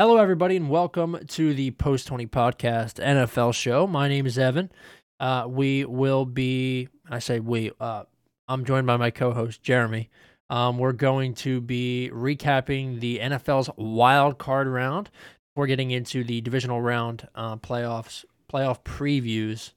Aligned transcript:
Hello, 0.00 0.16
everybody, 0.16 0.54
and 0.54 0.70
welcome 0.70 1.18
to 1.26 1.52
the 1.52 1.72
Post 1.72 2.06
20 2.06 2.28
Podcast 2.28 3.04
NFL 3.04 3.52
show. 3.52 3.84
My 3.84 4.06
name 4.06 4.26
is 4.26 4.38
Evan. 4.38 4.70
Uh, 5.18 5.46
we 5.48 5.84
will 5.86 6.24
be, 6.24 6.86
I 7.10 7.18
say 7.18 7.40
we, 7.40 7.72
uh, 7.80 8.04
I'm 8.46 8.64
joined 8.64 8.86
by 8.86 8.96
my 8.96 9.10
co 9.10 9.32
host, 9.32 9.60
Jeremy. 9.60 10.08
Um, 10.50 10.78
we're 10.78 10.92
going 10.92 11.34
to 11.34 11.60
be 11.60 12.12
recapping 12.14 13.00
the 13.00 13.18
NFL's 13.18 13.70
wild 13.76 14.38
card 14.38 14.68
round. 14.68 15.10
We're 15.56 15.66
getting 15.66 15.90
into 15.90 16.22
the 16.22 16.42
divisional 16.42 16.80
round 16.80 17.26
uh, 17.34 17.56
playoffs, 17.56 18.24
playoff 18.48 18.84
previews. 18.84 19.72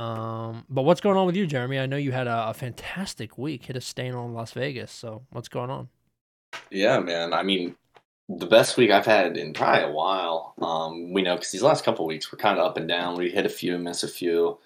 Um, 0.00 0.66
but 0.68 0.82
what's 0.82 1.00
going 1.00 1.16
on 1.16 1.26
with 1.26 1.34
you, 1.34 1.48
Jeremy? 1.48 1.80
I 1.80 1.86
know 1.86 1.96
you 1.96 2.12
had 2.12 2.28
a, 2.28 2.50
a 2.50 2.54
fantastic 2.54 3.36
week, 3.36 3.64
hit 3.64 3.74
a 3.74 3.80
stain 3.80 4.14
on 4.14 4.34
Las 4.34 4.52
Vegas. 4.52 4.92
So 4.92 5.26
what's 5.30 5.48
going 5.48 5.70
on? 5.70 5.88
Yeah, 6.70 7.00
man. 7.00 7.32
I 7.32 7.42
mean, 7.42 7.74
the 8.28 8.46
best 8.46 8.76
week 8.76 8.90
I've 8.90 9.06
had 9.06 9.36
in 9.36 9.52
probably 9.52 9.84
a 9.84 9.92
while. 9.92 10.54
Um, 10.60 11.12
we 11.12 11.22
know 11.22 11.36
because 11.36 11.50
these 11.50 11.62
last 11.62 11.84
couple 11.84 12.06
weeks 12.06 12.30
were 12.30 12.38
kind 12.38 12.58
of 12.58 12.66
up 12.66 12.76
and 12.76 12.88
down. 12.88 13.16
We 13.16 13.30
hit 13.30 13.46
a 13.46 13.50
few, 13.50 13.78
miss 13.78 14.02
a 14.02 14.08
few. 14.08 14.58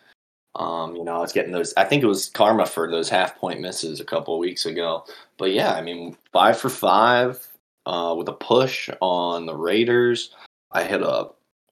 Um, 0.56 0.96
you 0.96 1.04
know, 1.04 1.16
I 1.16 1.20
was 1.20 1.32
getting 1.32 1.52
those. 1.52 1.72
I 1.76 1.84
think 1.84 2.02
it 2.02 2.08
was 2.08 2.28
karma 2.28 2.66
for 2.66 2.90
those 2.90 3.08
half 3.08 3.36
point 3.36 3.60
misses 3.60 4.00
a 4.00 4.04
couple 4.04 4.38
weeks 4.38 4.66
ago. 4.66 5.04
But 5.38 5.52
yeah, 5.52 5.72
I 5.74 5.80
mean, 5.80 6.16
five 6.32 6.58
for 6.58 6.68
five 6.68 7.46
uh, 7.86 8.14
with 8.18 8.28
a 8.28 8.34
push 8.34 8.90
on 9.00 9.46
the 9.46 9.56
Raiders. 9.56 10.34
I 10.72 10.84
hit 10.84 11.02
a 11.02 11.28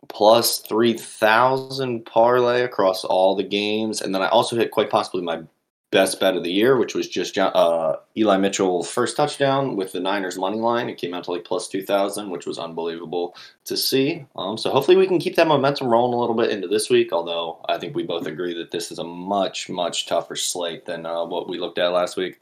plus 0.09 0.61
three 0.61 0.95
thousand 0.95 2.07
parlay 2.07 2.63
across 2.63 3.05
all 3.05 3.35
the 3.35 3.43
games, 3.43 4.01
and 4.01 4.15
then 4.15 4.23
I 4.23 4.29
also 4.29 4.57
hit 4.57 4.71
quite 4.71 4.91
possibly 4.91 5.23
my 5.23 5.43
best 5.91 6.21
bet 6.21 6.37
of 6.37 6.45
the 6.45 6.53
year, 6.53 6.77
which 6.77 6.95
was 6.95 7.09
just 7.09 7.37
uh, 7.37 7.97
Eli 8.17 8.37
Mitchell 8.37 8.85
first 8.85 9.17
touchdown 9.17 9.77
with 9.77 9.93
the 9.93 10.01
Niners 10.01 10.39
money 10.39 10.59
line. 10.59 10.89
It 10.89 10.99
came 10.99 11.15
out 11.15 11.25
to 11.25 11.33
like 11.33 11.45
plus 11.45 11.69
two 11.69 11.83
thousand, 11.83 12.31
which 12.31 12.47
was 12.47 12.59
unbelievable 12.59 13.35
to 13.65 13.77
see. 13.77 14.25
Um, 14.37 14.57
so 14.57 14.71
hopefully 14.71 14.97
we 14.97 15.07
can 15.07 15.19
keep 15.19 15.37
that 15.37 15.49
momentum 15.49 15.89
rolling 15.89 16.15
a 16.15 16.21
little 16.21 16.37
bit 16.37 16.51
into 16.51 16.69
this 16.69 16.91
week. 16.91 17.13
Although 17.13 17.65
I 17.69 17.79
think 17.79 17.97
we 17.97 18.05
both 18.05 18.27
agree 18.27 18.55
that 18.55 18.71
this 18.71 18.93
is 18.93 18.99
a 18.99 19.05
much 19.05 19.69
much 19.69 20.07
tougher 20.07 20.37
slate 20.37 20.87
than 20.87 21.07
uh, 21.07 21.25
what 21.25 21.49
we 21.49 21.59
looked 21.59 21.79
at 21.79 21.89
last 21.89 22.17
week. 22.17 22.41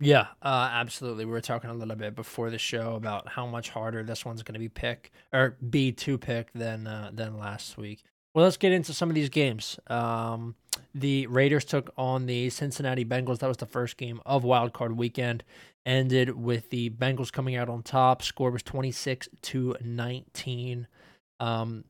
Yeah, 0.00 0.26
uh, 0.42 0.68
absolutely. 0.72 1.24
We 1.24 1.30
were 1.30 1.40
talking 1.40 1.70
a 1.70 1.74
little 1.74 1.94
bit 1.94 2.16
before 2.16 2.50
the 2.50 2.58
show 2.58 2.96
about 2.96 3.28
how 3.28 3.46
much 3.46 3.70
harder 3.70 4.02
this 4.02 4.24
one's 4.24 4.42
going 4.42 4.54
to 4.54 4.58
be 4.58 4.68
pick 4.68 5.12
or 5.32 5.56
be 5.70 5.92
to 5.92 6.18
pick 6.18 6.52
than 6.54 6.88
uh, 6.88 7.10
than 7.14 7.38
last 7.38 7.78
week. 7.78 8.02
Well, 8.34 8.44
let's 8.44 8.56
get 8.56 8.72
into 8.72 8.94
some 8.94 9.10
of 9.10 9.14
these 9.14 9.28
games. 9.28 9.78
Um, 9.88 10.54
the 10.94 11.26
Raiders 11.26 11.64
took 11.64 11.92
on 11.98 12.26
the 12.26 12.48
Cincinnati 12.50 13.04
Bengals. 13.04 13.38
That 13.40 13.48
was 13.48 13.58
the 13.58 13.66
first 13.66 13.96
game 13.96 14.20
of 14.24 14.42
Wild 14.44 14.72
Card 14.72 14.96
Weekend. 14.96 15.44
Ended 15.84 16.30
with 16.30 16.70
the 16.70 16.90
Bengals 16.90 17.32
coming 17.32 17.56
out 17.56 17.68
on 17.68 17.82
top. 17.82 18.22
Score 18.22 18.50
was 18.50 18.62
twenty 18.62 18.92
six 18.92 19.28
to 19.42 19.76
nineteen. 19.82 20.86
Um, 21.40 21.84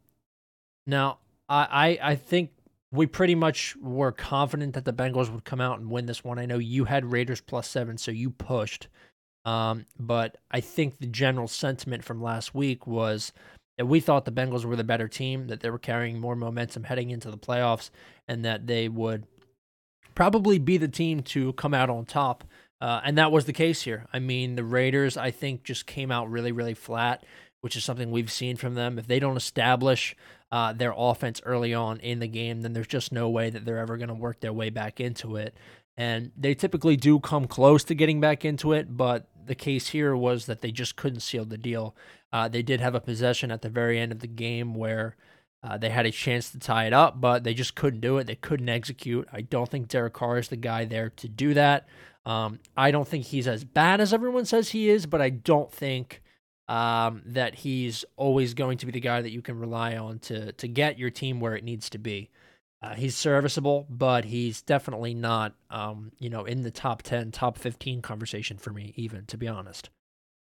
now, 0.86 1.18
I, 1.48 1.98
I 2.02 2.10
I 2.10 2.14
think 2.16 2.50
we 2.90 3.06
pretty 3.06 3.34
much 3.34 3.76
were 3.76 4.10
confident 4.10 4.74
that 4.74 4.86
the 4.86 4.92
Bengals 4.94 5.30
would 5.30 5.44
come 5.44 5.60
out 5.60 5.78
and 5.78 5.90
win 5.90 6.06
this 6.06 6.24
one. 6.24 6.38
I 6.38 6.46
know 6.46 6.58
you 6.58 6.86
had 6.86 7.12
Raiders 7.12 7.40
plus 7.42 7.68
seven, 7.68 7.98
so 7.98 8.10
you 8.10 8.30
pushed. 8.30 8.88
Um, 9.44 9.86
but 9.98 10.38
I 10.50 10.60
think 10.60 10.98
the 10.98 11.06
general 11.06 11.48
sentiment 11.48 12.02
from 12.02 12.22
last 12.22 12.54
week 12.54 12.86
was 12.86 13.32
that 13.82 13.86
we 13.86 13.98
thought 13.98 14.24
the 14.24 14.30
Bengals 14.30 14.64
were 14.64 14.76
the 14.76 14.84
better 14.84 15.08
team, 15.08 15.48
that 15.48 15.58
they 15.58 15.68
were 15.68 15.76
carrying 15.76 16.20
more 16.20 16.36
momentum 16.36 16.84
heading 16.84 17.10
into 17.10 17.32
the 17.32 17.36
playoffs, 17.36 17.90
and 18.28 18.44
that 18.44 18.68
they 18.68 18.88
would 18.88 19.26
probably 20.14 20.60
be 20.60 20.76
the 20.76 20.86
team 20.86 21.20
to 21.20 21.52
come 21.54 21.74
out 21.74 21.90
on 21.90 22.04
top. 22.04 22.44
Uh, 22.80 23.00
and 23.04 23.18
that 23.18 23.32
was 23.32 23.44
the 23.44 23.52
case 23.52 23.82
here. 23.82 24.06
I 24.12 24.20
mean, 24.20 24.54
the 24.54 24.62
Raiders, 24.62 25.16
I 25.16 25.32
think, 25.32 25.64
just 25.64 25.84
came 25.84 26.12
out 26.12 26.30
really, 26.30 26.52
really 26.52 26.74
flat, 26.74 27.24
which 27.60 27.74
is 27.74 27.82
something 27.82 28.12
we've 28.12 28.30
seen 28.30 28.54
from 28.54 28.76
them. 28.76 29.00
If 29.00 29.08
they 29.08 29.18
don't 29.18 29.36
establish 29.36 30.14
uh, 30.52 30.72
their 30.72 30.94
offense 30.96 31.40
early 31.44 31.74
on 31.74 31.98
in 31.98 32.20
the 32.20 32.28
game, 32.28 32.60
then 32.60 32.74
there's 32.74 32.86
just 32.86 33.10
no 33.10 33.28
way 33.28 33.50
that 33.50 33.64
they're 33.64 33.80
ever 33.80 33.96
going 33.96 34.10
to 34.10 34.14
work 34.14 34.38
their 34.38 34.52
way 34.52 34.70
back 34.70 35.00
into 35.00 35.34
it. 35.34 35.56
And 35.96 36.30
they 36.36 36.54
typically 36.54 36.96
do 36.96 37.18
come 37.18 37.48
close 37.48 37.82
to 37.82 37.96
getting 37.96 38.20
back 38.20 38.44
into 38.44 38.74
it, 38.74 38.96
but 38.96 39.26
the 39.44 39.56
case 39.56 39.88
here 39.88 40.14
was 40.14 40.46
that 40.46 40.60
they 40.60 40.70
just 40.70 40.94
couldn't 40.94 41.18
seal 41.18 41.44
the 41.44 41.58
deal. 41.58 41.96
Uh, 42.32 42.48
they 42.48 42.62
did 42.62 42.80
have 42.80 42.94
a 42.94 43.00
possession 43.00 43.50
at 43.50 43.62
the 43.62 43.68
very 43.68 43.98
end 43.98 44.12
of 44.12 44.20
the 44.20 44.26
game 44.26 44.74
where 44.74 45.16
uh, 45.62 45.76
they 45.76 45.90
had 45.90 46.06
a 46.06 46.10
chance 46.10 46.50
to 46.50 46.58
tie 46.58 46.86
it 46.86 46.92
up, 46.92 47.20
but 47.20 47.44
they 47.44 47.54
just 47.54 47.74
couldn't 47.74 48.00
do 48.00 48.18
it. 48.18 48.26
They 48.26 48.34
couldn't 48.34 48.68
execute. 48.68 49.28
I 49.32 49.42
don't 49.42 49.68
think 49.68 49.88
Derek 49.88 50.14
Carr 50.14 50.38
is 50.38 50.48
the 50.48 50.56
guy 50.56 50.84
there 50.84 51.10
to 51.10 51.28
do 51.28 51.54
that. 51.54 51.86
Um, 52.24 52.60
I 52.76 52.90
don't 52.90 53.06
think 53.06 53.26
he's 53.26 53.48
as 53.48 53.64
bad 53.64 54.00
as 54.00 54.14
everyone 54.14 54.44
says 54.44 54.70
he 54.70 54.88
is, 54.88 55.06
but 55.06 55.20
I 55.20 55.30
don't 55.30 55.70
think 55.70 56.22
um, 56.68 57.22
that 57.26 57.56
he's 57.56 58.04
always 58.16 58.54
going 58.54 58.78
to 58.78 58.86
be 58.86 58.92
the 58.92 59.00
guy 59.00 59.20
that 59.20 59.32
you 59.32 59.42
can 59.42 59.58
rely 59.58 59.96
on 59.96 60.18
to 60.20 60.52
to 60.52 60.68
get 60.68 60.98
your 60.98 61.10
team 61.10 61.40
where 61.40 61.56
it 61.56 61.64
needs 61.64 61.90
to 61.90 61.98
be. 61.98 62.30
Uh, 62.80 62.94
he's 62.94 63.14
serviceable, 63.14 63.86
but 63.90 64.24
he's 64.24 64.62
definitely 64.62 65.14
not, 65.14 65.54
um, 65.70 66.12
you 66.18 66.30
know, 66.30 66.44
in 66.44 66.62
the 66.62 66.70
top 66.70 67.02
ten, 67.02 67.30
top 67.30 67.58
fifteen 67.58 68.02
conversation 68.02 68.56
for 68.56 68.70
me, 68.72 68.92
even 68.96 69.26
to 69.26 69.36
be 69.36 69.48
honest. 69.48 69.90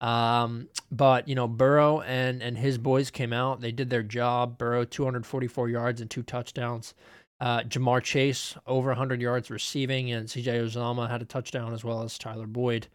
Um, 0.03 0.67
but 0.91 1.29
you 1.29 1.33
know, 1.33 1.47
Burrow 1.47 2.01
and 2.01 2.43
and 2.43 2.57
his 2.57 2.77
boys 2.77 3.09
came 3.09 3.31
out. 3.31 3.61
They 3.61 3.71
did 3.71 3.89
their 3.89 4.03
job. 4.03 4.57
Burrow 4.57 4.83
244 4.83 5.69
yards 5.69 6.01
and 6.01 6.11
two 6.11 6.23
touchdowns. 6.23 6.93
Uh, 7.39 7.61
Ja'Marr 7.61 8.03
Chase 8.03 8.55
over 8.67 8.89
100 8.89 9.21
yards 9.21 9.49
receiving, 9.49 10.11
and 10.11 10.29
C.J. 10.29 10.59
Uzomah 10.59 11.09
had 11.09 11.21
a 11.21 11.25
touchdown 11.25 11.73
as 11.73 11.83
well 11.83 12.03
as 12.03 12.17
Tyler 12.17 12.47
Boyd. 12.47 12.87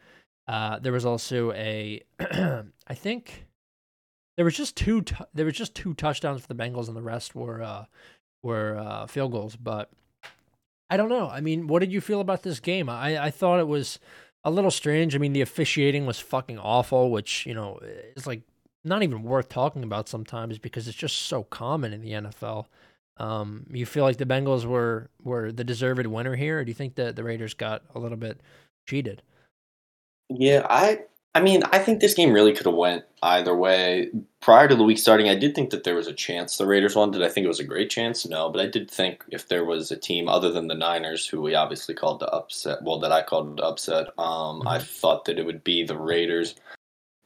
Uh, 0.46 0.78
there 0.78 0.92
was 0.92 1.04
also 1.04 1.52
a, 1.52 2.02
I 2.20 2.94
think, 2.94 3.46
there 4.36 4.44
was 4.44 4.56
just 4.56 4.76
two. 4.76 5.02
T- 5.02 5.16
there 5.34 5.44
was 5.44 5.54
just 5.54 5.74
two 5.74 5.94
touchdowns 5.94 6.42
for 6.42 6.46
the 6.46 6.54
Bengals, 6.54 6.88
and 6.88 6.96
the 6.96 7.02
rest 7.02 7.34
were 7.34 7.62
uh, 7.62 7.86
were 8.42 8.78
uh, 8.78 9.06
field 9.06 9.32
goals. 9.32 9.56
But 9.56 9.90
I 10.90 10.96
don't 10.96 11.08
know. 11.08 11.28
I 11.28 11.40
mean, 11.40 11.66
what 11.66 11.80
did 11.80 11.92
you 11.92 12.00
feel 12.00 12.20
about 12.20 12.42
this 12.42 12.60
game? 12.60 12.88
I 12.88 13.22
I 13.24 13.30
thought 13.30 13.60
it 13.60 13.68
was 13.68 13.98
a 14.48 14.50
little 14.50 14.70
strange. 14.70 15.14
I 15.14 15.18
mean, 15.18 15.32
the 15.32 15.40
officiating 15.40 16.06
was 16.06 16.18
fucking 16.18 16.58
awful, 16.58 17.10
which, 17.10 17.46
you 17.46 17.54
know, 17.54 17.78
is 18.16 18.26
like 18.26 18.42
not 18.84 19.02
even 19.02 19.22
worth 19.22 19.48
talking 19.48 19.84
about 19.84 20.08
sometimes 20.08 20.58
because 20.58 20.88
it's 20.88 20.96
just 20.96 21.16
so 21.22 21.44
common 21.44 21.92
in 21.92 22.00
the 22.00 22.12
NFL. 22.12 22.66
Um, 23.18 23.66
you 23.70 23.84
feel 23.84 24.04
like 24.04 24.16
the 24.16 24.26
Bengals 24.26 24.64
were 24.64 25.10
were 25.22 25.52
the 25.52 25.64
deserved 25.64 26.06
winner 26.06 26.36
here, 26.36 26.60
or 26.60 26.64
do 26.64 26.70
you 26.70 26.74
think 26.74 26.94
that 26.94 27.16
the 27.16 27.24
Raiders 27.24 27.54
got 27.54 27.82
a 27.94 27.98
little 27.98 28.16
bit 28.16 28.40
cheated? 28.86 29.22
Yeah, 30.28 30.66
I 30.68 31.00
I 31.34 31.40
mean, 31.40 31.62
I 31.72 31.78
think 31.78 32.00
this 32.00 32.14
game 32.14 32.32
really 32.32 32.52
could 32.52 32.66
have 32.66 32.74
went 32.74 33.04
either 33.22 33.54
way. 33.54 34.10
Prior 34.40 34.66
to 34.66 34.74
the 34.74 34.82
week 34.82 34.98
starting, 34.98 35.28
I 35.28 35.34
did 35.34 35.54
think 35.54 35.70
that 35.70 35.84
there 35.84 35.94
was 35.94 36.06
a 36.06 36.12
chance 36.12 36.56
the 36.56 36.66
Raiders 36.66 36.96
won. 36.96 37.10
Did 37.10 37.22
I 37.22 37.28
think 37.28 37.44
it 37.44 37.48
was 37.48 37.60
a 37.60 37.64
great 37.64 37.90
chance? 37.90 38.26
No, 38.26 38.50
but 38.50 38.60
I 38.60 38.66
did 38.66 38.90
think 38.90 39.24
if 39.28 39.48
there 39.48 39.64
was 39.64 39.90
a 39.90 39.96
team 39.96 40.28
other 40.28 40.50
than 40.50 40.68
the 40.68 40.74
Niners, 40.74 41.26
who 41.26 41.40
we 41.40 41.54
obviously 41.54 41.94
called 41.94 42.20
the 42.20 42.28
upset, 42.28 42.82
well, 42.82 42.98
that 43.00 43.12
I 43.12 43.22
called 43.22 43.58
the 43.58 43.62
upset, 43.62 44.08
um, 44.18 44.60
mm-hmm. 44.60 44.68
I 44.68 44.78
thought 44.78 45.26
that 45.26 45.38
it 45.38 45.46
would 45.46 45.62
be 45.64 45.84
the 45.84 45.98
Raiders. 45.98 46.54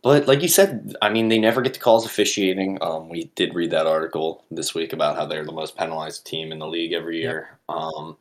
But 0.02 0.26
like 0.26 0.42
you 0.42 0.48
said, 0.48 0.96
I 1.00 1.08
mean, 1.08 1.28
they 1.28 1.38
never 1.38 1.62
get 1.62 1.74
the 1.74 1.80
calls 1.80 2.04
officiating. 2.04 2.78
Um, 2.82 3.08
we 3.08 3.30
did 3.36 3.54
read 3.54 3.70
that 3.70 3.86
article 3.86 4.44
this 4.50 4.74
week 4.74 4.92
about 4.92 5.16
how 5.16 5.26
they're 5.26 5.44
the 5.44 5.52
most 5.52 5.76
penalized 5.76 6.26
team 6.26 6.50
in 6.50 6.58
the 6.58 6.66
league 6.66 6.92
every 6.92 7.20
year. 7.20 7.56
Yep. 7.68 7.78
Um, 7.78 8.16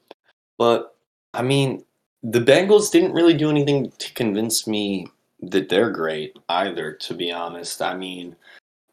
but 0.59 0.96
I 1.34 1.41
mean, 1.41 1.84
the 2.22 2.40
Bengals 2.40 2.91
didn't 2.91 3.14
really 3.14 3.34
do 3.34 3.50
anything 3.50 3.91
to 3.97 4.14
convince 4.14 4.68
me 4.68 5.08
that 5.41 5.69
they're 5.69 5.91
great 5.91 6.38
either, 6.50 6.94
to 6.94 7.13
be 7.13 7.31
honest. 7.31 7.81
I 7.81 7.96
mean, 7.96 8.35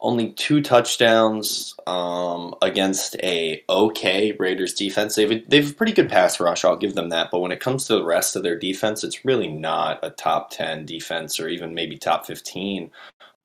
only 0.01 0.33
two 0.33 0.63
touchdowns 0.63 1.75
um, 1.87 2.55
against 2.63 3.17
a 3.17 3.63
okay 3.69 4.33
Raiders 4.39 4.75
defense. 4.75 5.15
They've 5.15 5.49
they've 5.49 5.71
a 5.71 5.75
pretty 5.75 5.93
good 5.93 6.09
pass 6.09 6.39
rush. 6.39 6.65
I'll 6.65 6.77
give 6.77 6.95
them 6.95 7.09
that. 7.09 7.31
But 7.31 7.41
when 7.41 7.53
it 7.53 7.61
comes 7.61 7.87
to 7.87 7.95
the 7.95 8.05
rest 8.05 8.37
of 8.37 8.43
their 8.43 8.59
defense, 8.59 9.03
it's 9.03 9.25
really 9.25 9.49
not 9.49 9.99
a 10.03 10.11
top 10.11 10.51
ten 10.51 10.87
defense 10.87 11.41
or 11.41 11.49
even 11.49 11.75
maybe 11.75 11.97
top 11.97 12.27
fifteen. 12.27 12.91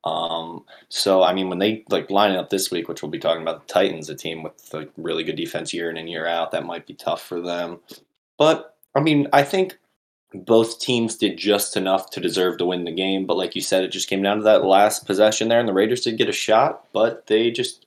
Um, 0.03 0.65
so 0.89 1.23
I 1.23 1.33
mean, 1.33 1.49
when 1.49 1.59
they 1.59 1.85
like 1.89 2.11
line 2.11 2.35
up 2.35 2.49
this 2.49 2.69
week, 2.69 2.87
which 2.87 3.01
we'll 3.01 3.11
be 3.11 3.19
talking 3.19 3.41
about 3.41 3.67
the 3.67 3.73
Titans, 3.73 4.09
a 4.09 4.15
team 4.15 4.43
with 4.43 4.73
a 4.73 4.87
really 4.97 5.23
good 5.23 5.37
defense 5.37 5.73
year 5.73 5.89
in 5.89 5.97
and 5.97 6.09
year 6.09 6.27
out, 6.27 6.51
that 6.51 6.65
might 6.65 6.85
be 6.85 6.93
tough 6.93 7.23
for 7.23 7.41
them. 7.41 7.79
But 8.37 8.75
I 8.95 8.99
mean, 8.99 9.27
I 9.33 9.43
think 9.43 9.79
both 10.33 10.79
teams 10.79 11.15
did 11.15 11.37
just 11.37 11.77
enough 11.77 12.09
to 12.11 12.19
deserve 12.19 12.57
to 12.57 12.65
win 12.65 12.85
the 12.85 12.91
game. 12.91 13.25
But 13.25 13.37
like 13.37 13.55
you 13.55 13.61
said, 13.61 13.83
it 13.83 13.91
just 13.91 14.09
came 14.09 14.21
down 14.21 14.37
to 14.37 14.43
that 14.43 14.65
last 14.65 15.05
possession 15.05 15.47
there, 15.47 15.59
and 15.59 15.67
the 15.67 15.73
Raiders 15.73 16.01
did 16.01 16.17
get 16.17 16.29
a 16.29 16.33
shot, 16.33 16.85
but 16.93 17.27
they 17.27 17.51
just 17.51 17.85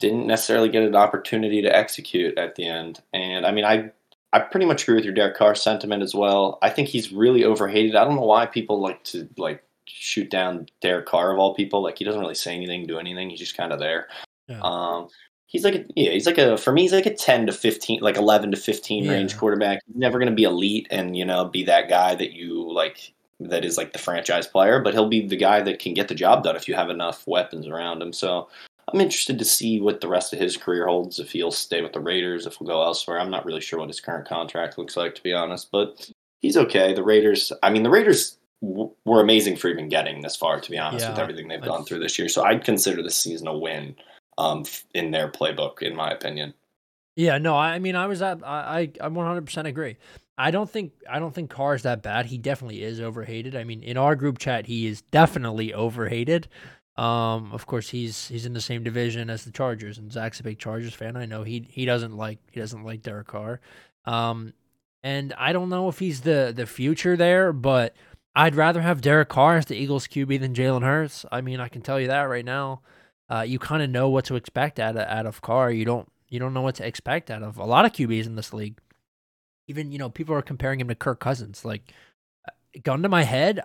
didn't 0.00 0.26
necessarily 0.26 0.68
get 0.68 0.82
an 0.82 0.96
opportunity 0.96 1.62
to 1.62 1.74
execute 1.74 2.36
at 2.36 2.56
the 2.56 2.66
end. 2.66 3.00
And 3.12 3.46
I 3.46 3.52
mean, 3.52 3.64
I 3.64 3.90
I 4.32 4.40
pretty 4.40 4.66
much 4.66 4.82
agree 4.82 4.96
with 4.96 5.04
your 5.04 5.14
Derek 5.14 5.36
Carr 5.36 5.54
sentiment 5.54 6.02
as 6.02 6.14
well. 6.14 6.58
I 6.60 6.68
think 6.70 6.88
he's 6.88 7.12
really 7.12 7.44
overhated. 7.44 7.94
I 7.94 8.04
don't 8.04 8.16
know 8.16 8.22
why 8.22 8.46
people 8.46 8.80
like 8.80 9.02
to 9.04 9.28
like 9.36 9.62
shoot 9.86 10.28
down 10.30 10.66
Derek 10.80 11.06
Carr 11.06 11.32
of 11.32 11.38
all 11.38 11.54
people. 11.54 11.82
Like 11.82 11.98
he 11.98 12.04
doesn't 12.04 12.20
really 12.20 12.34
say 12.34 12.54
anything, 12.54 12.86
do 12.86 12.98
anything. 12.98 13.30
He's 13.30 13.38
just 13.38 13.56
kind 13.56 13.72
of 13.72 13.78
there. 13.78 14.08
Yeah. 14.48 14.60
Um, 14.60 15.08
he's 15.54 15.62
like 15.64 15.76
a, 15.76 15.84
yeah, 15.94 16.10
he's 16.10 16.26
like 16.26 16.36
a 16.36 16.58
for 16.58 16.72
me 16.72 16.82
he's 16.82 16.92
like 16.92 17.06
a 17.06 17.14
10 17.14 17.46
to 17.46 17.52
15 17.52 18.00
like 18.00 18.16
11 18.16 18.50
to 18.50 18.56
15 18.56 19.04
yeah. 19.04 19.12
range 19.12 19.38
quarterback. 19.38 19.78
He's 19.86 19.96
never 19.96 20.18
going 20.18 20.28
to 20.28 20.34
be 20.34 20.42
elite 20.42 20.88
and 20.90 21.16
you 21.16 21.24
know 21.24 21.44
be 21.44 21.62
that 21.64 21.88
guy 21.88 22.16
that 22.16 22.32
you 22.32 22.70
like 22.72 23.14
that 23.38 23.64
is 23.64 23.76
like 23.76 23.92
the 23.92 23.98
franchise 23.98 24.48
player, 24.48 24.80
but 24.80 24.94
he'll 24.94 25.08
be 25.08 25.26
the 25.26 25.36
guy 25.36 25.62
that 25.62 25.78
can 25.78 25.94
get 25.94 26.08
the 26.08 26.14
job 26.14 26.42
done 26.42 26.56
if 26.56 26.66
you 26.66 26.74
have 26.74 26.90
enough 26.90 27.24
weapons 27.28 27.68
around 27.68 28.02
him. 28.02 28.12
So 28.12 28.48
I'm 28.92 29.00
interested 29.00 29.38
to 29.38 29.44
see 29.44 29.80
what 29.80 30.00
the 30.00 30.08
rest 30.08 30.32
of 30.32 30.40
his 30.40 30.56
career 30.56 30.88
holds. 30.88 31.20
If 31.20 31.30
he'll 31.30 31.52
stay 31.52 31.82
with 31.82 31.92
the 31.92 32.00
Raiders, 32.00 32.46
if 32.46 32.56
he'll 32.56 32.66
go 32.66 32.82
elsewhere. 32.82 33.20
I'm 33.20 33.30
not 33.30 33.44
really 33.44 33.60
sure 33.60 33.78
what 33.78 33.88
his 33.88 34.00
current 34.00 34.26
contract 34.26 34.76
looks 34.76 34.96
like, 34.96 35.14
to 35.14 35.22
be 35.22 35.32
honest. 35.32 35.70
But 35.70 36.10
he's 36.40 36.56
okay. 36.56 36.94
The 36.94 37.04
Raiders. 37.04 37.52
I 37.62 37.70
mean, 37.70 37.84
the 37.84 37.90
Raiders 37.90 38.38
w- 38.60 38.90
were 39.04 39.20
amazing 39.20 39.56
for 39.56 39.68
even 39.68 39.88
getting 39.88 40.20
this 40.20 40.36
far. 40.36 40.60
To 40.60 40.70
be 40.70 40.78
honest, 40.78 41.04
Yeah, 41.04 41.10
with 41.10 41.20
everything 41.20 41.46
they've 41.46 41.62
I- 41.62 41.66
gone 41.66 41.84
through 41.84 42.00
this 42.00 42.18
year, 42.18 42.28
so 42.28 42.44
I'd 42.44 42.64
consider 42.64 43.02
this 43.02 43.16
season 43.16 43.46
a 43.46 43.56
win 43.56 43.94
um, 44.38 44.64
in 44.94 45.10
their 45.10 45.28
playbook, 45.28 45.82
in 45.82 45.94
my 45.94 46.10
opinion. 46.10 46.54
Yeah, 47.16 47.38
no, 47.38 47.56
I 47.56 47.78
mean, 47.78 47.94
I 47.94 48.06
was 48.06 48.22
at, 48.22 48.42
I, 48.44 48.90
I, 49.00 49.06
I 49.06 49.08
100% 49.08 49.66
agree. 49.66 49.96
I 50.36 50.50
don't 50.50 50.68
think, 50.68 50.92
I 51.08 51.20
don't 51.20 51.32
think 51.32 51.50
Carr 51.50 51.76
is 51.76 51.82
that 51.82 52.02
bad. 52.02 52.26
He 52.26 52.38
definitely 52.38 52.82
is 52.82 53.00
overhated. 53.00 53.54
I 53.54 53.62
mean, 53.62 53.84
in 53.84 53.96
our 53.96 54.16
group 54.16 54.38
chat, 54.38 54.66
he 54.66 54.86
is 54.86 55.02
definitely 55.02 55.72
overhated. 55.72 56.48
Um, 56.96 57.50
of 57.52 57.66
course, 57.66 57.88
he's 57.88 58.28
he's 58.28 58.46
in 58.46 58.52
the 58.52 58.60
same 58.60 58.84
division 58.84 59.28
as 59.28 59.44
the 59.44 59.50
Chargers, 59.50 59.98
and 59.98 60.12
Zach's 60.12 60.38
a 60.38 60.44
big 60.44 60.60
Chargers 60.60 60.94
fan. 60.94 61.16
I 61.16 61.26
know 61.26 61.42
he 61.42 61.66
he 61.68 61.84
doesn't 61.84 62.16
like 62.16 62.38
he 62.52 62.60
doesn't 62.60 62.84
like 62.84 63.02
Derek 63.02 63.26
Carr. 63.26 63.60
Um, 64.04 64.52
and 65.02 65.34
I 65.36 65.52
don't 65.52 65.70
know 65.70 65.88
if 65.88 65.98
he's 65.98 66.20
the 66.20 66.52
the 66.54 66.66
future 66.66 67.16
there, 67.16 67.52
but 67.52 67.96
I'd 68.36 68.54
rather 68.54 68.80
have 68.80 69.00
Derek 69.00 69.28
Carr 69.28 69.56
as 69.56 69.66
the 69.66 69.76
Eagles 69.76 70.06
QB 70.06 70.40
than 70.40 70.54
Jalen 70.54 70.82
Hurts. 70.82 71.24
I 71.32 71.40
mean, 71.40 71.58
I 71.58 71.68
can 71.68 71.82
tell 71.82 72.00
you 72.00 72.08
that 72.08 72.22
right 72.22 72.44
now. 72.44 72.82
Uh, 73.28 73.44
you 73.46 73.58
kind 73.58 73.82
of 73.82 73.90
know 73.90 74.08
what 74.08 74.26
to 74.26 74.34
expect 74.34 74.78
out 74.78 74.96
of 74.96 75.06
out 75.08 75.26
of 75.26 75.40
Carr. 75.40 75.70
You 75.70 75.84
don't 75.84 76.10
you 76.28 76.38
don't 76.38 76.54
know 76.54 76.62
what 76.62 76.74
to 76.76 76.86
expect 76.86 77.30
out 77.30 77.42
of 77.42 77.56
a 77.58 77.64
lot 77.64 77.84
of 77.84 77.92
QBs 77.92 78.26
in 78.26 78.36
this 78.36 78.52
league. 78.52 78.78
Even 79.68 79.92
you 79.92 79.98
know 79.98 80.10
people 80.10 80.34
are 80.34 80.42
comparing 80.42 80.80
him 80.80 80.88
to 80.88 80.94
Kirk 80.94 81.20
Cousins. 81.20 81.64
Like, 81.64 81.92
uh, 82.46 82.52
gun 82.82 83.02
to 83.02 83.08
my 83.08 83.22
head, 83.22 83.60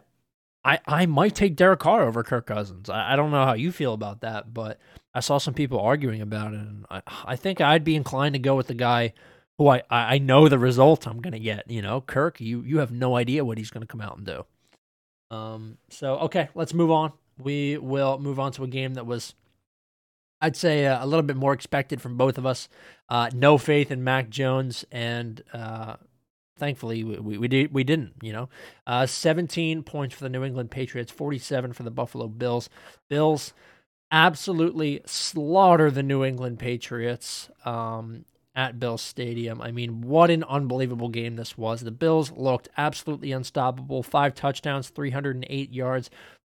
I 0.64 0.80
I 0.86 1.06
might 1.06 1.36
take 1.36 1.56
Derek 1.56 1.80
Carr 1.80 2.08
over 2.08 2.24
Kirk 2.24 2.46
Cousins. 2.46 2.90
I, 2.90 3.14
I 3.14 3.16
don't 3.16 3.32
know 3.32 3.46
how 3.46 3.54
you 3.54 3.72
feel 3.72 3.94
about 3.94 4.22
that, 4.22 4.54
but 4.54 4.80
I 5.14 5.20
saw 5.20 5.38
some 5.38 5.54
people 5.54 5.80
arguing 5.80 6.22
about 6.22 6.54
it, 6.54 6.60
and 6.60 6.86
I 6.90 7.02
I 7.26 7.36
think 7.36 7.62
I'd 7.62 7.84
be 7.84 7.96
inclined 7.96 8.34
to 8.34 8.40
go 8.40 8.56
with 8.56 8.68
the 8.68 8.74
guy 8.74 9.14
who 9.58 9.68
I 9.68 9.84
I 9.90 10.18
know 10.18 10.48
the 10.48 10.60
result 10.60 11.08
I'm 11.08 11.22
gonna 11.22 11.40
get. 11.40 11.70
You 11.70 11.82
know, 11.82 12.02
Kirk, 12.02 12.40
you 12.40 12.62
you 12.62 12.80
have 12.80 12.92
no 12.92 13.16
idea 13.16 13.46
what 13.46 13.58
he's 13.58 13.72
gonna 13.72 13.86
come 13.86 14.02
out 14.02 14.18
and 14.18 14.26
do. 14.26 14.46
Um. 15.32 15.78
So 15.90 16.18
okay, 16.20 16.50
let's 16.56 16.74
move 16.74 16.92
on. 16.92 17.14
We 17.38 17.78
will 17.78 18.20
move 18.20 18.40
on 18.40 18.52
to 18.54 18.64
a 18.64 18.68
game 18.68 18.96
that 18.96 19.06
was 19.06 19.34
I'd 20.42 20.56
say 20.56 20.86
uh, 20.86 21.04
a 21.04 21.08
little 21.08 21.24
bit 21.24 21.36
more 21.36 21.54
expected 21.54 22.02
from 22.02 22.18
both 22.18 22.38
of 22.38 22.46
us. 22.46 22.70
Uh, 23.10 23.30
no 23.34 23.58
faith 23.58 23.92
in 23.92 24.04
Mac 24.04 24.30
Jones, 24.30 24.86
and 24.92 25.44
uh, 25.54 25.96
thankfully 26.58 27.04
we, 27.04 27.18
we, 27.18 27.38
we 27.38 27.48
did 27.48 27.74
we 27.74 27.84
didn't. 27.84 28.14
You 28.22 28.34
know, 28.34 28.50
uh, 28.88 29.06
17 29.06 29.84
points 29.84 30.16
for 30.16 30.24
the 30.24 30.30
New 30.30 30.44
England 30.44 30.72
Patriots, 30.72 31.12
47 31.12 31.74
for 31.74 31.84
the 31.84 31.92
Buffalo 31.92 32.28
Bills. 32.28 32.70
Bills 33.10 33.54
absolutely 34.12 35.02
slaughter 35.06 35.92
the 35.92 36.04
New 36.04 36.24
England 36.24 36.60
Patriots 36.60 37.50
um, 37.66 38.26
at 38.56 38.80
Bills 38.80 39.02
Stadium. 39.02 39.62
I 39.62 39.72
mean, 39.72 40.02
what 40.02 40.32
an 40.32 40.44
unbelievable 40.44 41.10
game 41.10 41.36
this 41.36 41.58
was. 41.58 41.82
The 41.82 41.92
Bills 41.92 42.32
looked 42.32 42.70
absolutely 42.78 43.32
unstoppable. 43.32 44.04
Five 44.04 44.34
touchdowns, 44.34 44.90
308 44.90 45.72
yards 45.72 46.10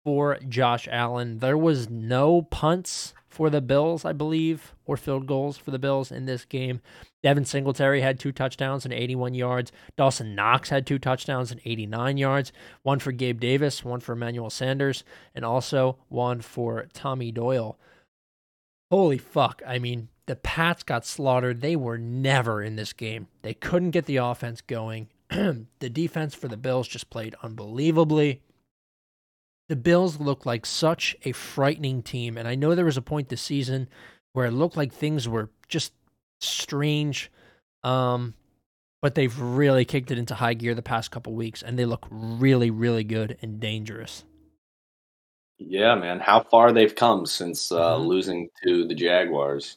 for 0.06 0.38
Josh 0.48 0.86
Allen. 0.88 1.40
There 1.40 1.58
was 1.58 1.90
no 1.90 2.42
punts 2.42 3.12
for 3.28 3.50
the 3.50 3.60
Bills, 3.60 4.04
I 4.04 4.12
believe, 4.12 4.72
or 4.84 4.96
field 4.96 5.26
goals 5.26 5.58
for 5.58 5.72
the 5.72 5.80
Bills 5.80 6.12
in 6.12 6.26
this 6.26 6.44
game. 6.44 6.80
Devin 7.24 7.44
Singletary 7.44 8.02
had 8.02 8.20
two 8.20 8.30
touchdowns 8.30 8.84
and 8.84 8.94
81 8.94 9.34
yards. 9.34 9.72
Dawson 9.96 10.36
Knox 10.36 10.68
had 10.68 10.86
two 10.86 11.00
touchdowns 11.00 11.50
and 11.50 11.60
89 11.64 12.18
yards. 12.18 12.52
One 12.84 13.00
for 13.00 13.10
Gabe 13.10 13.40
Davis, 13.40 13.84
one 13.84 13.98
for 13.98 14.12
Emmanuel 14.12 14.48
Sanders, 14.48 15.02
and 15.34 15.44
also 15.44 15.98
one 16.08 16.40
for 16.40 16.86
Tommy 16.92 17.32
Doyle. 17.32 17.76
Holy 18.92 19.18
fuck. 19.18 19.60
I 19.66 19.80
mean, 19.80 20.06
the 20.26 20.36
Pats 20.36 20.84
got 20.84 21.04
slaughtered. 21.04 21.62
They 21.62 21.74
were 21.74 21.98
never 21.98 22.62
in 22.62 22.76
this 22.76 22.92
game. 22.92 23.26
They 23.42 23.54
couldn't 23.54 23.90
get 23.90 24.06
the 24.06 24.18
offense 24.18 24.60
going. 24.60 25.08
the 25.30 25.90
defense 25.90 26.36
for 26.36 26.46
the 26.46 26.56
Bills 26.56 26.86
just 26.86 27.10
played 27.10 27.34
unbelievably. 27.42 28.42
The 29.68 29.76
Bills 29.76 30.20
looked 30.20 30.46
like 30.46 30.64
such 30.64 31.16
a 31.24 31.32
frightening 31.32 32.02
team. 32.02 32.36
And 32.38 32.46
I 32.46 32.54
know 32.54 32.74
there 32.74 32.84
was 32.84 32.96
a 32.96 33.02
point 33.02 33.28
this 33.28 33.42
season 33.42 33.88
where 34.32 34.46
it 34.46 34.52
looked 34.52 34.76
like 34.76 34.92
things 34.92 35.28
were 35.28 35.50
just 35.68 35.92
strange. 36.40 37.30
Um, 37.82 38.34
but 39.02 39.14
they've 39.14 39.38
really 39.38 39.84
kicked 39.84 40.10
it 40.10 40.18
into 40.18 40.34
high 40.34 40.54
gear 40.54 40.74
the 40.74 40.82
past 40.82 41.10
couple 41.10 41.32
weeks, 41.34 41.62
and 41.62 41.78
they 41.78 41.84
look 41.84 42.06
really, 42.10 42.70
really 42.70 43.04
good 43.04 43.36
and 43.42 43.60
dangerous. 43.60 44.24
Yeah, 45.58 45.94
man. 45.94 46.18
How 46.20 46.40
far 46.40 46.72
they've 46.72 46.94
come 46.94 47.24
since 47.26 47.70
uh, 47.70 47.96
Mhm. 47.98 48.06
losing 48.06 48.50
to 48.64 48.86
the 48.86 48.94
Jaguars. 48.94 49.76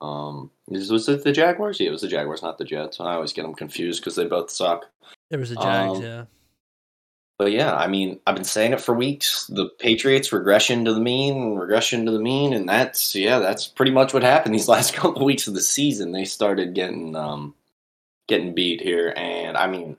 Um, 0.00 0.50
was 0.66 1.08
it 1.08 1.24
the 1.24 1.32
Jaguars? 1.32 1.80
Yeah, 1.80 1.88
it 1.88 1.92
was 1.92 2.02
the 2.02 2.08
Jaguars, 2.08 2.42
not 2.42 2.58
the 2.58 2.64
Jets. 2.64 3.00
I 3.00 3.14
always 3.14 3.32
get 3.32 3.42
them 3.42 3.54
confused 3.54 4.00
because 4.00 4.16
they 4.16 4.26
both 4.26 4.50
suck. 4.50 4.86
There 5.30 5.38
was 5.38 5.50
the 5.50 5.56
Jags, 5.56 5.98
Um, 5.98 6.02
yeah. 6.02 6.24
But 7.38 7.52
yeah, 7.52 7.76
I 7.76 7.86
mean, 7.86 8.18
I've 8.26 8.34
been 8.34 8.42
saying 8.44 8.72
it 8.72 8.80
for 8.80 8.94
weeks. 8.94 9.46
The 9.46 9.68
Patriots 9.78 10.32
regression 10.32 10.84
to 10.84 10.92
the 10.92 11.00
mean, 11.00 11.54
regression 11.54 12.04
to 12.04 12.10
the 12.10 12.18
mean, 12.18 12.52
and 12.52 12.68
that's 12.68 13.14
yeah, 13.14 13.38
that's 13.38 13.68
pretty 13.68 13.92
much 13.92 14.12
what 14.12 14.24
happened 14.24 14.54
these 14.54 14.68
last 14.76 14.92
couple 14.92 15.22
of 15.22 15.26
weeks 15.26 15.46
of 15.46 15.54
the 15.54 15.60
season. 15.62 16.10
They 16.10 16.24
started 16.24 16.74
getting 16.74 17.14
um 17.14 17.54
getting 18.26 18.54
beat 18.54 18.80
here, 18.80 19.14
and 19.16 19.56
I 19.56 19.68
mean, 19.68 19.96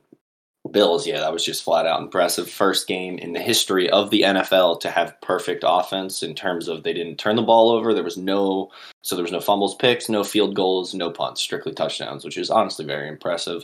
Bills, 0.69 1.07
yeah, 1.07 1.21
that 1.21 1.31
was 1.31 1.45
just 1.45 1.63
flat 1.63 1.88
out 1.88 2.01
impressive. 2.01 2.50
First 2.50 2.88
game 2.88 3.18
in 3.18 3.31
the 3.31 3.39
history 3.39 3.89
of 3.89 4.09
the 4.09 4.24
NFL 4.24 4.81
to 4.81 4.91
have 4.91 5.19
perfect 5.21 5.63
offense 5.65 6.21
in 6.21 6.36
terms 6.36 6.68
of 6.68 6.83
they 6.83 6.94
didn't 6.94 7.18
turn 7.18 7.38
the 7.38 7.41
ball 7.41 7.71
over. 7.71 7.94
There 7.94 8.03
was 8.03 8.18
no 8.18 8.69
so 9.01 9.15
there 9.15 9.24
was 9.24 9.31
no 9.31 9.39
fumbles, 9.39 9.75
picks, 9.75 10.09
no 10.09 10.25
field 10.25 10.56
goals, 10.56 10.94
no 10.94 11.09
punts, 11.09 11.39
strictly 11.39 11.74
touchdowns, 11.74 12.25
which 12.25 12.38
is 12.38 12.50
honestly 12.50 12.83
very 12.83 13.07
impressive. 13.07 13.63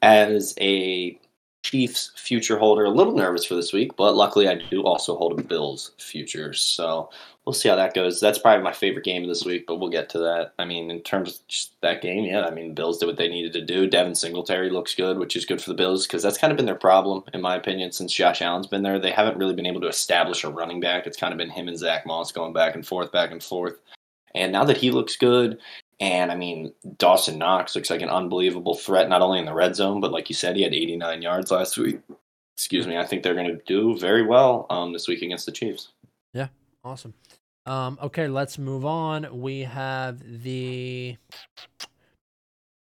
As 0.00 0.54
a 0.58 1.18
Chiefs 1.64 2.12
future 2.14 2.58
holder, 2.58 2.84
a 2.84 2.90
little 2.90 3.16
nervous 3.16 3.46
for 3.46 3.54
this 3.54 3.72
week, 3.72 3.96
but 3.96 4.14
luckily 4.14 4.48
I 4.48 4.56
do 4.56 4.82
also 4.82 5.16
hold 5.16 5.40
a 5.40 5.42
Bills 5.42 5.92
future, 5.96 6.52
so 6.52 7.08
we'll 7.44 7.54
see 7.54 7.70
how 7.70 7.76
that 7.76 7.94
goes. 7.94 8.20
That's 8.20 8.38
probably 8.38 8.62
my 8.62 8.72
favorite 8.72 9.06
game 9.06 9.22
of 9.22 9.30
this 9.30 9.46
week, 9.46 9.66
but 9.66 9.76
we'll 9.76 9.88
get 9.88 10.10
to 10.10 10.18
that. 10.18 10.52
I 10.58 10.66
mean, 10.66 10.90
in 10.90 11.00
terms 11.00 11.30
of 11.30 11.80
that 11.80 12.02
game, 12.02 12.24
yeah, 12.24 12.42
I 12.42 12.50
mean, 12.50 12.74
Bills 12.74 12.98
did 12.98 13.06
what 13.06 13.16
they 13.16 13.28
needed 13.28 13.54
to 13.54 13.64
do. 13.64 13.88
Devin 13.88 14.14
Singletary 14.14 14.68
looks 14.68 14.94
good, 14.94 15.18
which 15.18 15.36
is 15.36 15.46
good 15.46 15.62
for 15.62 15.70
the 15.70 15.76
Bills 15.76 16.06
because 16.06 16.22
that's 16.22 16.36
kind 16.36 16.50
of 16.50 16.58
been 16.58 16.66
their 16.66 16.74
problem, 16.74 17.24
in 17.32 17.40
my 17.40 17.56
opinion, 17.56 17.92
since 17.92 18.12
Josh 18.12 18.42
Allen's 18.42 18.66
been 18.66 18.82
there. 18.82 18.98
They 18.98 19.10
haven't 19.10 19.38
really 19.38 19.54
been 19.54 19.66
able 19.66 19.80
to 19.80 19.88
establish 19.88 20.44
a 20.44 20.50
running 20.50 20.80
back. 20.80 21.06
It's 21.06 21.16
kind 21.16 21.32
of 21.32 21.38
been 21.38 21.48
him 21.50 21.68
and 21.68 21.78
Zach 21.78 22.04
Moss 22.04 22.30
going 22.30 22.52
back 22.52 22.74
and 22.74 22.86
forth, 22.86 23.10
back 23.10 23.30
and 23.30 23.42
forth. 23.42 23.78
And 24.34 24.52
now 24.52 24.64
that 24.64 24.76
he 24.76 24.90
looks 24.90 25.16
good, 25.16 25.58
and 26.00 26.32
I 26.32 26.36
mean, 26.36 26.72
Dawson 26.98 27.38
Knox 27.38 27.74
looks 27.74 27.90
like 27.90 28.02
an 28.02 28.08
unbelievable 28.08 28.74
threat, 28.74 29.08
not 29.08 29.22
only 29.22 29.38
in 29.38 29.44
the 29.44 29.54
red 29.54 29.76
zone, 29.76 30.00
but 30.00 30.12
like 30.12 30.28
you 30.28 30.34
said, 30.34 30.56
he 30.56 30.62
had 30.62 30.74
89 30.74 31.22
yards 31.22 31.50
last 31.50 31.76
week. 31.78 32.00
Excuse 32.56 32.86
me. 32.86 32.96
I 32.96 33.04
think 33.04 33.22
they're 33.22 33.34
going 33.34 33.48
to 33.48 33.62
do 33.66 33.98
very 33.98 34.22
well 34.22 34.66
um, 34.70 34.92
this 34.92 35.08
week 35.08 35.22
against 35.22 35.46
the 35.46 35.52
Chiefs. 35.52 35.92
Yeah. 36.32 36.48
Awesome. 36.84 37.14
Um, 37.66 37.98
okay, 38.02 38.28
let's 38.28 38.58
move 38.58 38.84
on. 38.84 39.40
We 39.40 39.60
have 39.60 40.42
the. 40.42 41.16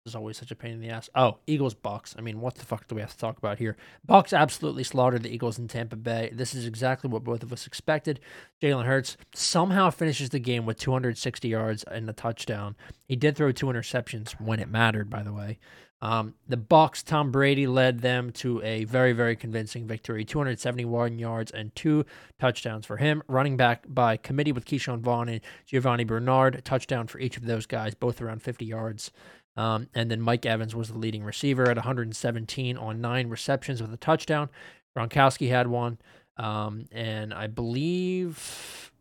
Is 0.09 0.17
always 0.17 0.37
such 0.37 0.51
a 0.51 0.57
pain 0.57 0.73
in 0.73 0.81
the 0.81 0.89
ass. 0.89 1.09
Oh, 1.15 1.39
Eagles 1.47 1.75
Bucks. 1.75 2.15
I 2.19 2.21
mean, 2.21 2.41
what 2.41 2.55
the 2.55 2.65
fuck 2.65 2.89
do 2.89 2.95
we 2.95 3.01
have 3.01 3.13
to 3.13 3.19
talk 3.19 3.39
about 3.39 3.59
here? 3.59 3.77
Bucks 4.05 4.33
absolutely 4.33 4.85
slaughtered 4.85 5.23
the 5.23 5.33
Eagles 5.33 5.59
in 5.59 5.69
Tampa 5.69 5.97
Bay. 5.97 6.31
This 6.33 6.55
is 6.55 6.67
exactly 6.67 7.11
what 7.11 7.25
both 7.25 7.43
of 7.43 7.53
us 7.53 7.67
expected. 7.67 8.21
Jalen 8.63 8.87
Hurts 8.87 9.17
somehow 9.35 9.91
finishes 9.91 10.31
the 10.31 10.39
game 10.39 10.67
with 10.67 10.79
260 10.79 11.49
yards 11.49 11.83
and 11.85 12.09
a 12.09 12.13
touchdown. 12.13 12.75
He 13.07 13.17
did 13.17 13.37
throw 13.37 13.53
two 13.53 13.67
interceptions 13.67 14.33
when 14.41 14.61
it 14.61 14.69
mattered, 14.69 15.11
by 15.11 15.23
the 15.23 15.33
way. 15.33 15.59
Um, 16.01 16.35
the 16.47 16.57
Bucks, 16.57 17.03
Tom 17.03 17.33
Brady 17.33 17.67
led 17.67 18.01
them 18.01 18.31
to 18.33 18.63
a 18.63 18.85
very, 18.85 19.13
very 19.13 19.35
convincing 19.35 19.87
victory. 19.87 20.25
271 20.25 21.19
yards 21.19 21.51
and 21.51 21.75
two 21.75 22.05
touchdowns 22.39 22.87
for 22.87 22.99
him. 22.99 23.23
Running 23.27 23.57
back 23.57 23.85
by 23.89 24.17
committee 24.17 24.53
with 24.53 24.65
Ke'Shawn 24.65 25.01
Vaughn 25.01 25.29
and 25.29 25.41
Giovanni 25.67 26.05
Bernard. 26.05 26.65
Touchdown 26.65 27.09
for 27.09 27.19
each 27.19 27.37
of 27.37 27.47
those 27.47 27.67
guys, 27.67 27.95
both 27.95 28.21
around 28.21 28.43
50 28.43 28.65
yards. 28.65 29.11
Um, 29.59 29.89
and 29.93 30.09
then 30.09 30.21
Mike 30.21 30.47
Evans 30.47 30.75
was 30.77 30.89
the 30.89 30.99
leading 30.99 31.25
receiver 31.25 31.69
at 31.69 31.77
117 31.77 32.77
on 32.79 33.01
nine 33.01 33.29
receptions 33.29 33.83
with 33.83 33.93
a 33.93 33.97
touchdown. 33.97 34.49
Gronkowski 34.97 35.51
had 35.51 35.67
one. 35.67 35.99
Um, 36.37 36.87
and 36.93 37.35
I 37.35 37.49
believe 37.49 38.93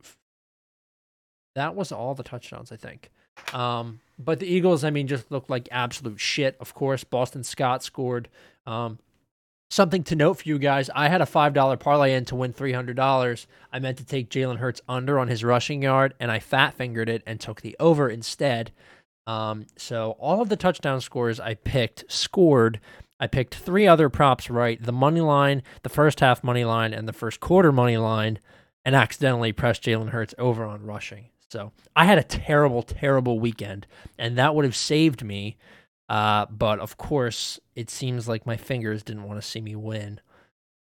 that 1.54 1.76
was 1.76 1.92
all 1.92 2.16
the 2.16 2.24
touchdowns, 2.24 2.72
I 2.72 2.76
think. 2.76 3.12
Um, 3.54 4.00
but 4.18 4.40
the 4.40 4.48
Eagles, 4.48 4.84
I 4.84 4.90
mean, 4.90 5.06
just 5.06 5.32
looked 5.32 5.52
like 5.52 5.70
absolute 5.72 6.20
shit. 6.20 6.58
Of 6.60 6.74
course, 6.74 7.04
Boston 7.04 7.44
Scott 7.44 7.84
scored. 7.84 8.28
Um, 8.66 8.98
something 9.70 10.04
to 10.06 10.16
note 10.16 10.40
for 10.40 10.50
you 10.50 10.58
guys: 10.58 10.90
I 10.96 11.08
had 11.08 11.22
a 11.22 11.28
five 11.28 11.54
dollar 11.54 11.78
parlay 11.78 12.14
in 12.14 12.26
to 12.26 12.36
win 12.36 12.52
three 12.52 12.74
hundred 12.74 12.96
dollars. 12.96 13.46
I 13.72 13.78
meant 13.78 14.00
to 14.00 14.06
take 14.06 14.32
Jalen 14.32 14.58
Hurts 14.58 14.82
under 14.90 15.20
on 15.20 15.28
his 15.28 15.44
rushing 15.44 15.84
yard, 15.84 16.16
and 16.20 16.32
I 16.32 16.40
fat 16.40 16.74
fingered 16.74 17.10
it 17.10 17.22
and 17.28 17.40
took 17.40 17.62
the 17.62 17.76
over 17.80 18.10
instead. 18.10 18.72
Um, 19.28 19.68
so 19.78 20.12
all 20.20 20.42
of 20.42 20.50
the 20.50 20.56
touchdown 20.56 21.02
scores 21.02 21.40
I 21.40 21.54
picked 21.54 22.06
scored, 22.12 22.80
I 23.20 23.28
picked 23.28 23.56
three 23.56 23.86
other 23.86 24.10
props 24.10 24.50
right 24.50 24.82
the 24.82 24.94
money 24.94 25.22
line, 25.22 25.62
the 25.84 25.90
first 25.90 26.22
half 26.22 26.44
money 26.44 26.64
line, 26.64 26.94
and 26.94 27.08
the 27.08 27.14
first 27.14 27.40
quarter 27.40 27.72
money 27.72 27.98
line, 27.98 28.40
and 28.86 28.96
accidentally 28.96 29.52
pressed 29.52 29.84
Jalen 29.84 30.10
Hurts 30.10 30.34
over 30.38 30.66
on 30.66 30.86
rushing. 30.86 31.26
So 31.52 31.74
I 31.96 32.06
had 32.06 32.18
a 32.18 32.24
terrible, 32.24 32.84
terrible 32.84 33.40
weekend, 33.40 33.86
and 34.18 34.38
that 34.38 34.56
would 34.56 34.66
have 34.66 34.76
saved 34.76 35.24
me. 35.24 35.58
Uh, 36.10 36.46
but 36.50 36.80
of 36.80 36.96
course, 36.98 37.60
it 37.76 37.90
seems 37.90 38.30
like 38.30 38.46
my 38.46 38.56
fingers 38.56 39.04
didn't 39.04 39.24
want 39.24 39.42
to 39.42 39.48
see 39.48 39.60
me 39.60 39.76
win. 39.76 40.22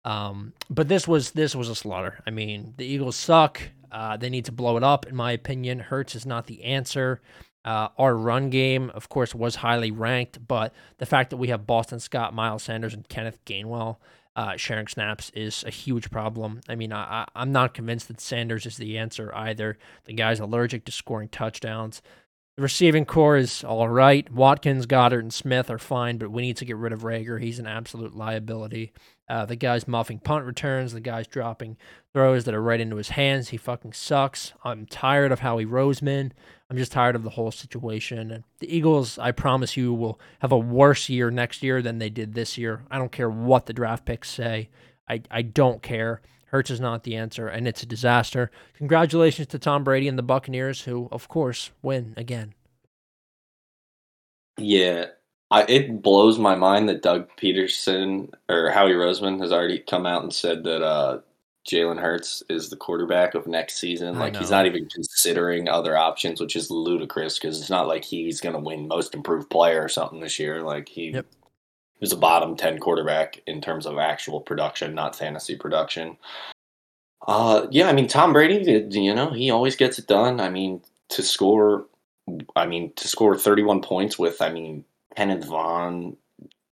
Um, 0.04 0.52
but 0.70 0.86
this 0.86 1.08
was 1.08 1.32
this 1.32 1.56
was 1.56 1.68
a 1.68 1.74
slaughter. 1.74 2.22
I 2.24 2.30
mean, 2.30 2.74
the 2.76 2.86
Eagles 2.86 3.16
suck. 3.16 3.60
Uh, 3.90 4.16
they 4.16 4.28
need 4.30 4.44
to 4.44 4.52
blow 4.52 4.76
it 4.76 4.84
up, 4.84 5.06
in 5.06 5.16
my 5.16 5.32
opinion. 5.32 5.80
Hurts 5.80 6.14
is 6.14 6.26
not 6.26 6.46
the 6.46 6.62
answer. 6.62 7.20
Uh, 7.66 7.88
our 7.98 8.16
run 8.16 8.48
game, 8.48 8.90
of 8.94 9.08
course, 9.08 9.34
was 9.34 9.56
highly 9.56 9.90
ranked, 9.90 10.46
but 10.46 10.72
the 10.98 11.06
fact 11.06 11.30
that 11.30 11.36
we 11.36 11.48
have 11.48 11.66
Boston 11.66 11.98
Scott, 11.98 12.32
Miles 12.32 12.62
Sanders, 12.62 12.94
and 12.94 13.08
Kenneth 13.08 13.44
Gainwell 13.44 13.96
uh, 14.36 14.56
sharing 14.56 14.86
snaps 14.86 15.30
is 15.34 15.64
a 15.64 15.70
huge 15.70 16.10
problem. 16.10 16.60
I 16.68 16.76
mean, 16.76 16.92
I, 16.92 17.26
I'm 17.34 17.50
not 17.50 17.74
convinced 17.74 18.06
that 18.08 18.20
Sanders 18.20 18.66
is 18.66 18.76
the 18.76 18.96
answer 18.98 19.34
either. 19.34 19.78
The 20.04 20.12
guy's 20.12 20.38
allergic 20.38 20.84
to 20.84 20.92
scoring 20.92 21.28
touchdowns. 21.28 22.02
The 22.56 22.62
receiving 22.62 23.04
corps 23.04 23.36
is 23.36 23.64
all 23.64 23.88
right. 23.88 24.30
Watkins, 24.32 24.86
Goedert, 24.86 25.20
and 25.20 25.34
Smith 25.34 25.68
are 25.68 25.78
fine, 25.78 26.18
but 26.18 26.30
we 26.30 26.42
need 26.42 26.56
to 26.58 26.64
get 26.64 26.76
rid 26.76 26.92
of 26.92 27.02
Reagor. 27.02 27.42
He's 27.42 27.58
an 27.58 27.66
absolute 27.66 28.14
liability. 28.14 28.92
Uh, 29.28 29.44
the 29.44 29.56
guy's 29.56 29.88
muffing 29.88 30.20
punt 30.20 30.44
returns. 30.44 30.92
The 30.92 31.00
guy's 31.00 31.26
dropping 31.26 31.76
throws 32.12 32.44
that 32.44 32.54
are 32.54 32.62
right 32.62 32.80
into 32.80 32.96
his 32.96 33.10
hands. 33.10 33.48
He 33.48 33.56
fucking 33.56 33.92
sucks. 33.92 34.52
I'm 34.64 34.86
tired 34.86 35.32
of 35.32 35.40
Howie 35.40 35.66
Roseman. 35.66 36.30
I'm 36.70 36.76
just 36.76 36.92
tired 36.92 37.16
of 37.16 37.24
the 37.24 37.30
whole 37.30 37.50
situation. 37.50 38.30
And 38.30 38.44
the 38.60 38.74
Eagles, 38.74 39.18
I 39.18 39.32
promise 39.32 39.76
you, 39.76 39.92
will 39.92 40.20
have 40.40 40.52
a 40.52 40.58
worse 40.58 41.08
year 41.08 41.30
next 41.30 41.62
year 41.62 41.82
than 41.82 41.98
they 41.98 42.10
did 42.10 42.34
this 42.34 42.56
year. 42.56 42.82
I 42.90 42.98
don't 42.98 43.12
care 43.12 43.30
what 43.30 43.66
the 43.66 43.72
draft 43.72 44.04
picks 44.04 44.30
say. 44.30 44.68
I, 45.08 45.22
I 45.30 45.42
don't 45.42 45.82
care. 45.82 46.22
Hurts 46.46 46.70
is 46.70 46.80
not 46.80 47.02
the 47.02 47.16
answer, 47.16 47.48
and 47.48 47.66
it's 47.66 47.82
a 47.82 47.86
disaster. 47.86 48.50
Congratulations 48.74 49.48
to 49.48 49.58
Tom 49.58 49.82
Brady 49.82 50.06
and 50.06 50.16
the 50.16 50.22
Buccaneers, 50.22 50.82
who, 50.82 51.08
of 51.10 51.28
course, 51.28 51.72
win 51.82 52.14
again. 52.16 52.54
Yeah, 54.56 55.06
I, 55.50 55.62
it 55.68 56.02
blows 56.02 56.38
my 56.38 56.56
mind 56.56 56.88
that 56.88 57.02
Doug 57.02 57.28
Pederson 57.36 58.32
or 58.48 58.70
Howie 58.70 58.92
Roseman 58.92 59.40
has 59.40 59.52
already 59.52 59.78
come 59.78 60.04
out 60.04 60.22
and 60.22 60.32
said 60.32 60.64
that 60.64 60.82
uh, 60.82 61.20
Jalen 61.68 62.00
Hurts 62.00 62.42
is 62.48 62.68
the 62.68 62.76
quarterback 62.76 63.34
of 63.34 63.46
next 63.46 63.78
season. 63.78 64.18
Like 64.18 64.36
he's 64.36 64.50
not 64.50 64.66
even 64.66 64.88
considering 64.88 65.68
other 65.68 65.96
options, 65.96 66.40
which 66.40 66.56
is 66.56 66.70
ludicrous 66.70 67.38
because 67.38 67.60
it's 67.60 67.70
not 67.70 67.86
like 67.86 68.04
he's 68.04 68.40
going 68.40 68.54
to 68.54 68.60
win 68.60 68.88
Most 68.88 69.14
Improved 69.14 69.50
Player 69.50 69.82
or 69.82 69.88
something 69.88 70.20
this 70.20 70.38
year. 70.38 70.62
Like 70.62 70.88
he 70.88 71.10
yep. 71.10 71.26
was 72.00 72.12
a 72.12 72.16
bottom 72.16 72.56
ten 72.56 72.78
quarterback 72.78 73.40
in 73.46 73.60
terms 73.60 73.86
of 73.86 73.98
actual 73.98 74.40
production, 74.40 74.94
not 74.94 75.16
fantasy 75.16 75.56
production. 75.56 76.16
Uh, 77.26 77.66
yeah, 77.70 77.88
I 77.88 77.92
mean 77.92 78.08
Tom 78.08 78.32
Brady, 78.32 78.88
you 78.90 79.14
know, 79.14 79.30
he 79.30 79.50
always 79.50 79.76
gets 79.76 79.98
it 79.98 80.06
done. 80.06 80.40
I 80.40 80.50
mean 80.50 80.82
to 81.10 81.22
score, 81.22 81.86
I 82.54 82.66
mean 82.66 82.92
to 82.94 83.08
score 83.08 83.36
thirty 83.36 83.62
one 83.62 83.80
points 83.80 84.18
with, 84.18 84.42
I 84.42 84.52
mean 84.52 84.84
Kenneth 85.16 85.44
Vaughn, 85.46 86.16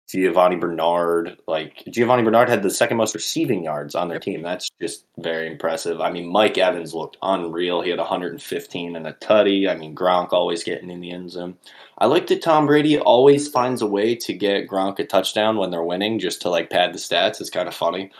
Giovanni 0.09 0.57
Bernard. 0.57 1.39
Like 1.47 1.85
Giovanni 1.91 2.23
Bernard 2.23 2.49
had 2.49 2.63
the 2.63 2.71
second 2.71 2.99
most 2.99 3.15
receiving 3.15 3.65
yards 3.65 3.95
on 3.95 4.09
their 4.09 4.19
team. 4.19 4.43
That's 4.43 4.69
just 4.81 5.07
very 5.19 5.47
impressive. 5.47 6.01
I 6.01 6.11
mean, 6.11 6.27
Mike 6.27 6.59
Evans 6.59 6.93
looked 6.93 7.17
unreal. 7.23 7.81
He 7.81 7.91
had 7.91 7.99
115 7.99 8.97
and 8.97 9.07
a 9.07 9.15
tutty. 9.15 9.69
I 9.69 9.75
mean, 9.75 9.95
Gronk 9.95 10.33
always 10.33 10.65
getting 10.65 10.91
in 10.91 11.01
the 11.01 11.13
end 11.13 11.31
zone. 11.31 11.57
I 11.99 12.07
like 12.07 12.27
that 12.27 12.43
Tom 12.43 12.67
Brady 12.67 12.99
always 12.99 13.49
finds 13.49 13.81
a 13.81 13.87
way 13.87 14.15
to 14.17 14.35
get 14.35 14.69
Gronk 14.69 14.99
a 14.99 15.07
touchdown 15.07 15.57
when 15.57 15.71
they're 15.71 15.83
winning, 15.83 16.19
just 16.19 16.43
to 16.43 16.51
like 16.51 16.71
pad 16.71 16.93
the 16.93 16.99
stats. 16.99 17.41
It's 17.41 17.51
kind 17.51 17.69
of 17.69 17.75
funny. 17.75 18.11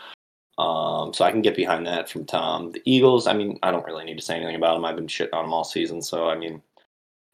Um, 0.57 1.13
so 1.13 1.25
I 1.25 1.31
can 1.31 1.41
get 1.41 1.55
behind 1.55 1.85
that 1.87 2.09
from 2.09 2.25
Tom. 2.25 2.71
The 2.71 2.81
Eagles. 2.85 3.27
I 3.27 3.33
mean, 3.33 3.59
I 3.61 3.71
don't 3.71 3.85
really 3.85 4.05
need 4.05 4.17
to 4.17 4.23
say 4.23 4.35
anything 4.35 4.55
about 4.55 4.75
them. 4.75 4.85
I've 4.85 4.95
been 4.95 5.07
shitting 5.07 5.33
on 5.33 5.45
them 5.45 5.53
all 5.53 5.63
season. 5.63 6.01
So 6.01 6.27
I 6.27 6.37
mean, 6.37 6.61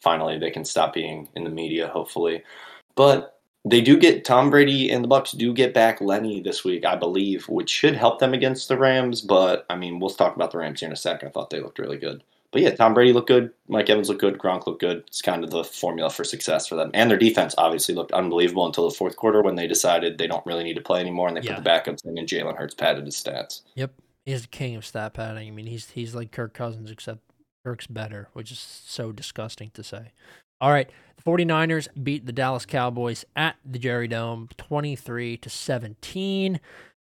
finally 0.02 0.38
they 0.38 0.52
can 0.52 0.66
stop 0.66 0.94
being 0.94 1.30
in 1.36 1.44
the 1.46 1.50
media. 1.50 1.88
Hopefully. 1.88 2.44
But 3.00 3.40
they 3.64 3.80
do 3.80 3.98
get 3.98 4.26
Tom 4.26 4.50
Brady 4.50 4.92
and 4.92 5.02
the 5.02 5.08
Bucks 5.08 5.32
do 5.32 5.54
get 5.54 5.74
back 5.74 6.02
Lenny 6.02 6.42
this 6.42 6.66
week, 6.66 6.84
I 6.84 6.98
believe, 6.98 7.48
which 7.48 7.70
should 7.70 7.96
help 7.96 8.20
them 8.20 8.34
against 8.34 8.68
the 8.68 8.78
Rams. 8.78 9.22
But 9.22 9.66
I 9.70 9.78
mean, 9.78 10.02
we'll 10.02 10.10
talk 10.10 10.36
about 10.36 10.52
the 10.52 10.58
Rams 10.58 10.82
here 10.82 10.88
in 10.88 10.92
a 10.92 10.98
second. 10.98 11.30
I 11.30 11.32
thought 11.32 11.50
they 11.50 11.62
looked 11.62 11.80
really 11.80 11.96
good. 11.96 12.26
But 12.52 12.62
yeah, 12.62 12.76
Tom 12.76 12.94
Brady 12.94 13.14
looked 13.14 13.30
good. 13.30 13.54
Mike 13.70 13.90
Evans 13.90 14.10
looked 14.10 14.20
good. 14.20 14.38
Gronk 14.38 14.68
looked 14.68 14.82
good. 14.82 15.06
It's 15.08 15.22
kind 15.22 15.46
of 15.46 15.50
the 15.50 15.64
formula 15.64 16.10
for 16.10 16.26
success 16.26 16.68
for 16.68 16.76
them. 16.76 16.92
And 16.94 17.10
their 17.10 17.18
defense 17.18 17.56
obviously 17.58 17.96
looked 17.96 18.12
unbelievable 18.12 18.66
until 18.66 18.90
the 18.90 18.96
fourth 18.96 19.16
quarter 19.16 19.42
when 19.42 19.56
they 19.56 19.66
decided 19.66 20.18
they 20.18 20.28
don't 20.28 20.46
really 20.46 20.66
need 20.66 20.76
to 20.76 20.82
play 20.82 21.00
anymore 21.00 21.30
and 21.30 21.38
they 21.38 21.42
yeah. 21.42 21.56
put 21.56 21.64
the 21.64 21.70
backups 21.70 22.06
in 22.06 22.18
and 22.18 22.28
Jalen 22.28 22.58
Hurts 22.58 22.76
padded 22.76 23.06
his 23.06 23.16
stats. 23.16 23.62
Yep. 23.76 23.94
He's 24.26 24.42
the 24.42 24.50
king 24.50 24.76
of 24.76 24.86
stat 24.86 25.14
padding. 25.14 25.48
I 25.48 25.52
mean, 25.52 25.68
he's 25.68 25.92
he's 25.92 26.14
like 26.14 26.34
Kirk 26.34 26.54
Cousins, 26.54 26.92
except 26.92 27.22
Kirk's 27.64 27.88
better, 27.88 28.28
which 28.34 28.52
is 28.52 28.60
so 28.60 29.14
disgusting 29.14 29.72
to 29.76 29.86
say. 29.86 30.12
All 30.62 30.72
right. 30.72 30.90
The 31.16 31.24
49ers 31.24 31.88
beat 32.02 32.26
the 32.26 32.32
Dallas 32.32 32.66
Cowboys 32.66 33.26
at 33.36 33.58
the 33.66 33.80
Jerry 33.80 34.08
Dome 34.08 34.50
23 34.58 35.38
to 35.38 35.50
17. 35.50 36.60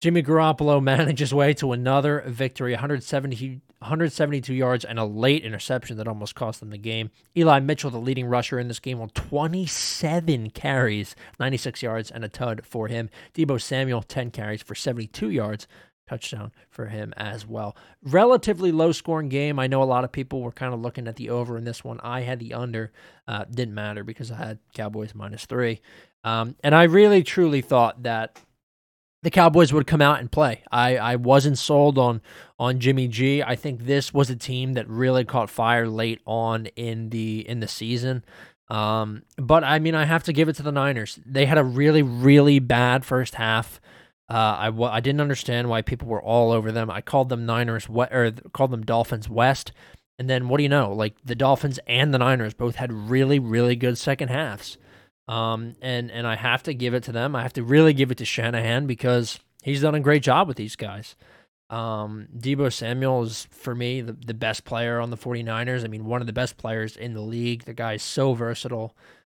Jimmy 0.01 0.21
Garoppolo 0.21 0.81
managed 0.83 1.19
his 1.19 1.33
way 1.33 1.53
to 1.55 1.71
another 1.71 2.23
victory, 2.27 2.73
170, 2.73 3.61
172 3.79 4.53
yards 4.53 4.85
and 4.85 4.99
a 4.99 5.05
late 5.05 5.43
interception 5.43 5.97
that 5.97 6.07
almost 6.07 6.35
cost 6.35 6.59
them 6.59 6.69
the 6.69 6.77
game. 6.77 7.09
Eli 7.35 7.59
Mitchell, 7.59 7.89
the 7.89 7.97
leading 7.97 8.27
rusher 8.27 8.59
in 8.59 8.67
this 8.67 8.79
game, 8.79 9.01
on 9.01 9.09
27 9.09 10.51
carries, 10.51 11.15
96 11.39 11.81
yards 11.81 12.11
and 12.11 12.23
a 12.23 12.29
tud 12.29 12.65
for 12.65 12.87
him. 12.87 13.09
Deebo 13.33 13.59
Samuel, 13.61 14.01
10 14.03 14.31
carries 14.31 14.61
for 14.61 14.75
72 14.75 15.29
yards, 15.29 15.67
touchdown 16.07 16.51
for 16.69 16.87
him 16.87 17.13
as 17.17 17.45
well. 17.45 17.75
Relatively 18.03 18.71
low 18.71 18.91
scoring 18.91 19.29
game. 19.29 19.59
I 19.59 19.67
know 19.67 19.81
a 19.81 19.85
lot 19.85 20.03
of 20.03 20.11
people 20.11 20.41
were 20.41 20.51
kind 20.51 20.73
of 20.73 20.79
looking 20.79 21.07
at 21.07 21.15
the 21.15 21.29
over 21.29 21.57
in 21.57 21.63
this 21.63 21.83
one. 21.83 21.99
I 22.01 22.21
had 22.21 22.39
the 22.39 22.53
under. 22.53 22.91
Uh, 23.27 23.45
didn't 23.45 23.73
matter 23.73 24.03
because 24.03 24.31
I 24.31 24.37
had 24.37 24.59
Cowboys 24.73 25.15
minus 25.15 25.45
three. 25.45 25.81
Um, 26.23 26.55
and 26.63 26.73
I 26.73 26.83
really 26.83 27.23
truly 27.23 27.61
thought 27.61 28.03
that 28.03 28.39
the 29.25 29.31
Cowboys 29.31 29.73
would 29.73 29.87
come 29.87 30.01
out 30.01 30.19
and 30.19 30.31
play. 30.31 30.63
I, 30.71 30.97
I 30.97 31.15
wasn't 31.15 31.57
sold 31.57 31.97
on 31.97 32.21
on 32.59 32.79
Jimmy 32.79 33.07
G. 33.07 33.41
I 33.41 33.55
think 33.55 33.85
this 33.85 34.13
was 34.13 34.29
a 34.29 34.35
team 34.35 34.73
that 34.73 34.87
really 34.87 35.25
caught 35.25 35.49
fire 35.49 35.87
late 35.87 36.21
on 36.25 36.67
in 36.75 37.09
the 37.09 37.47
in 37.47 37.59
the 37.59 37.67
season. 37.67 38.23
Um, 38.69 39.23
but 39.37 39.63
I 39.63 39.79
mean, 39.79 39.95
I 39.95 40.05
have 40.05 40.23
to 40.23 40.33
give 40.33 40.49
it 40.49 40.55
to 40.57 40.63
the 40.63 40.71
Niners. 40.71 41.19
They 41.25 41.45
had 41.45 41.57
a 41.57 41.63
really, 41.63 42.01
really 42.01 42.59
bad 42.59 43.05
first 43.05 43.35
half. 43.35 43.79
Uh, 44.29 44.55
I 44.59 44.65
w- 44.65 44.89
I 44.91 44.99
didn't 45.01 45.21
understand 45.21 45.69
why 45.69 45.81
people 45.81 46.07
were 46.07 46.21
all 46.21 46.51
over 46.51 46.71
them. 46.71 46.89
I 46.89 47.01
called 47.01 47.29
them 47.29 47.45
Niners 47.45 47.87
we- 47.87 48.05
or 48.05 48.31
called 48.53 48.71
them 48.71 48.83
Dolphins 48.83 49.29
West, 49.29 49.71
and 50.17 50.29
then 50.29 50.47
what 50.47 50.57
do 50.57 50.63
you 50.63 50.69
know? 50.69 50.91
Like 50.93 51.15
the 51.23 51.35
Dolphins 51.35 51.79
and 51.87 52.13
the 52.13 52.17
Niners 52.19 52.53
both 52.53 52.75
had 52.75 52.91
really 52.91 53.37
really 53.39 53.75
good 53.75 53.97
second 53.97 54.29
halves. 54.29 54.77
Um, 55.27 55.75
and 55.81 56.11
and 56.11 56.25
I 56.27 56.35
have 56.35 56.63
to 56.63 56.73
give 56.73 56.93
it 56.93 57.03
to 57.03 57.11
them. 57.11 57.35
I 57.35 57.41
have 57.43 57.53
to 57.53 57.63
really 57.63 57.93
give 57.93 58.11
it 58.11 58.17
to 58.19 58.25
Shanahan 58.25 58.87
because 58.87 59.39
he's 59.63 59.81
done 59.81 59.95
a 59.95 59.99
great 59.99 60.23
job 60.23 60.47
with 60.47 60.57
these 60.57 60.75
guys. 60.75 61.15
Um, 61.69 62.27
Deebo 62.37 62.71
Samuel 62.71 63.23
is 63.23 63.47
for 63.49 63.73
me 63.73 64.01
the, 64.01 64.13
the 64.13 64.35
best 64.35 64.65
player 64.65 64.99
on 64.99 65.09
the 65.09 65.17
49ers. 65.17 65.83
I 65.83 65.87
mean, 65.87 66.05
one 66.05 66.21
of 66.21 66.27
the 66.27 66.33
best 66.33 66.57
players 66.57 66.95
in 66.95 67.13
the 67.13 67.21
league. 67.21 67.63
The 67.65 67.73
guy 67.73 67.93
is 67.93 68.03
so 68.03 68.33
versatile. 68.35 68.95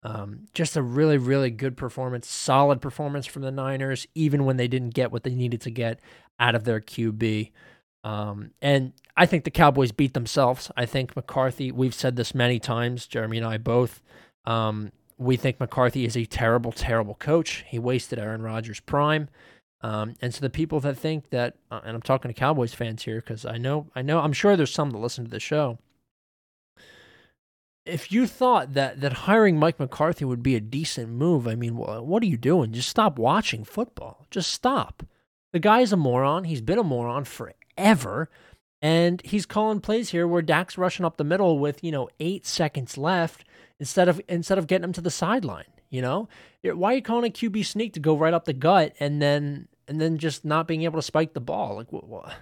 Um, 0.06 0.42
just 0.54 0.78
a 0.78 0.84
really, 0.84 1.18
really 1.18 1.50
good 1.50 1.76
performance, 1.76 2.28
solid 2.28 2.80
performance 2.80 3.26
from 3.26 3.42
the 3.42 3.50
Niners, 3.50 4.06
even 4.14 4.46
when 4.46 4.56
they 4.56 4.68
didn't 4.68 4.94
get 4.94 5.12
what 5.12 5.24
they 5.24 5.34
needed 5.34 5.62
to 5.62 5.72
get 5.72 6.00
out 6.40 6.54
of 6.54 6.64
their 6.64 6.80
QB. 6.80 7.52
Um, 8.04 8.52
and 8.62 8.94
I 9.18 9.26
think 9.26 9.46
the 9.46 9.50
Cowboys 9.50 9.92
beat 9.92 10.14
themselves. 10.14 10.70
I 10.78 10.86
think 10.86 11.16
McCarthy, 11.16 11.72
we've 11.72 11.96
said 11.96 12.18
this 12.18 12.36
many 12.36 12.60
times, 12.60 13.08
Jeremy 13.08 13.38
and 13.38 13.48
I 13.48 13.58
both. 13.58 14.04
Um, 14.46 14.92
we 15.18 15.38
think 15.38 15.60
McCarthy 15.60 16.06
is 16.06 16.16
a 16.16 16.26
terrible, 16.26 16.72
terrible 16.72 17.16
coach. 17.16 17.66
He 17.68 17.80
wasted 17.80 18.20
Aaron 18.20 18.44
Rodgers' 18.44 18.82
prime. 18.82 19.28
Um, 19.82 20.14
and 20.22 20.32
so 20.32 20.42
the 20.42 20.52
people 20.52 20.80
that 20.82 21.00
think 21.00 21.32
that, 21.32 21.56
uh, 21.72 21.80
and 21.84 21.96
I'm 21.96 22.04
talking 22.04 22.30
to 22.30 22.40
Cowboys 22.40 22.76
fans 22.76 23.02
here 23.02 23.22
because 23.22 23.44
I 23.44 23.58
know, 23.58 23.88
I 23.96 24.04
know, 24.04 24.20
I'm 24.20 24.34
sure 24.34 24.56
there's 24.56 24.72
some 24.72 24.92
that 24.92 25.00
listen 25.00 25.26
to 25.26 25.32
the 25.32 25.40
show 25.40 25.80
if 27.86 28.12
you 28.12 28.26
thought 28.26 28.74
that 28.74 29.02
that 29.02 29.14
hiring 29.14 29.60
Mike 29.60 29.80
McCarthy 29.80 30.26
would 30.26 30.42
be 30.42 30.56
a 30.56 30.60
decent 30.60 31.10
move, 31.10 31.48
I 31.48 31.56
mean, 31.56 31.76
what 31.76 32.24
are 32.24 32.28
you 32.28 32.38
doing? 32.38 32.74
Just 32.74 32.90
stop 32.90 33.20
watching 33.20 33.64
football. 33.64 34.26
Just 34.32 34.52
stop. 34.52 35.04
The 35.54 35.60
guy's 35.60 35.94
a 35.94 35.98
moron. 35.98 36.46
He's 36.46 36.62
been 36.62 36.80
a 36.80 36.84
moron 36.84 37.26
forever. 37.26 38.30
And 38.82 39.22
he's 39.24 39.46
calling 39.46 39.80
plays 39.80 40.10
here 40.10 40.28
where 40.28 40.42
Dak's 40.42 40.78
rushing 40.78 41.06
up 41.06 41.18
the 41.18 41.24
middle 41.24 41.60
with, 41.60 41.84
you 41.84 41.92
know, 41.92 42.10
eight 42.20 42.46
seconds 42.46 42.98
left 42.98 43.46
instead 43.80 44.10
of 44.10 44.22
instead 44.28 44.58
of 44.58 44.68
getting 44.68 44.84
him 44.84 44.94
to 44.94 45.02
the 45.02 45.12
sideline. 45.12 45.66
You 45.90 46.02
know? 46.02 46.28
Why 46.64 46.92
are 46.92 46.96
you 46.96 47.02
calling 47.02 47.30
a 47.30 47.34
QB 47.34 47.66
sneak 47.66 47.94
to 47.94 48.00
go 48.00 48.18
right 48.18 48.34
up 48.34 48.46
the 48.46 48.54
gut 48.54 48.94
and 49.00 49.22
then 49.22 49.68
and 49.88 50.02
then 50.02 50.18
just 50.18 50.44
not 50.44 50.68
being 50.68 50.84
able 50.84 51.00
to 51.00 51.06
spike 51.06 51.34
the 51.34 51.40
ball? 51.40 51.76
Like 51.76 51.92
what, 51.92 52.08
what? 52.08 52.34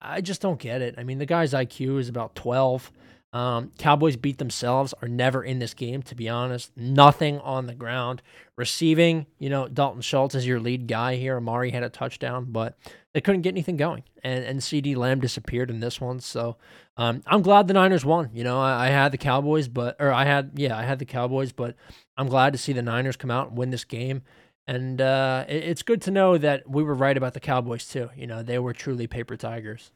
I 0.00 0.20
just 0.20 0.40
don't 0.40 0.60
get 0.60 0.82
it. 0.82 0.94
I 0.96 1.04
mean, 1.04 1.18
the 1.18 1.26
guy's 1.26 1.52
IQ 1.52 1.98
is 1.98 2.08
about 2.08 2.36
12. 2.36 2.92
Um, 3.36 3.70
Cowboys 3.76 4.16
beat 4.16 4.38
themselves, 4.38 4.94
are 5.02 5.08
never 5.08 5.44
in 5.44 5.58
this 5.58 5.74
game, 5.74 6.02
to 6.04 6.14
be 6.14 6.26
honest. 6.26 6.74
Nothing 6.74 7.38
on 7.40 7.66
the 7.66 7.74
ground. 7.74 8.22
Receiving, 8.56 9.26
you 9.38 9.50
know, 9.50 9.68
Dalton 9.68 10.00
Schultz 10.00 10.34
is 10.34 10.46
your 10.46 10.58
lead 10.58 10.88
guy 10.88 11.16
here. 11.16 11.36
Amari 11.36 11.70
had 11.70 11.82
a 11.82 11.90
touchdown, 11.90 12.46
but 12.48 12.78
they 13.12 13.20
couldn't 13.20 13.42
get 13.42 13.50
anything 13.50 13.76
going. 13.76 14.04
And 14.24 14.42
and 14.42 14.60
CeeDee 14.60 14.96
Lamb 14.96 15.20
disappeared 15.20 15.68
in 15.68 15.80
this 15.80 16.00
one. 16.00 16.20
So 16.20 16.56
um, 16.96 17.22
I'm 17.26 17.42
glad 17.42 17.68
the 17.68 17.74
Niners 17.74 18.06
won. 18.06 18.30
You 18.32 18.42
know, 18.42 18.58
I, 18.58 18.86
I, 18.86 18.88
had 18.88 19.12
the 19.12 19.18
Cowboys, 19.18 19.68
but 19.68 19.96
or 20.00 20.10
I 20.14 20.24
had 20.24 20.52
yeah, 20.54 20.74
I 20.74 20.84
had 20.84 20.98
the 20.98 21.04
Cowboys, 21.04 21.52
but 21.52 21.76
I'm 22.16 22.28
glad 22.28 22.54
to 22.54 22.58
see 22.58 22.72
the 22.72 22.80
Niners 22.80 23.18
come 23.18 23.30
out 23.30 23.48
and 23.48 23.58
win 23.58 23.68
this 23.68 23.84
game. 23.84 24.22
And 24.66 24.98
uh, 24.98 25.44
it, 25.46 25.62
it's 25.62 25.82
good 25.82 26.00
to 26.02 26.10
know 26.10 26.38
that 26.38 26.70
we 26.70 26.82
were 26.82 26.94
right 26.94 27.18
about 27.18 27.34
the 27.34 27.40
Cowboys 27.40 27.86
too. 27.86 28.08
You 28.16 28.28
know, 28.28 28.42
they 28.42 28.58
were 28.58 28.72
truly 28.72 29.06
paper 29.06 29.36
tigers. 29.36 29.92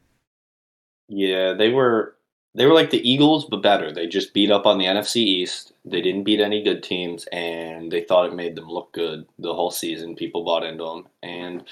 Yeah, 1.09 1.54
they 1.54 1.70
were 1.70 2.16
they 2.54 2.66
were 2.66 2.75
like 2.75 2.90
the 2.90 3.09
Eagles, 3.09 3.45
but 3.45 3.62
better. 3.62 3.92
They 3.92 4.07
just 4.07 4.35
beat 4.35 4.50
up 4.50 4.66
on 4.66 4.78
the 4.78 4.87
NFC 4.87 5.16
East. 5.16 5.73
They 5.85 6.00
didn't 6.00 6.25
beat 6.25 6.40
any 6.40 6.62
good 6.62 6.83
teams, 6.83 7.26
and 7.26 7.90
they 7.90 8.02
thought 8.02 8.26
it 8.26 8.35
made 8.35 8.57
them 8.57 8.69
look 8.69 8.92
good 8.92 9.26
the 9.38 9.54
whole 9.54 9.71
season. 9.71 10.16
People 10.16 10.45
bought 10.45 10.64
into 10.64 10.85
them, 10.85 11.07
and 11.23 11.64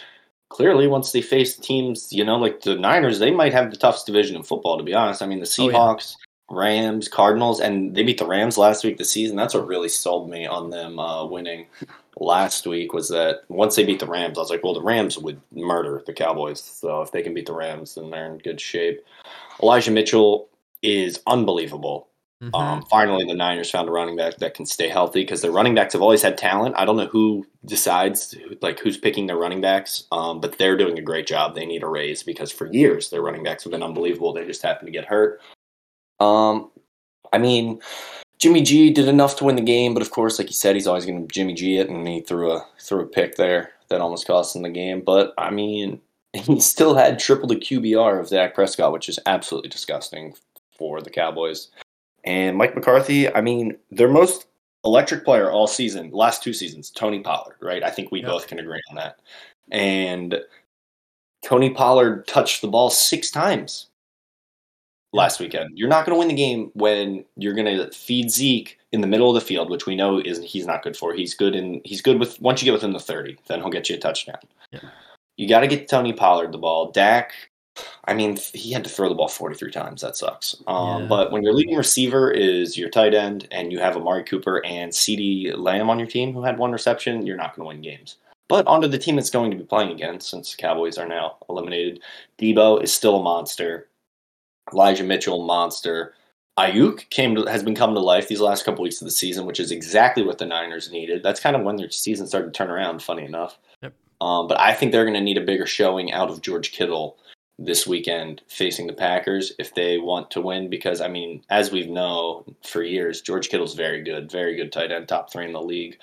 clearly, 0.50 0.86
once 0.86 1.10
they 1.12 1.20
faced 1.20 1.62
teams, 1.62 2.12
you 2.12 2.24
know, 2.24 2.36
like 2.36 2.62
the 2.62 2.76
Niners, 2.76 3.18
they 3.18 3.30
might 3.30 3.52
have 3.52 3.70
the 3.70 3.76
toughest 3.76 4.06
division 4.06 4.36
in 4.36 4.42
football. 4.42 4.78
To 4.78 4.84
be 4.84 4.94
honest, 4.94 5.20
I 5.20 5.26
mean, 5.26 5.40
the 5.40 5.46
Seahawks, 5.46 6.14
oh, 6.16 6.20
yeah. 6.20 6.60
Rams, 6.60 7.08
Cardinals, 7.08 7.60
and 7.60 7.94
they 7.94 8.04
beat 8.04 8.18
the 8.18 8.26
Rams 8.26 8.56
last 8.56 8.84
week. 8.84 8.98
The 8.98 9.04
season 9.04 9.36
that's 9.36 9.54
what 9.54 9.66
really 9.66 9.88
sold 9.88 10.30
me 10.30 10.46
on 10.46 10.70
them 10.70 10.98
uh, 11.00 11.26
winning 11.26 11.66
last 12.20 12.66
week 12.66 12.92
was 12.92 13.08
that 13.08 13.42
once 13.48 13.74
they 13.74 13.84
beat 13.84 14.00
the 14.00 14.06
Rams, 14.06 14.38
I 14.38 14.40
was 14.40 14.50
like, 14.50 14.62
well, 14.62 14.74
the 14.74 14.82
Rams 14.82 15.18
would 15.18 15.40
murder 15.52 16.02
the 16.06 16.12
Cowboys. 16.12 16.60
So 16.60 17.02
if 17.02 17.10
they 17.10 17.22
can 17.22 17.34
beat 17.34 17.46
the 17.46 17.52
Rams, 17.52 17.96
then 17.96 18.10
they're 18.10 18.32
in 18.32 18.38
good 18.38 18.60
shape. 18.60 19.04
Elijah 19.60 19.90
Mitchell 19.90 20.48
is 20.82 21.20
unbelievable. 21.26 22.08
Mm-hmm. 22.42 22.54
Um, 22.54 22.84
finally, 22.88 23.24
the 23.24 23.34
Niners 23.34 23.70
found 23.70 23.88
a 23.88 23.92
running 23.92 24.16
back 24.16 24.36
that 24.36 24.54
can 24.54 24.64
stay 24.64 24.88
healthy 24.88 25.22
because 25.22 25.42
their 25.42 25.50
running 25.50 25.74
backs 25.74 25.92
have 25.92 26.02
always 26.02 26.22
had 26.22 26.38
talent. 26.38 26.76
I 26.78 26.84
don't 26.84 26.96
know 26.96 27.06
who 27.06 27.44
decides, 27.64 28.34
like, 28.62 28.78
who's 28.78 28.96
picking 28.96 29.26
their 29.26 29.36
running 29.36 29.60
backs, 29.60 30.04
um, 30.12 30.40
but 30.40 30.56
they're 30.56 30.76
doing 30.76 30.98
a 30.98 31.02
great 31.02 31.26
job. 31.26 31.54
They 31.54 31.66
need 31.66 31.82
a 31.82 31.88
raise 31.88 32.22
because 32.22 32.52
for 32.52 32.72
years 32.72 33.10
their 33.10 33.22
running 33.22 33.42
backs 33.42 33.64
have 33.64 33.72
been 33.72 33.82
unbelievable. 33.82 34.32
They 34.32 34.46
just 34.46 34.62
happen 34.62 34.86
to 34.86 34.92
get 34.92 35.04
hurt. 35.04 35.40
Um, 36.20 36.70
I 37.32 37.38
mean, 37.38 37.80
Jimmy 38.38 38.62
G 38.62 38.90
did 38.90 39.08
enough 39.08 39.36
to 39.36 39.44
win 39.44 39.56
the 39.56 39.62
game, 39.62 39.92
but 39.92 40.02
of 40.02 40.12
course, 40.12 40.38
like 40.38 40.48
you 40.48 40.54
said, 40.54 40.76
he's 40.76 40.86
always 40.86 41.06
going 41.06 41.26
to 41.26 41.34
Jimmy 41.34 41.54
G 41.54 41.78
it, 41.78 41.88
and 41.88 42.06
he 42.06 42.20
threw 42.20 42.52
a 42.52 42.64
threw 42.80 43.00
a 43.00 43.06
pick 43.06 43.34
there 43.34 43.72
that 43.88 44.00
almost 44.00 44.26
cost 44.26 44.54
him 44.54 44.62
the 44.62 44.70
game. 44.70 45.00
But 45.00 45.34
I 45.38 45.50
mean, 45.50 46.00
he 46.32 46.60
still 46.60 46.94
had 46.94 47.18
triple 47.18 47.48
the 47.48 47.56
QBR 47.56 48.20
of 48.20 48.28
Dak 48.28 48.54
Prescott, 48.54 48.92
which 48.92 49.08
is 49.08 49.18
absolutely 49.26 49.70
disgusting 49.70 50.34
for 50.78 51.02
the 51.02 51.10
Cowboys. 51.10 51.68
And 52.24 52.56
Mike 52.56 52.74
McCarthy, 52.74 53.32
I 53.32 53.40
mean, 53.40 53.76
their 53.90 54.08
most 54.08 54.46
electric 54.84 55.24
player 55.24 55.50
all 55.50 55.66
season, 55.66 56.10
last 56.10 56.42
two 56.42 56.52
seasons, 56.52 56.90
Tony 56.90 57.20
Pollard, 57.20 57.56
right? 57.60 57.82
I 57.82 57.90
think 57.90 58.10
we 58.10 58.22
both 58.22 58.46
can 58.46 58.58
agree 58.58 58.80
on 58.90 58.96
that. 58.96 59.20
And 59.70 60.40
Tony 61.42 61.70
Pollard 61.70 62.26
touched 62.26 62.62
the 62.62 62.68
ball 62.68 62.90
six 62.90 63.30
times 63.30 63.88
last 65.12 65.40
weekend. 65.40 65.76
You're 65.76 65.88
not 65.88 66.04
going 66.04 66.14
to 66.14 66.18
win 66.18 66.28
the 66.28 66.34
game 66.34 66.70
when 66.74 67.24
you're 67.36 67.54
going 67.54 67.76
to 67.76 67.90
feed 67.90 68.30
Zeke 68.30 68.78
in 68.92 69.00
the 69.00 69.06
middle 69.06 69.28
of 69.28 69.34
the 69.34 69.46
field, 69.46 69.70
which 69.70 69.86
we 69.86 69.96
know 69.96 70.18
is 70.18 70.42
he's 70.42 70.66
not 70.66 70.82
good 70.82 70.96
for. 70.96 71.14
He's 71.14 71.34
good 71.34 71.54
in 71.54 71.80
he's 71.84 72.02
good 72.02 72.18
with 72.18 72.40
once 72.40 72.60
you 72.60 72.66
get 72.66 72.72
within 72.72 72.92
the 72.92 73.00
30, 73.00 73.38
then 73.46 73.60
he'll 73.60 73.70
get 73.70 73.88
you 73.88 73.96
a 73.96 73.98
touchdown. 73.98 74.38
Yeah. 74.70 74.80
You 75.36 75.48
got 75.48 75.60
to 75.60 75.68
get 75.68 75.88
Tony 75.88 76.12
Pollard 76.12 76.52
the 76.52 76.58
ball. 76.58 76.90
Dak 76.90 77.32
I 78.06 78.14
mean, 78.14 78.36
he 78.54 78.72
had 78.72 78.84
to 78.84 78.90
throw 78.90 79.08
the 79.08 79.14
ball 79.14 79.28
43 79.28 79.70
times. 79.70 80.00
That 80.00 80.16
sucks. 80.16 80.56
Um, 80.66 81.02
yeah. 81.02 81.08
But 81.08 81.32
when 81.32 81.42
your 81.42 81.52
leading 81.52 81.76
receiver 81.76 82.30
is 82.30 82.76
your 82.76 82.88
tight 82.88 83.14
end 83.14 83.48
and 83.50 83.72
you 83.72 83.78
have 83.78 83.96
Amari 83.96 84.24
Cooper 84.24 84.64
and 84.64 84.92
CeeDee 84.92 85.56
Lamb 85.56 85.90
on 85.90 85.98
your 85.98 86.08
team 86.08 86.32
who 86.32 86.42
had 86.42 86.58
one 86.58 86.72
reception, 86.72 87.26
you're 87.26 87.36
not 87.36 87.54
going 87.54 87.64
to 87.64 87.68
win 87.68 87.82
games. 87.82 88.16
But 88.48 88.66
onto 88.66 88.88
the 88.88 88.98
team 88.98 89.16
that's 89.16 89.30
going 89.30 89.50
to 89.50 89.56
be 89.56 89.64
playing 89.64 89.92
again, 89.92 90.20
since 90.20 90.52
the 90.52 90.56
Cowboys 90.56 90.96
are 90.96 91.06
now 91.06 91.36
eliminated. 91.50 92.00
Deebo 92.38 92.82
is 92.82 92.92
still 92.92 93.20
a 93.20 93.22
monster. 93.22 93.88
Elijah 94.72 95.04
Mitchell, 95.04 95.44
monster. 95.44 96.14
Aiyuk 96.58 97.08
came 97.10 97.36
to, 97.36 97.44
has 97.44 97.62
been 97.62 97.74
coming 97.74 97.94
to 97.94 98.00
life 98.00 98.26
these 98.26 98.40
last 98.40 98.64
couple 98.64 98.82
weeks 98.82 99.00
of 99.00 99.04
the 99.04 99.12
season, 99.12 99.46
which 99.46 99.60
is 99.60 99.70
exactly 99.70 100.24
what 100.24 100.38
the 100.38 100.46
Niners 100.46 100.90
needed. 100.90 101.22
That's 101.22 101.40
kind 101.40 101.54
of 101.54 101.62
when 101.62 101.76
their 101.76 101.90
season 101.90 102.26
started 102.26 102.52
to 102.52 102.52
turn 102.52 102.70
around. 102.70 103.00
Funny 103.00 103.24
enough, 103.24 103.58
yep. 103.80 103.94
um, 104.20 104.48
but 104.48 104.58
I 104.58 104.74
think 104.74 104.90
they're 104.90 105.04
going 105.04 105.14
to 105.14 105.20
need 105.20 105.38
a 105.38 105.44
bigger 105.44 105.66
showing 105.66 106.10
out 106.10 106.30
of 106.30 106.42
George 106.42 106.72
Kittle 106.72 107.16
this 107.58 107.86
weekend 107.86 108.42
facing 108.46 108.86
the 108.86 108.92
Packers 108.92 109.52
if 109.58 109.74
they 109.74 109.98
want 109.98 110.30
to 110.32 110.40
win. 110.40 110.70
Because 110.70 111.00
I 111.00 111.08
mean, 111.08 111.44
as 111.50 111.72
we've 111.72 111.88
known 111.88 112.54
for 112.64 112.82
years, 112.82 113.20
George 113.20 113.48
Kittle's 113.48 113.74
very 113.74 114.02
good, 114.02 114.30
very 114.30 114.56
good 114.56 114.72
tight 114.72 114.92
end, 114.92 115.08
top 115.08 115.32
three 115.32 115.44
in 115.44 115.52
the 115.52 115.62
league. 115.62 115.98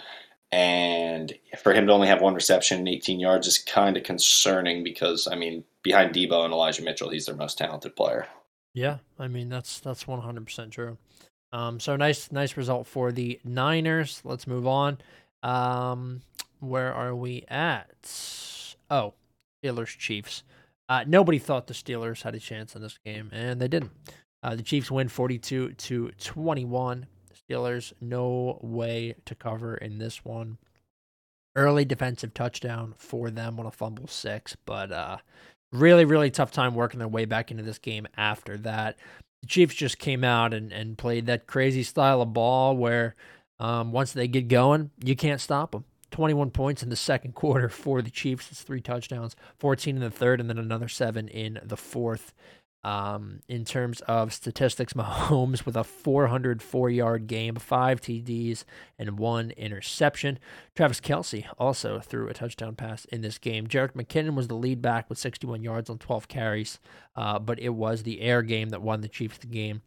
And 0.51 1.33
for 1.61 1.73
him 1.73 1.87
to 1.87 1.93
only 1.93 2.07
have 2.07 2.21
one 2.21 2.33
reception 2.33 2.79
and 2.79 2.87
18 2.87 3.19
yards 3.19 3.47
is 3.47 3.57
kind 3.57 3.97
of 3.97 4.03
concerning 4.03 4.83
because 4.83 5.27
I 5.27 5.35
mean, 5.35 5.63
behind 5.81 6.13
Deebo 6.13 6.43
and 6.43 6.53
Elijah 6.53 6.83
Mitchell, 6.83 7.09
he's 7.09 7.25
their 7.25 7.35
most 7.35 7.57
talented 7.57 7.95
player. 7.95 8.27
Yeah, 8.73 8.97
I 9.17 9.27
mean 9.27 9.49
that's 9.49 9.79
that's 9.79 10.03
100% 10.03 10.71
true. 10.71 10.97
Um, 11.51 11.79
so 11.79 11.95
nice 11.95 12.31
nice 12.31 12.57
result 12.57 12.87
for 12.87 13.11
the 13.11 13.39
Niners. 13.43 14.21
Let's 14.23 14.45
move 14.45 14.67
on. 14.67 14.97
Um, 15.41 16.21
where 16.59 16.93
are 16.93 17.15
we 17.15 17.45
at? 17.47 17.87
Oh, 18.89 19.13
Steelers 19.63 19.97
Chiefs. 19.97 20.43
Uh, 20.87 21.03
nobody 21.07 21.39
thought 21.39 21.67
the 21.67 21.73
Steelers 21.73 22.21
had 22.21 22.35
a 22.35 22.39
chance 22.39 22.75
in 22.75 22.81
this 22.81 22.99
game, 23.03 23.29
and 23.33 23.59
they 23.59 23.67
didn't. 23.67 23.91
Uh, 24.43 24.55
the 24.55 24.63
Chiefs 24.63 24.91
win 24.91 25.07
42 25.07 25.71
to 25.71 26.11
21. 26.19 27.07
Steelers, 27.49 27.93
no 27.99 28.59
way 28.61 29.15
to 29.25 29.35
cover 29.35 29.75
in 29.75 29.97
this 29.97 30.23
one. 30.23 30.57
Early 31.55 31.85
defensive 31.85 32.33
touchdown 32.33 32.93
for 32.97 33.31
them 33.31 33.59
on 33.59 33.65
a 33.65 33.71
fumble 33.71 34.07
six, 34.07 34.55
but 34.65 34.91
uh, 34.91 35.17
really, 35.71 36.05
really 36.05 36.29
tough 36.29 36.51
time 36.51 36.75
working 36.75 36.99
their 36.99 37.07
way 37.07 37.25
back 37.25 37.49
into 37.49 37.63
this 37.63 37.79
game 37.79 38.07
after 38.17 38.57
that. 38.59 38.97
The 39.41 39.47
Chiefs 39.47 39.75
just 39.75 39.97
came 39.97 40.23
out 40.23 40.53
and, 40.53 40.71
and 40.71 40.97
played 40.97 41.25
that 41.27 41.47
crazy 41.47 41.83
style 41.83 42.21
of 42.21 42.33
ball 42.33 42.75
where 42.75 43.15
um, 43.59 43.91
once 43.91 44.11
they 44.11 44.27
get 44.27 44.47
going, 44.47 44.91
you 45.03 45.15
can't 45.15 45.41
stop 45.41 45.71
them. 45.71 45.85
21 46.11 46.51
points 46.51 46.83
in 46.83 46.89
the 46.89 46.95
second 46.95 47.33
quarter 47.35 47.69
for 47.69 48.01
the 48.01 48.11
Chiefs. 48.11 48.51
It's 48.51 48.61
three 48.61 48.81
touchdowns, 48.81 49.35
14 49.57 49.95
in 49.95 50.01
the 50.01 50.09
third, 50.09 50.39
and 50.39 50.49
then 50.49 50.57
another 50.57 50.87
seven 50.87 51.27
in 51.27 51.59
the 51.63 51.77
fourth. 51.77 52.33
Um, 52.85 53.39
in 53.47 53.65
terms 53.65 54.01
of 54.01 54.31
statistics, 54.31 54.93
Mahomes 54.95 55.65
with 55.65 55.75
a 55.75 55.83
404 55.83 56.89
yard 56.91 57.25
game, 57.25 57.55
five 57.55 57.99
TDs, 57.99 58.63
and 58.99 59.17
one 59.17 59.49
interception. 59.57 60.37
Travis 60.75 61.01
Kelce 61.01 61.47
also 61.57 61.99
threw 61.99 62.29
a 62.29 62.33
touchdown 62.35 62.75
pass 62.75 63.05
in 63.05 63.21
this 63.21 63.39
game. 63.39 63.65
Jerick 63.65 63.93
McKinnon 63.93 64.35
was 64.35 64.49
the 64.49 64.55
lead 64.55 64.83
back 64.83 65.09
with 65.09 65.17
61 65.17 65.63
yards 65.63 65.89
on 65.89 65.97
12 65.97 66.27
carries, 66.27 66.79
uh, 67.15 67.39
but 67.39 67.59
it 67.59 67.69
was 67.69 68.03
the 68.03 68.21
air 68.21 68.43
game 68.43 68.69
that 68.69 68.83
won 68.83 69.01
the 69.01 69.09
Chiefs 69.09 69.39
the 69.39 69.47
game. 69.47 69.81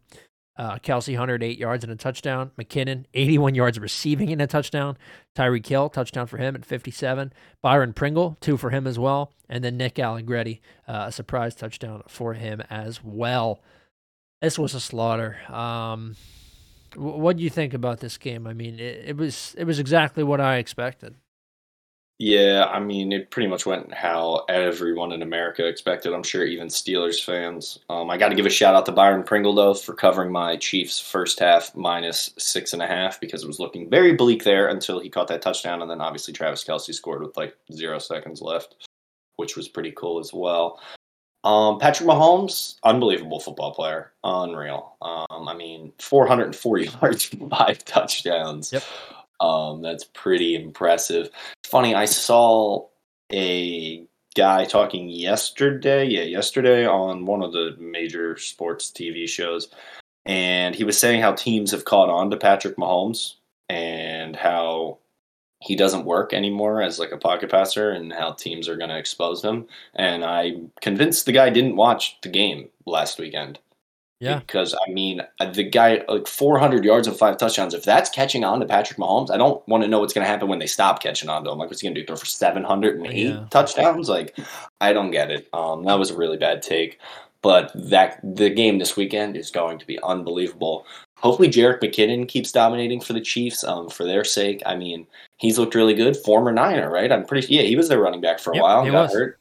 Uh, 0.59 0.77
Kelce, 0.77 1.13
108 1.13 1.57
yards 1.57 1.85
and 1.85 1.93
a 1.93 1.95
touchdown. 1.95 2.51
McKinnon, 2.59 3.05
81 3.13 3.55
yards 3.55 3.79
receiving 3.79 4.29
in 4.29 4.41
a 4.41 4.45
touchdown. 4.45 4.97
Tyreek 5.33 5.65
Hill, 5.65 5.87
touchdown 5.87 6.27
for 6.27 6.35
him 6.35 6.53
at 6.53 6.65
57. 6.65 7.31
Byron 7.61 7.93
Pringle, 7.93 8.37
two 8.41 8.57
for 8.57 8.69
him 8.69 8.85
as 8.85 8.99
well. 8.99 9.31
And 9.47 9.63
then 9.63 9.77
Nick 9.77 9.97
Allegretti, 9.97 10.61
uh, 10.85 11.05
a 11.07 11.11
surprise 11.13 11.55
touchdown 11.55 12.03
for 12.09 12.33
him 12.33 12.61
as 12.69 13.01
well. 13.01 13.61
This 14.41 14.59
was 14.59 14.73
a 14.73 14.81
slaughter. 14.81 15.37
Um, 15.49 16.17
what 16.97 17.37
do 17.37 17.43
you 17.43 17.49
think 17.49 17.73
about 17.73 18.01
this 18.01 18.17
game? 18.17 18.45
I 18.45 18.53
mean, 18.53 18.81
it, 18.81 19.03
it 19.07 19.17
was 19.17 19.55
it 19.57 19.63
was 19.63 19.79
exactly 19.79 20.23
what 20.23 20.41
I 20.41 20.57
expected. 20.57 21.15
Yeah, 22.21 22.65
I 22.69 22.81
mean, 22.81 23.13
it 23.13 23.31
pretty 23.31 23.47
much 23.47 23.65
went 23.65 23.93
how 23.93 24.43
everyone 24.49 25.13
in 25.13 25.21
America 25.21 25.65
expected. 25.65 26.13
I'm 26.13 26.21
sure 26.21 26.43
even 26.43 26.67
Steelers 26.67 27.23
fans. 27.23 27.79
Um, 27.89 28.09
I 28.09 28.17
got 28.17 28.27
to 28.27 28.35
give 28.35 28.45
a 28.45 28.49
shout 28.49 28.75
out 28.75 28.85
to 28.87 28.91
Byron 28.91 29.23
Pringle 29.23 29.55
though 29.55 29.73
for 29.73 29.93
covering 29.93 30.29
my 30.29 30.57
Chiefs 30.57 30.99
first 30.99 31.39
half 31.39 31.73
minus 31.77 32.31
six 32.37 32.73
and 32.73 32.81
a 32.81 32.87
half 32.87 33.21
because 33.21 33.43
it 33.43 33.47
was 33.47 33.61
looking 33.61 33.89
very 33.89 34.13
bleak 34.15 34.43
there 34.43 34.67
until 34.67 34.99
he 34.99 35.09
caught 35.09 35.29
that 35.29 35.41
touchdown, 35.41 35.81
and 35.81 35.89
then 35.89 36.01
obviously 36.01 36.33
Travis 36.33 36.65
Kelce 36.65 36.93
scored 36.93 37.21
with 37.21 37.37
like 37.37 37.55
zero 37.71 37.99
seconds 37.99 38.41
left, 38.41 38.87
which 39.37 39.55
was 39.55 39.69
pretty 39.69 39.93
cool 39.93 40.19
as 40.19 40.33
well. 40.33 40.81
Um, 41.45 41.79
Patrick 41.79 42.09
Mahomes, 42.09 42.75
unbelievable 42.83 43.39
football 43.39 43.73
player, 43.73 44.11
unreal. 44.25 44.97
Um, 45.01 45.47
I 45.47 45.55
mean, 45.55 45.93
404 45.99 46.77
yards, 46.79 47.25
five 47.49 47.85
touchdowns. 47.85 48.73
Yep. 48.73 48.83
Um, 49.39 49.81
that's 49.81 50.03
pretty 50.03 50.55
impressive. 50.55 51.29
Funny, 51.69 51.93
I 51.93 52.05
saw 52.05 52.87
a 53.31 54.03
guy 54.33 54.65
talking 54.65 55.07
yesterday, 55.07 56.03
yeah, 56.07 56.23
yesterday 56.23 56.87
on 56.87 57.27
one 57.27 57.43
of 57.43 57.53
the 57.53 57.75
major 57.79 58.37
sports 58.37 58.89
TV 58.89 59.29
shows, 59.29 59.69
and 60.25 60.73
he 60.73 60.83
was 60.83 60.97
saying 60.97 61.21
how 61.21 61.33
teams 61.33 61.69
have 61.69 61.85
caught 61.85 62.09
on 62.09 62.31
to 62.31 62.37
Patrick 62.37 62.75
Mahomes 62.77 63.35
and 63.69 64.35
how 64.35 64.97
he 65.61 65.75
doesn't 65.75 66.05
work 66.05 66.33
anymore 66.33 66.81
as 66.81 66.97
like 66.97 67.11
a 67.11 67.17
pocket 67.17 67.51
passer 67.51 67.91
and 67.91 68.11
how 68.11 68.31
teams 68.31 68.67
are 68.67 68.77
going 68.77 68.89
to 68.89 68.97
expose 68.97 69.43
him. 69.43 69.67
And 69.93 70.25
I 70.25 70.53
convinced 70.81 71.27
the 71.27 71.33
guy 71.33 71.51
didn't 71.51 71.75
watch 71.75 72.17
the 72.23 72.29
game 72.29 72.69
last 72.87 73.19
weekend 73.19 73.59
Yeah. 74.19 74.39
Because 74.39 74.75
I 74.87 74.91
mean, 74.91 75.21
uh, 75.39 75.49
the 75.51 75.63
guy 75.63 76.03
like 76.09 76.27
400 76.27 76.83
yards 76.83 77.07
and 77.07 77.15
five 77.15 77.37
touchdowns. 77.37 77.73
If 77.73 77.83
that's 77.83 78.09
catching 78.09 78.43
on 78.43 78.59
to 78.59 78.65
Patrick 78.65 78.99
Mahomes, 78.99 79.31
I 79.31 79.37
don't 79.37 79.65
want 79.67 79.83
to 79.83 79.89
know 79.89 79.99
what's 79.99 80.13
going 80.13 80.25
to 80.25 80.29
happen 80.29 80.49
when 80.49 80.59
they 80.59 80.67
stop 80.67 81.01
catching 81.01 81.29
on 81.29 81.43
to 81.45 81.51
him. 81.51 81.57
Like, 81.57 81.69
what's 81.69 81.81
he 81.81 81.87
going 81.87 81.95
to 81.95 82.01
do? 82.01 82.07
Throw 82.07 82.17
for 82.17 82.25
708 82.25 83.15
Yeah. 83.15 83.45
touchdowns? 83.49 84.09
Like, 84.09 84.37
I 84.81 84.91
don't 84.91 85.11
get 85.11 85.31
it. 85.31 85.47
Um, 85.53 85.85
that 85.85 85.97
was 85.97 86.11
a 86.11 86.17
really 86.17 86.37
bad 86.37 86.61
take. 86.61 86.99
But 87.41 87.71
that 87.73 88.19
the 88.21 88.49
game 88.49 88.79
this 88.79 88.97
weekend 88.97 89.37
is 89.37 89.49
going 89.51 89.79
to 89.79 89.87
be 89.87 89.97
unbelievable. 90.03 90.85
Hopefully, 91.15 91.47
Jerick 91.47 91.79
McKinnon 91.79 92.27
keeps 92.27 92.51
dominating 92.51 92.99
for 92.99 93.13
the 93.13 93.21
Chiefs. 93.21 93.63
Um, 93.63 93.89
for 93.89 94.03
their 94.03 94.25
sake, 94.25 94.61
I 94.65 94.75
mean, 94.75 95.07
he's 95.37 95.57
looked 95.57 95.73
really 95.75 95.93
good. 95.93 96.17
Former 96.17 96.51
Niner, 96.51 96.91
right? 96.91 97.09
I'm 97.09 97.25
pretty. 97.25 97.53
Yeah, 97.53 97.61
he 97.61 97.77
was 97.77 97.87
their 97.87 97.99
running 98.01 98.19
back 98.19 98.39
for 98.39 98.51
a 98.51 98.55
Yep, 98.55 98.63
while. 98.63 98.83
he 98.85 98.91
got 98.91 99.03
was. 99.03 99.13
hurt. 99.13 99.38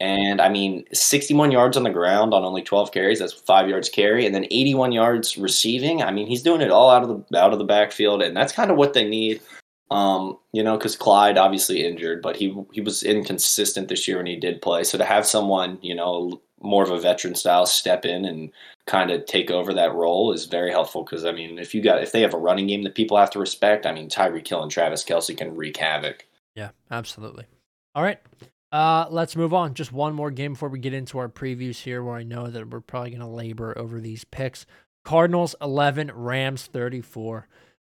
And 0.00 0.40
I 0.40 0.48
mean, 0.48 0.84
61 0.92 1.50
yards 1.50 1.76
on 1.76 1.82
the 1.82 1.90
ground 1.90 2.32
on 2.32 2.44
only 2.44 2.62
12 2.62 2.92
carries. 2.92 3.18
That's 3.18 3.32
five 3.32 3.68
yards 3.68 3.88
carry, 3.88 4.26
and 4.26 4.34
then 4.34 4.46
81 4.50 4.92
yards 4.92 5.36
receiving. 5.36 6.02
I 6.02 6.12
mean, 6.12 6.28
he's 6.28 6.42
doing 6.42 6.60
it 6.60 6.70
all 6.70 6.90
out 6.90 7.02
of 7.02 7.08
the 7.08 7.38
out 7.38 7.52
of 7.52 7.58
the 7.58 7.64
backfield, 7.64 8.22
and 8.22 8.36
that's 8.36 8.52
kind 8.52 8.70
of 8.70 8.76
what 8.76 8.94
they 8.94 9.08
need. 9.08 9.40
Um, 9.90 10.38
you 10.52 10.62
know, 10.62 10.76
because 10.76 10.96
Clyde 10.96 11.38
obviously 11.38 11.84
injured, 11.84 12.22
but 12.22 12.36
he 12.36 12.56
he 12.72 12.80
was 12.80 13.02
inconsistent 13.02 13.88
this 13.88 14.06
year 14.06 14.18
when 14.18 14.26
he 14.26 14.36
did 14.36 14.62
play. 14.62 14.84
So 14.84 14.98
to 14.98 15.04
have 15.04 15.26
someone, 15.26 15.78
you 15.82 15.94
know, 15.94 16.40
more 16.60 16.84
of 16.84 16.90
a 16.90 17.00
veteran 17.00 17.34
style 17.34 17.66
step 17.66 18.04
in 18.04 18.24
and 18.24 18.50
kind 18.86 19.10
of 19.10 19.24
take 19.26 19.50
over 19.50 19.72
that 19.74 19.94
role 19.94 20.32
is 20.32 20.46
very 20.46 20.70
helpful. 20.70 21.02
Because 21.02 21.24
I 21.24 21.32
mean, 21.32 21.58
if 21.58 21.74
you 21.74 21.82
got 21.82 22.02
if 22.02 22.12
they 22.12 22.20
have 22.20 22.34
a 22.34 22.38
running 22.38 22.66
game 22.68 22.82
that 22.82 22.94
people 22.94 23.16
have 23.16 23.30
to 23.30 23.40
respect, 23.40 23.86
I 23.86 23.92
mean, 23.92 24.08
Tyreek 24.08 24.46
Hill 24.46 24.62
and 24.62 24.70
Travis 24.70 25.04
Kelce 25.04 25.36
can 25.36 25.56
wreak 25.56 25.76
havoc. 25.76 26.26
Yeah, 26.54 26.70
absolutely. 26.90 27.46
All 27.94 28.02
right. 28.02 28.20
Uh, 28.70 29.06
let's 29.10 29.36
move 29.36 29.54
on. 29.54 29.74
Just 29.74 29.92
one 29.92 30.14
more 30.14 30.30
game 30.30 30.52
before 30.52 30.68
we 30.68 30.78
get 30.78 30.92
into 30.92 31.18
our 31.18 31.28
previews 31.28 31.82
here, 31.82 32.02
where 32.02 32.16
I 32.16 32.22
know 32.22 32.48
that 32.48 32.68
we're 32.68 32.80
probably 32.80 33.10
going 33.10 33.20
to 33.20 33.26
labor 33.26 33.76
over 33.78 34.00
these 34.00 34.24
picks. 34.24 34.66
Cardinals 35.04 35.54
11, 35.62 36.10
Rams 36.14 36.66
34. 36.66 37.48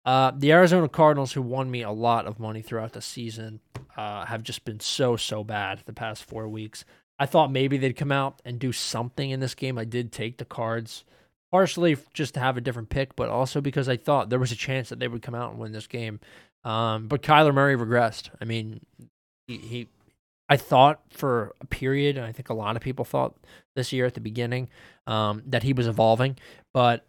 Uh, 0.04 0.32
the 0.36 0.52
Arizona 0.52 0.88
Cardinals, 0.88 1.32
who 1.32 1.42
won 1.42 1.70
me 1.70 1.82
a 1.82 1.90
lot 1.90 2.26
of 2.26 2.40
money 2.40 2.62
throughout 2.62 2.92
the 2.92 3.02
season, 3.02 3.60
uh, 3.96 4.24
have 4.24 4.42
just 4.42 4.64
been 4.64 4.80
so, 4.80 5.16
so 5.16 5.44
bad 5.44 5.82
the 5.84 5.92
past 5.92 6.24
four 6.24 6.48
weeks. 6.48 6.84
I 7.18 7.26
thought 7.26 7.52
maybe 7.52 7.76
they'd 7.76 7.96
come 7.96 8.10
out 8.10 8.40
and 8.44 8.58
do 8.58 8.72
something 8.72 9.30
in 9.30 9.40
this 9.40 9.54
game. 9.54 9.78
I 9.78 9.84
did 9.84 10.10
take 10.10 10.38
the 10.38 10.44
cards, 10.44 11.04
partially 11.52 11.96
just 12.14 12.34
to 12.34 12.40
have 12.40 12.56
a 12.56 12.60
different 12.62 12.88
pick, 12.88 13.14
but 13.14 13.28
also 13.28 13.60
because 13.60 13.88
I 13.88 13.96
thought 13.96 14.30
there 14.30 14.38
was 14.38 14.50
a 14.50 14.56
chance 14.56 14.88
that 14.88 14.98
they 14.98 15.06
would 15.06 15.22
come 15.22 15.34
out 15.34 15.50
and 15.50 15.60
win 15.60 15.72
this 15.72 15.86
game. 15.86 16.18
Um, 16.64 17.06
but 17.08 17.22
Kyler 17.22 17.54
Murray 17.54 17.76
regressed. 17.76 18.30
I 18.40 18.44
mean, 18.44 18.80
he, 19.46 19.58
he 19.58 19.88
I 20.52 20.58
thought 20.58 21.00
for 21.08 21.54
a 21.62 21.66
period, 21.66 22.18
and 22.18 22.26
I 22.26 22.32
think 22.32 22.50
a 22.50 22.54
lot 22.54 22.76
of 22.76 22.82
people 22.82 23.06
thought 23.06 23.34
this 23.74 23.90
year 23.90 24.04
at 24.04 24.12
the 24.12 24.20
beginning, 24.20 24.68
um, 25.06 25.42
that 25.46 25.62
he 25.62 25.72
was 25.72 25.86
evolving, 25.86 26.36
but 26.74 27.06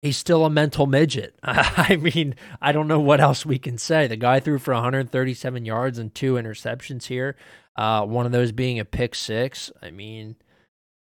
he's 0.00 0.16
still 0.16 0.46
a 0.46 0.50
mental 0.50 0.86
midget. 0.86 1.38
I 1.42 1.96
mean, 1.96 2.36
I 2.62 2.72
don't 2.72 2.88
know 2.88 3.00
what 3.00 3.20
else 3.20 3.44
we 3.44 3.58
can 3.58 3.76
say. 3.76 4.06
The 4.06 4.16
guy 4.16 4.40
threw 4.40 4.58
for 4.58 4.72
137 4.72 5.66
yards 5.66 5.98
and 5.98 6.14
two 6.14 6.36
interceptions 6.36 7.08
here, 7.08 7.36
uh, 7.76 8.06
one 8.06 8.24
of 8.24 8.32
those 8.32 8.50
being 8.50 8.78
a 8.78 8.84
pick 8.86 9.14
six. 9.14 9.70
I 9.82 9.90
mean, 9.90 10.36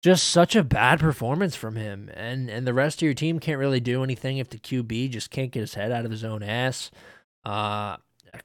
just 0.04 0.25
such 0.25 0.58
a 0.58 0.63
bad 0.63 0.99
performance 0.99 1.56
from 1.56 1.78
him, 1.78 2.12
and 2.15 2.49
and 2.49 2.67
the 2.67 2.73
rest 2.73 2.97
of 2.97 3.04
your 3.04 3.13
team 3.13 3.39
can't 3.39 3.60
really 3.60 3.80
do 3.80 4.04
anything 4.04 4.39
if 4.39 4.49
the 4.49 4.60
QB 4.60 5.12
just 5.12 5.32
can't 5.32 5.52
get 5.52 5.62
his 5.62 5.75
head 5.75 5.93
out 5.93 6.04
of 6.04 6.12
his 6.12 6.25
own 6.25 6.43
ass. 6.43 6.91
Uh, 7.45 7.95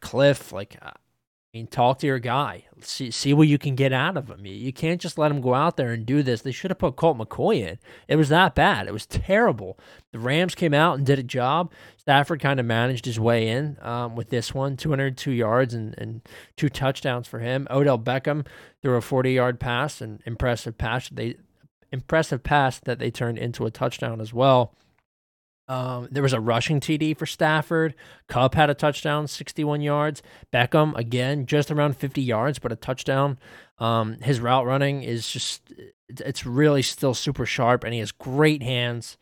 Cliff, 0.01 0.53
like, 0.53 0.79
mean, 1.55 1.67
talk 1.69 2.01
to 2.01 2.07
your 2.07 2.19
guy. 2.19 2.65
See 2.81 3.11
see 3.11 3.33
what 3.33 3.49
you 3.49 3.59
can 3.59 3.75
get 3.77 3.93
out 3.93 4.17
of 4.17 4.29
him. 4.29 4.45
You, 4.45 4.53
you 4.53 4.73
can't 4.73 5.01
just 5.01 5.17
let 5.17 5.31
him 5.31 5.41
go 5.41 5.55
out 5.55 5.77
there 5.77 5.93
and 5.93 6.05
do 6.05 6.23
this. 6.23 6.43
They 6.43 6.53
should 6.53 6.71
have 6.71 6.79
put 6.79 6.97
Colt 6.97 7.17
McCoy 7.17 7.67
in. 7.67 7.79
It 8.09 8.17
was 8.17 8.29
that 8.29 8.55
bad. 8.55 8.89
It 8.89 8.93
was 8.93 9.07
terrible. 9.07 9.79
The 10.13 10.19
Rams 10.19 10.55
came 10.55 10.75
out 10.75 10.99
and 10.99 11.07
did 11.07 11.19
a 11.19 11.23
job. 11.23 11.73
Stafford 11.97 12.41
kind 12.41 12.61
of 12.61 12.67
managed 12.67 13.05
his 13.05 13.19
way 13.19 13.49
in 13.49 13.79
um, 13.81 14.17
with 14.17 14.31
this 14.31 14.53
one, 14.53 14.77
202 14.77 15.31
yards 15.31 15.73
and, 15.73 15.95
and 15.97 16.21
two 16.57 16.69
touchdowns 16.69 17.27
for 17.27 17.39
him. 17.39 17.67
Odell 17.71 17.99
Beckham 17.99 18.47
threw 18.83 18.97
a 18.97 19.01
40 19.01 19.33
yard 19.33 19.61
pass, 19.61 20.01
an 20.01 20.21
impressive 20.27 20.77
pass. 20.77 21.09
They 21.09 21.37
impressive 21.93 22.43
pass 22.43 22.81
that 22.81 22.99
they 22.99 23.11
turned 23.11 23.39
into 23.39 23.65
a 23.65 23.71
touchdown 23.71 24.21
as 24.21 24.35
well. 24.35 24.75
Um, 25.67 26.09
there 26.11 26.23
was 26.23 26.33
a 26.33 26.41
rushing 26.41 26.81
TD 26.81 27.17
for 27.17 27.27
Stafford. 27.27 27.95
Kupp 28.29 28.55
had 28.55 28.69
a 28.71 28.75
touchdown, 28.75 29.27
61 29.27 29.81
yards. 29.81 30.23
Beckham, 30.53 30.95
again, 30.97 31.47
just 31.47 31.71
around 31.71 31.97
50 31.97 32.21
yards, 32.21 32.59
but 32.59 32.73
a 32.73 32.77
touchdown. 32.77 33.39
Um, 33.79 34.19
his 34.21 34.41
route 34.41 34.67
running 34.67 35.03
is 35.03 35.29
just, 35.31 35.63
it's- 36.09 36.45
really 36.47 36.83
still 36.83 37.15
super 37.15 37.47
sharp, 37.47 37.83
and 37.85 37.93
he 37.95 38.01
has 38.01 38.13
great 38.13 38.63
hands. 38.63 39.17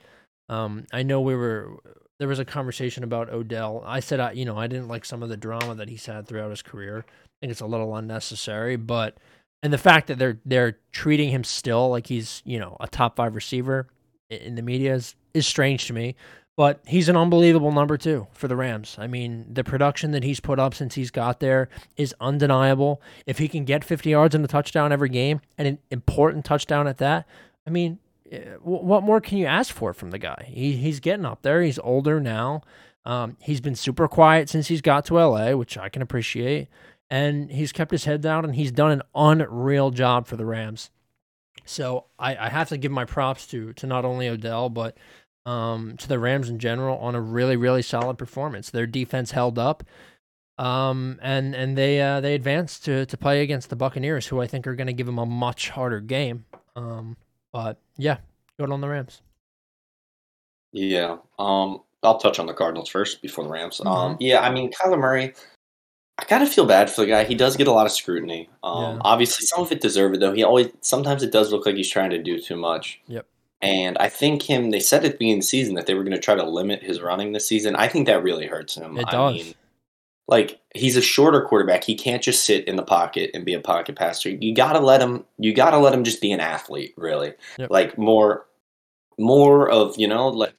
Um, 0.49 0.87
I 0.93 1.03
know 1.05 1.21
we 1.21 1.37
were, 1.37 1.79
there 2.19 2.29
was 2.29 2.41
a 2.41 2.45
conversation 2.45 3.05
about 3.05 3.31
Odell. 3.31 3.83
I 3.87 4.01
said, 4.01 4.19
I, 4.21 4.33
you 4.33 4.45
know, 4.45 4.59
I 4.59 4.67
didn't 4.67 4.89
like 4.89 5.05
some 5.05 5.23
of 5.23 5.29
the 5.29 5.37
drama 5.37 5.77
that 5.77 5.89
he's 5.89 6.07
had 6.07 6.27
throughout 6.27 6.51
his 6.51 6.63
career. 6.63 7.05
I 7.09 7.31
think 7.41 7.53
it's 7.53 7.61
a 7.61 7.67
little 7.67 7.95
unnecessary, 7.97 8.77
but, 8.77 9.17
and 9.63 9.73
the 9.73 9.79
fact 9.79 10.09
that 10.09 10.19
they're, 10.19 10.41
they're 10.45 10.79
treating 10.91 11.31
him 11.31 11.45
still 11.45 11.89
like 11.89 12.09
he's, 12.09 12.43
you 12.45 12.59
know, 12.59 12.77
a 12.81 12.89
top 12.89 13.17
five 13.17 13.37
receiver 13.37 13.87
in 14.33 14.55
the 14.55 14.63
media 14.63 14.95
is, 14.95 15.15
is 15.35 15.47
strange 15.47 15.87
to 15.87 15.93
me. 15.93 16.17
But 16.55 16.81
he's 16.87 17.09
an 17.09 17.17
unbelievable 17.17 17.73
number 17.73 17.97
two 17.97 18.27
for 18.33 18.47
the 18.47 18.57
Rams. 18.57 18.97
I 18.99 19.07
mean, 19.07 19.47
the 19.51 19.65
production 19.65 20.11
that 20.11 20.23
he's 20.23 20.39
put 20.39 20.59
up 20.59 20.75
since 20.75 20.95
he's 20.95 21.11
got 21.11 21.41
there 21.41 21.71
is 21.97 22.15
undeniable. 22.21 23.01
If 23.27 23.39
he 23.39 23.49
can 23.49 23.65
get 23.65 23.85
50 23.85 24.11
yards 24.11 24.35
and 24.35 24.45
a 24.45 24.49
touchdown 24.49 24.93
every 24.93 25.09
game, 25.09 25.41
and 25.57 25.67
an 25.67 25.79
important 25.91 26.45
touchdown 26.45 26.87
at 26.87 26.99
that, 26.99 27.27
I 27.67 27.71
mean, 27.71 27.99
eh, 28.31 28.57
what 28.61 29.03
more 29.03 29.21
can 29.21 29.39
you 29.39 29.47
ask 29.47 29.75
for 29.75 29.95
from 29.95 30.11
the 30.11 30.19
guy? 30.19 30.45
He, 30.47 30.77
he's 30.77 31.01
getting 31.01 31.25
up 31.25 31.41
there. 31.41 31.63
He's 31.63 31.79
older 31.79 32.21
now. 32.21 32.61
Um, 33.07 33.39
he's 33.41 33.63
been 33.63 33.75
super 33.75 34.07
quiet 34.07 34.51
since 34.51 34.69
he's 34.69 34.83
got 34.83 35.07
to 35.07 35.15
LA, 35.15 35.53
which 35.53 35.79
I 35.79 35.89
can 35.89 36.03
appreciate. 36.03 36.69
And 37.11 37.51
he's 37.51 37.73
kept 37.73 37.91
his 37.91 38.05
head 38.05 38.21
down 38.21 38.45
and 38.45 38.55
he's 38.55 38.73
done 38.73 38.91
an 38.91 39.03
unreal 39.15 39.91
job 39.91 40.27
for 40.27 40.37
the 40.37 40.47
Rams. 40.47 40.91
So 41.65 42.07
I, 42.19 42.37
I 42.37 42.49
have 42.49 42.69
to 42.71 42.77
give 42.77 42.93
my 42.93 43.05
props 43.05 43.47
to 43.49 43.73
to 43.75 43.87
not 43.87 44.05
only 44.05 44.29
Odell 44.29 44.69
but 44.69 44.97
um, 45.47 45.97
to 45.99 46.09
the 46.09 46.19
Rams 46.19 46.49
in 46.49 46.59
general 46.59 46.99
on 46.99 47.15
a 47.15 47.21
really 47.21 47.57
really 47.57 47.83
solid 47.83 48.19
performance. 48.19 48.71
Their 48.71 48.87
defense 48.87 49.33
held 49.33 49.59
up, 49.59 49.83
um, 50.59 51.19
and 51.23 51.55
and 51.55 51.77
they 51.77 52.01
uh, 52.01 52.21
they 52.21 52.35
advanced 52.35 52.85
to 52.87 53.07
to 53.07 53.17
play 53.17 53.43
against 53.43 53.71
the 53.71 53.77
Buccaneers, 53.77 54.27
who 54.27 54.41
I 54.41 54.47
think 54.47 54.67
are 54.67 54.75
going 54.75 54.87
to 54.87 54.93
give 54.93 55.07
them 55.07 55.19
a 55.19 55.27
much 55.27 55.71
harder 55.71 56.01
game. 56.01 56.45
Um, 56.77 57.17
but 57.53 57.79
yeah, 57.97 58.19
good 58.59 58.71
on 58.71 58.81
the 58.81 58.89
Rams. 58.89 59.23
Yeah. 60.73 61.19
Um, 61.39 61.83
I'll 62.03 62.19
touch 62.19 62.39
on 62.39 62.47
the 62.47 62.55
Cardinals 62.55 62.89
first 62.89 63.23
before 63.23 63.45
the 63.45 63.51
Rams. 63.51 63.79
Mhm. 63.79 63.87
Um, 63.87 64.17
yeah, 64.21 64.41
I 64.41 64.51
mean, 64.51 64.73
Kyler 64.73 64.99
Murray, 64.99 65.35
I 66.19 66.25
kind 66.25 66.43
of 66.43 66.49
feel 66.51 66.67
bad 66.67 66.91
for 66.91 67.01
the 67.03 67.07
guy. 67.09 67.25
He 67.25 67.35
does 67.35 67.57
get 67.57 67.67
a 67.67 67.73
lot 67.73 67.87
of 67.87 67.93
scrutiny. 67.93 68.49
Um, 68.63 68.83
Yeah. 68.97 68.99
obviously, 69.03 69.47
some 69.47 69.61
of 69.63 69.73
it 69.73 69.81
deserved, 69.81 70.21
though. 70.21 70.33
He 70.33 70.45
always 70.45 70.69
sometimes 70.81 71.23
it 71.23 71.33
does 71.33 71.51
look 71.53 71.67
like 71.67 71.75
he's 71.77 71.91
trying 71.91 72.11
to 72.11 72.23
do 72.23 72.39
too 72.39 72.57
much. 72.57 73.01
Yep. 73.07 73.27
And 73.63 73.97
I 73.99 74.09
think 74.09 74.43
him. 74.43 74.71
They 74.71 74.81
said 74.81 75.05
at 75.05 75.13
the 75.13 75.19
beginning 75.19 75.35
of 75.39 75.41
the 75.43 75.47
season 75.47 75.75
that 75.77 75.87
they 75.87 75.95
were 75.95 76.03
going 76.05 76.13
to 76.17 76.21
try 76.21 76.35
to 76.35 76.45
limit 76.45 76.83
his 76.83 77.01
running 77.01 77.33
this 77.33 77.47
season. 77.47 77.77
I 77.77 77.89
think 77.89 78.07
that 78.07 78.23
really 78.23 78.47
hurts 78.47 78.75
him. 78.77 78.99
It 78.99 79.07
I 79.09 79.11
does. 79.13 79.35
mean, 79.35 79.55
like 80.29 80.61
he's 80.75 80.97
a 80.97 81.03
shorter 81.03 81.43
quarterback. 81.43 81.85
He 81.85 81.95
can't 81.95 82.23
just 82.23 82.45
sit 82.45 82.67
in 82.69 82.77
the 82.77 82.83
pocket 82.83 83.31
and 83.35 83.45
be 83.45 83.55
a 83.55 83.61
pocket 83.61 83.97
passer. 83.97 84.31
You 84.31 84.55
gotta 84.55 84.81
let 84.81 85.01
him. 85.01 85.25
You 85.39 85.55
gotta 85.55 85.79
let 85.79 85.95
him 85.95 86.05
just 86.05 86.21
be 86.21 86.33
an 86.33 86.41
athlete. 86.41 86.93
Really, 86.97 87.35
Yep. 87.59 87.71
like 87.71 87.97
more, 87.99 88.47
more 89.19 89.69
of 89.71 89.95
you 89.99 90.09
know 90.09 90.29
like 90.29 90.55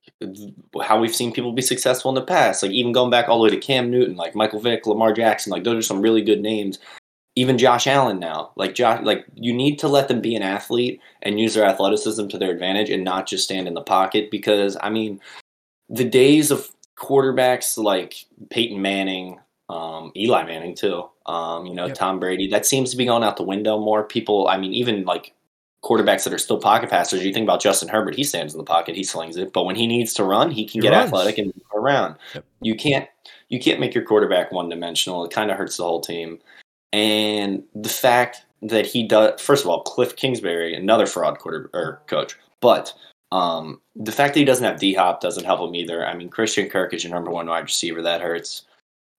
how 0.82 1.00
we've 1.00 1.16
seen 1.16 1.34
people 1.34 1.52
be 1.52 1.62
successful 1.62 2.10
in 2.10 2.16
the 2.16 2.22
past. 2.22 2.64
Like 2.64 2.72
even 2.72 2.92
going 2.92 3.10
back 3.10 3.28
all 3.28 3.38
the 3.38 3.44
way 3.44 3.50
to 3.50 3.58
Cam 3.58 3.90
Newton, 3.90 4.16
like 4.16 4.36
Michael 4.36 4.60
Vick, 4.60 4.86
Lamar 4.86 5.14
Jackson. 5.14 5.52
Like 5.52 5.64
those 5.64 5.78
are 5.78 5.88
some 5.88 6.02
really 6.02 6.22
good 6.22 6.42
names. 6.42 6.80
Even 7.36 7.58
Josh 7.58 7.88
Allen 7.88 8.20
now. 8.20 8.52
Like 8.56 8.76
Josh, 8.76 9.02
like 9.04 9.26
you 9.36 9.54
need 9.54 9.80
to 9.80 9.88
let 9.88 10.08
them 10.08 10.22
be 10.22 10.36
an 10.36 10.44
athlete 10.44 11.02
and 11.24 11.40
use 11.40 11.56
their 11.56 11.66
athleticism 11.66 12.28
to 12.28 12.38
their 12.38 12.52
advantage 12.52 12.90
and 12.90 13.04
not 13.04 13.28
just 13.28 13.44
stand 13.44 13.68
in 13.68 13.74
the 13.74 13.82
pocket. 13.82 14.30
Because 14.30 14.78
I 14.82 14.90
mean, 14.90 15.20
the 15.90 16.08
days 16.08 16.52
of 16.52 16.70
quarterbacks 16.96 17.78
like 17.78 18.26
Peyton 18.50 18.82
Manning, 18.82 19.40
um, 19.70 20.12
Eli 20.16 20.44
Manning 20.44 20.76
too. 20.76 21.10
Um, 21.26 21.66
you 21.66 21.74
know, 21.74 21.88
Yep. 21.88 21.96
Tom 21.96 22.20
Brady. 22.20 22.48
That 22.48 22.66
seems 22.66 22.92
to 22.92 22.98
be 22.98 23.06
going 23.06 23.24
out 23.24 23.38
the 23.38 23.44
window 23.44 23.80
more. 23.80 24.04
People, 24.04 24.48
I 24.48 24.58
mean, 24.58 24.74
even 24.74 25.04
like 25.06 25.34
quarterbacks 25.84 26.24
that 26.24 26.34
are 26.34 26.38
still 26.38 26.58
pocket 26.60 26.90
passers. 26.90 27.24
You 27.26 27.34
think 27.34 27.44
about 27.44 27.62
Justin 27.62 27.90
Herbert; 27.90 28.16
he 28.16 28.24
stands 28.24 28.54
in 28.54 28.58
the 28.58 28.64
pocket, 28.64 28.96
he 28.96 29.04
slings 29.04 29.38
it. 29.38 29.54
But 29.54 29.64
when 29.66 29.76
he 29.76 29.86
needs 29.88 30.14
to 30.16 30.24
run, 30.24 30.50
he 30.52 30.66
can 30.66 30.82
He 30.82 30.88
get 30.88 30.94
runs. 30.94 31.08
athletic 31.08 31.38
and 31.38 31.48
move 31.48 31.84
around. 31.84 32.16
Yep. 32.34 32.46
You 32.62 32.76
can't, 32.76 33.08
you 33.50 33.60
can't 33.60 33.80
make 33.80 33.94
your 33.94 34.06
quarterback 34.06 34.52
one 34.52 34.70
dimensional. 34.70 35.24
It 35.26 35.32
kind 35.32 35.52
of 35.52 35.58
hurts 35.58 35.78
the 35.78 35.84
whole 35.84 36.02
team. 36.02 36.40
And 36.92 37.64
the 37.76 37.90
fact 37.90 38.46
that 38.62 38.86
he 38.86 39.08
does, 39.08 39.42
first 39.42 39.64
of 39.64 39.70
all, 39.70 39.82
Cliff 39.82 40.16
Kingsbury, 40.16 40.74
another 40.76 41.06
fraud 41.06 41.40
quarter 41.40 41.70
or 41.74 42.02
coach, 42.08 42.38
but 42.62 42.94
um, 43.32 43.82
the 43.96 44.12
fact 44.12 44.34
that 44.36 44.40
he 44.40 44.46
doesn't 44.46 44.64
have 44.64 44.80
D 44.80 44.94
Hop 44.94 45.20
doesn't 45.20 45.44
help 45.44 45.68
him 45.68 45.76
either. 45.76 46.06
I 46.06 46.14
mean, 46.16 46.30
Christian 46.30 46.70
Kirk 46.70 46.94
is 46.94 47.04
your 47.04 47.12
number 47.12 47.32
one 47.32 47.48
wide 47.48 47.64
receiver. 47.64 48.02
That 48.02 48.22
hurts. 48.22 48.62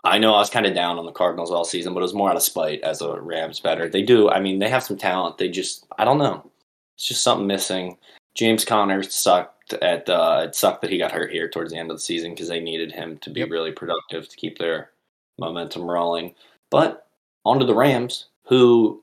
I 0.04 0.18
know 0.18 0.34
I 0.34 0.38
was 0.38 0.50
kind 0.50 0.66
of 0.66 0.74
down 0.74 0.98
on 0.98 1.06
the 1.06 1.12
Cardinals 1.12 1.50
all 1.50 1.64
season, 1.64 1.94
but 1.94 2.00
it 2.00 2.02
was 2.02 2.14
more 2.14 2.30
out 2.30 2.36
of 2.36 2.42
spite 2.42 2.80
as 2.82 3.00
a 3.00 3.20
Rams 3.20 3.58
better. 3.58 3.88
They 3.88 4.02
do. 4.02 4.28
I 4.30 4.38
mean, 4.38 4.58
they 4.58 4.68
have 4.68 4.84
some 4.84 4.98
talent. 4.98 5.38
They 5.38 5.48
just, 5.48 5.86
I 5.98 6.04
don't 6.04 6.18
know. 6.18 6.48
It's 6.96 7.08
just 7.08 7.22
something 7.22 7.46
missing. 7.46 7.96
James 8.34 8.64
Conner 8.64 9.02
sucked. 9.02 9.74
at 9.74 10.08
uh, 10.10 10.42
it 10.44 10.54
sucked 10.54 10.82
that 10.82 10.90
he 10.90 10.98
got 10.98 11.12
hurt 11.12 11.32
here 11.32 11.48
towards 11.48 11.72
the 11.72 11.78
end 11.78 11.90
of 11.90 11.96
the 11.96 12.00
season 12.02 12.30
because 12.32 12.48
they 12.48 12.60
needed 12.60 12.92
him 12.92 13.16
to 13.18 13.30
be 13.30 13.40
Yep. 13.40 13.50
really 13.50 13.72
productive 13.72 14.28
to 14.28 14.36
keep 14.36 14.58
their 14.58 14.90
momentum 15.38 15.82
rolling. 15.82 16.34
But 16.70 17.06
onto 17.44 17.64
the 17.66 17.74
Rams, 17.74 18.26
who, 18.44 19.02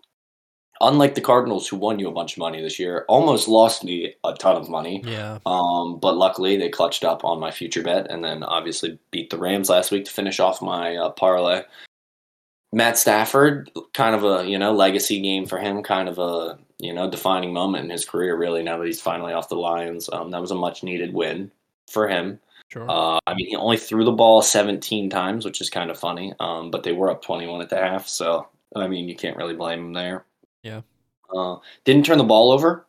unlike 0.82 1.15
the 1.15 1.21
Cardinals, 1.21 1.67
who 1.67 1.77
won 1.77 1.97
you 1.99 2.08
a 2.08 2.12
bunch 2.13 2.34
of 2.34 2.38
money 2.39 2.62
this 2.62 2.77
year, 2.80 3.06
almost 3.08 3.47
lost 3.47 3.84
me 3.84 4.13
a 4.23 4.34
ton 4.34 4.56
of 4.56 4.69
money. 4.69 5.01
Yeah. 5.06 5.39
Um, 5.45 5.99
but 5.99 6.15
luckily 6.17 6.58
they 6.58 6.69
clutched 6.69 7.04
up 7.04 7.23
on 7.25 7.39
my 7.39 7.51
future 7.51 7.84
bet, 7.84 8.10
and 8.12 8.23
then 8.23 8.43
obviously 8.43 8.99
beat 9.12 9.30
the 9.30 9.38
Rams 9.38 9.69
last 9.69 9.91
week 9.91 10.06
to 10.06 10.12
finish 10.12 10.39
off 10.39 10.62
my 10.62 10.95
uh, 10.95 11.10
parlay. 11.12 11.63
Matt 12.73 12.97
Stafford, 12.97 13.69
kind 13.93 14.15
of 14.15 14.23
a 14.23 14.47
you 14.47 14.57
know 14.57 14.73
legacy 14.73 15.21
game 15.21 15.45
for 15.45 15.60
him, 15.60 15.84
kind 15.84 16.07
of 16.07 16.19
a 16.19 16.57
you 16.79 16.93
know 16.93 17.10
defining 17.10 17.53
moment 17.53 17.86
in 17.86 17.89
his 17.89 18.05
career. 18.05 18.38
Really, 18.38 18.63
now 18.63 18.77
that 18.77 18.86
he's 18.88 19.01
finally 19.01 19.34
off 19.34 19.49
the 19.49 19.55
Lions, 19.55 20.10
um, 20.12 20.31
that 20.31 20.41
was 20.41 20.51
a 20.51 20.55
much 20.55 20.84
needed 20.84 21.13
win 21.13 21.51
for 21.88 22.07
him. 22.07 22.39
Sure. 22.69 22.89
Uh, 22.89 23.19
I 23.27 23.34
mean, 23.34 23.47
he 23.47 23.55
only 23.57 23.75
threw 23.75 24.05
the 24.05 24.13
ball 24.13 24.41
17 24.41 25.10
times, 25.10 25.43
which 25.43 25.60
is 25.60 25.69
kind 25.69 25.91
of 25.91 25.99
funny. 25.99 26.34
Um, 26.39 26.71
but 26.71 26.84
they 26.84 26.93
were 26.93 27.12
up 27.12 27.21
21 27.21 27.62
at 27.62 27.69
the 27.69 27.75
half, 27.75 28.07
so 28.07 28.47
I 28.75 28.88
mean, 28.88 29.10
you 29.10 29.15
can't 29.15 29.36
really 29.36 29.55
blame 29.55 29.79
him 29.79 29.93
there. 29.93 30.25
Yeah. 30.63 30.81
Uh, 31.36 31.57
didn't 31.84 32.05
turn 32.05 32.17
the 32.17 32.23
ball 32.23 32.51
over. 32.51 32.86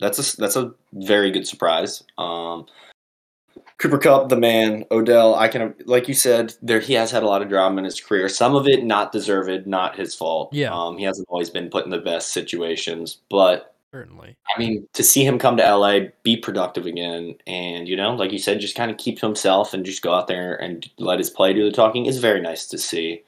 That's 0.00 0.18
a 0.18 0.36
that's 0.36 0.56
a 0.56 0.74
very 0.92 1.30
good 1.30 1.46
surprise. 1.46 2.02
Um, 2.18 2.66
Cooper 3.82 3.98
Kupp, 3.98 4.28
the 4.28 4.36
man, 4.36 4.84
Odell. 4.92 5.34
I 5.34 5.48
can 5.48 5.74
like 5.86 6.06
you 6.06 6.14
said, 6.14 6.54
there 6.62 6.78
he 6.78 6.92
has 6.92 7.10
had 7.10 7.24
a 7.24 7.26
lot 7.26 7.42
of 7.42 7.48
drama 7.48 7.78
in 7.78 7.84
his 7.84 8.00
career. 8.00 8.28
Some 8.28 8.54
of 8.54 8.68
it 8.68 8.84
not 8.84 9.10
deserved, 9.10 9.66
not 9.66 9.96
his 9.96 10.14
fault. 10.14 10.54
Yeah. 10.54 10.72
Um, 10.72 10.96
he 10.96 11.02
hasn't 11.04 11.26
always 11.28 11.50
been 11.50 11.68
put 11.68 11.84
in 11.84 11.90
the 11.90 11.98
best 11.98 12.28
situations, 12.28 13.18
but 13.28 13.74
Certainly. 13.90 14.36
I 14.54 14.58
mean, 14.58 14.86
to 14.92 15.02
see 15.02 15.26
him 15.26 15.36
come 15.36 15.56
to 15.56 15.76
LA, 15.76 15.98
be 16.22 16.36
productive 16.36 16.86
again, 16.86 17.34
and 17.48 17.88
you 17.88 17.96
know, 17.96 18.14
like 18.14 18.30
you 18.30 18.38
said, 18.38 18.60
just 18.60 18.76
kind 18.76 18.88
of 18.90 18.98
keep 18.98 19.18
to 19.18 19.26
himself 19.26 19.74
and 19.74 19.84
just 19.84 20.00
go 20.00 20.14
out 20.14 20.28
there 20.28 20.54
and 20.62 20.88
let 20.98 21.18
his 21.18 21.28
play 21.28 21.52
do 21.52 21.64
the 21.64 21.72
talking 21.74 22.06
is 22.06 22.18
very 22.18 22.40
nice 22.40 22.68
to 22.68 22.78
see. 22.78 23.24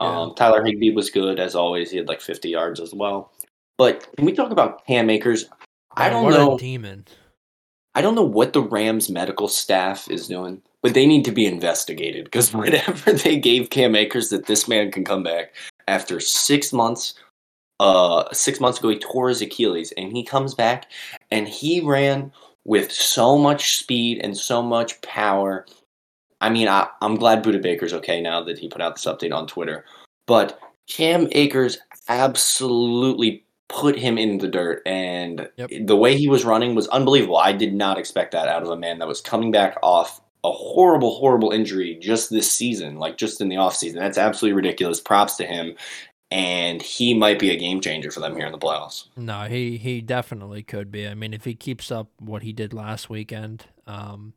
Um, 0.00 0.34
Tyler 0.36 0.64
Higbee 0.64 0.94
was 0.94 1.10
good 1.10 1.40
as 1.40 1.56
always. 1.56 1.90
He 1.90 1.96
had 1.96 2.06
like 2.06 2.20
50 2.20 2.48
yards 2.48 2.78
as 2.78 2.94
well. 2.94 3.32
But 3.76 4.06
can 4.16 4.24
we 4.24 4.32
talk 4.32 4.52
about 4.52 4.86
Cam 4.86 5.10
Akers? 5.10 5.46
I 5.96 6.08
don't 6.08 6.24
what 6.24 6.30
know. 6.30 6.54
a 6.54 6.58
demon. 6.58 7.06
I 7.96 8.02
don't 8.02 8.14
know 8.14 8.22
what 8.22 8.52
the 8.52 8.60
Rams 8.60 9.08
medical 9.08 9.48
staff 9.48 10.10
is 10.10 10.28
doing, 10.28 10.60
but 10.82 10.92
they 10.92 11.06
need 11.06 11.24
to 11.24 11.32
be 11.32 11.46
investigated 11.46 12.24
because 12.24 12.52
whatever 12.54 13.10
they 13.10 13.38
gave 13.38 13.70
Cam 13.70 13.96
Akers 13.96 14.28
that 14.28 14.46
this 14.46 14.68
man 14.68 14.92
can 14.92 15.02
come 15.02 15.22
back 15.22 15.54
after 15.88 16.20
six 16.20 16.74
months. 16.74 17.14
Uh, 17.80 18.24
six 18.32 18.60
months 18.60 18.78
ago 18.78 18.90
he 18.90 18.98
tore 18.98 19.30
his 19.30 19.40
Achilles, 19.40 19.92
and 19.96 20.12
he 20.12 20.22
comes 20.22 20.54
back, 20.54 20.90
and 21.30 21.48
he 21.48 21.80
ran 21.80 22.30
with 22.64 22.92
so 22.92 23.38
much 23.38 23.78
speed 23.78 24.20
and 24.22 24.36
so 24.36 24.60
much 24.62 25.00
power. 25.00 25.64
I 26.42 26.50
mean, 26.50 26.68
I, 26.68 26.88
I'm 27.00 27.16
glad 27.16 27.42
Budda 27.42 27.62
Baker's 27.62 27.94
okay 27.94 28.20
now 28.20 28.42
that 28.42 28.58
he 28.58 28.68
put 28.68 28.82
out 28.82 28.96
this 28.96 29.06
update 29.06 29.34
on 29.34 29.46
Twitter, 29.46 29.86
but 30.26 30.58
Cam 30.86 31.28
Akers 31.32 31.78
absolutely 32.08 33.45
put 33.68 33.98
him 33.98 34.16
in 34.18 34.38
the 34.38 34.48
dirt 34.48 34.82
and 34.86 35.48
Yep. 35.56 35.70
the 35.86 35.96
way 35.96 36.16
he 36.16 36.28
was 36.28 36.44
running 36.44 36.74
was 36.74 36.86
unbelievable. 36.88 37.36
I 37.36 37.52
did 37.52 37.74
not 37.74 37.98
expect 37.98 38.32
that 38.32 38.48
out 38.48 38.62
of 38.62 38.70
a 38.70 38.76
man 38.76 38.98
that 39.00 39.08
was 39.08 39.20
coming 39.20 39.50
back 39.50 39.76
off 39.82 40.20
a 40.44 40.52
horrible, 40.52 41.16
horrible 41.16 41.50
injury 41.50 41.98
just 42.00 42.30
this 42.30 42.50
season, 42.50 42.98
like 42.98 43.16
just 43.16 43.40
in 43.40 43.48
the 43.48 43.56
offseason. 43.56 43.94
That's 43.94 44.18
absolutely 44.18 44.54
ridiculous. 44.54 45.00
Props 45.00 45.36
to 45.36 45.44
him. 45.46 45.74
And 46.30 46.82
he 46.82 47.14
might 47.14 47.38
be 47.38 47.50
a 47.50 47.56
game 47.56 47.80
changer 47.80 48.10
for 48.10 48.18
them 48.18 48.34
here 48.34 48.46
in 48.46 48.52
the 48.52 48.58
playoffs. 48.58 49.06
No, 49.16 49.42
he 49.42 49.76
he 49.76 50.00
definitely 50.00 50.64
could 50.64 50.90
be. 50.90 51.06
I 51.06 51.14
mean, 51.14 51.32
if 51.32 51.44
he 51.44 51.54
keeps 51.54 51.92
up 51.92 52.08
what 52.18 52.42
he 52.42 52.52
did 52.52 52.72
last 52.74 53.08
weekend, 53.08 53.66
um, 53.86 54.32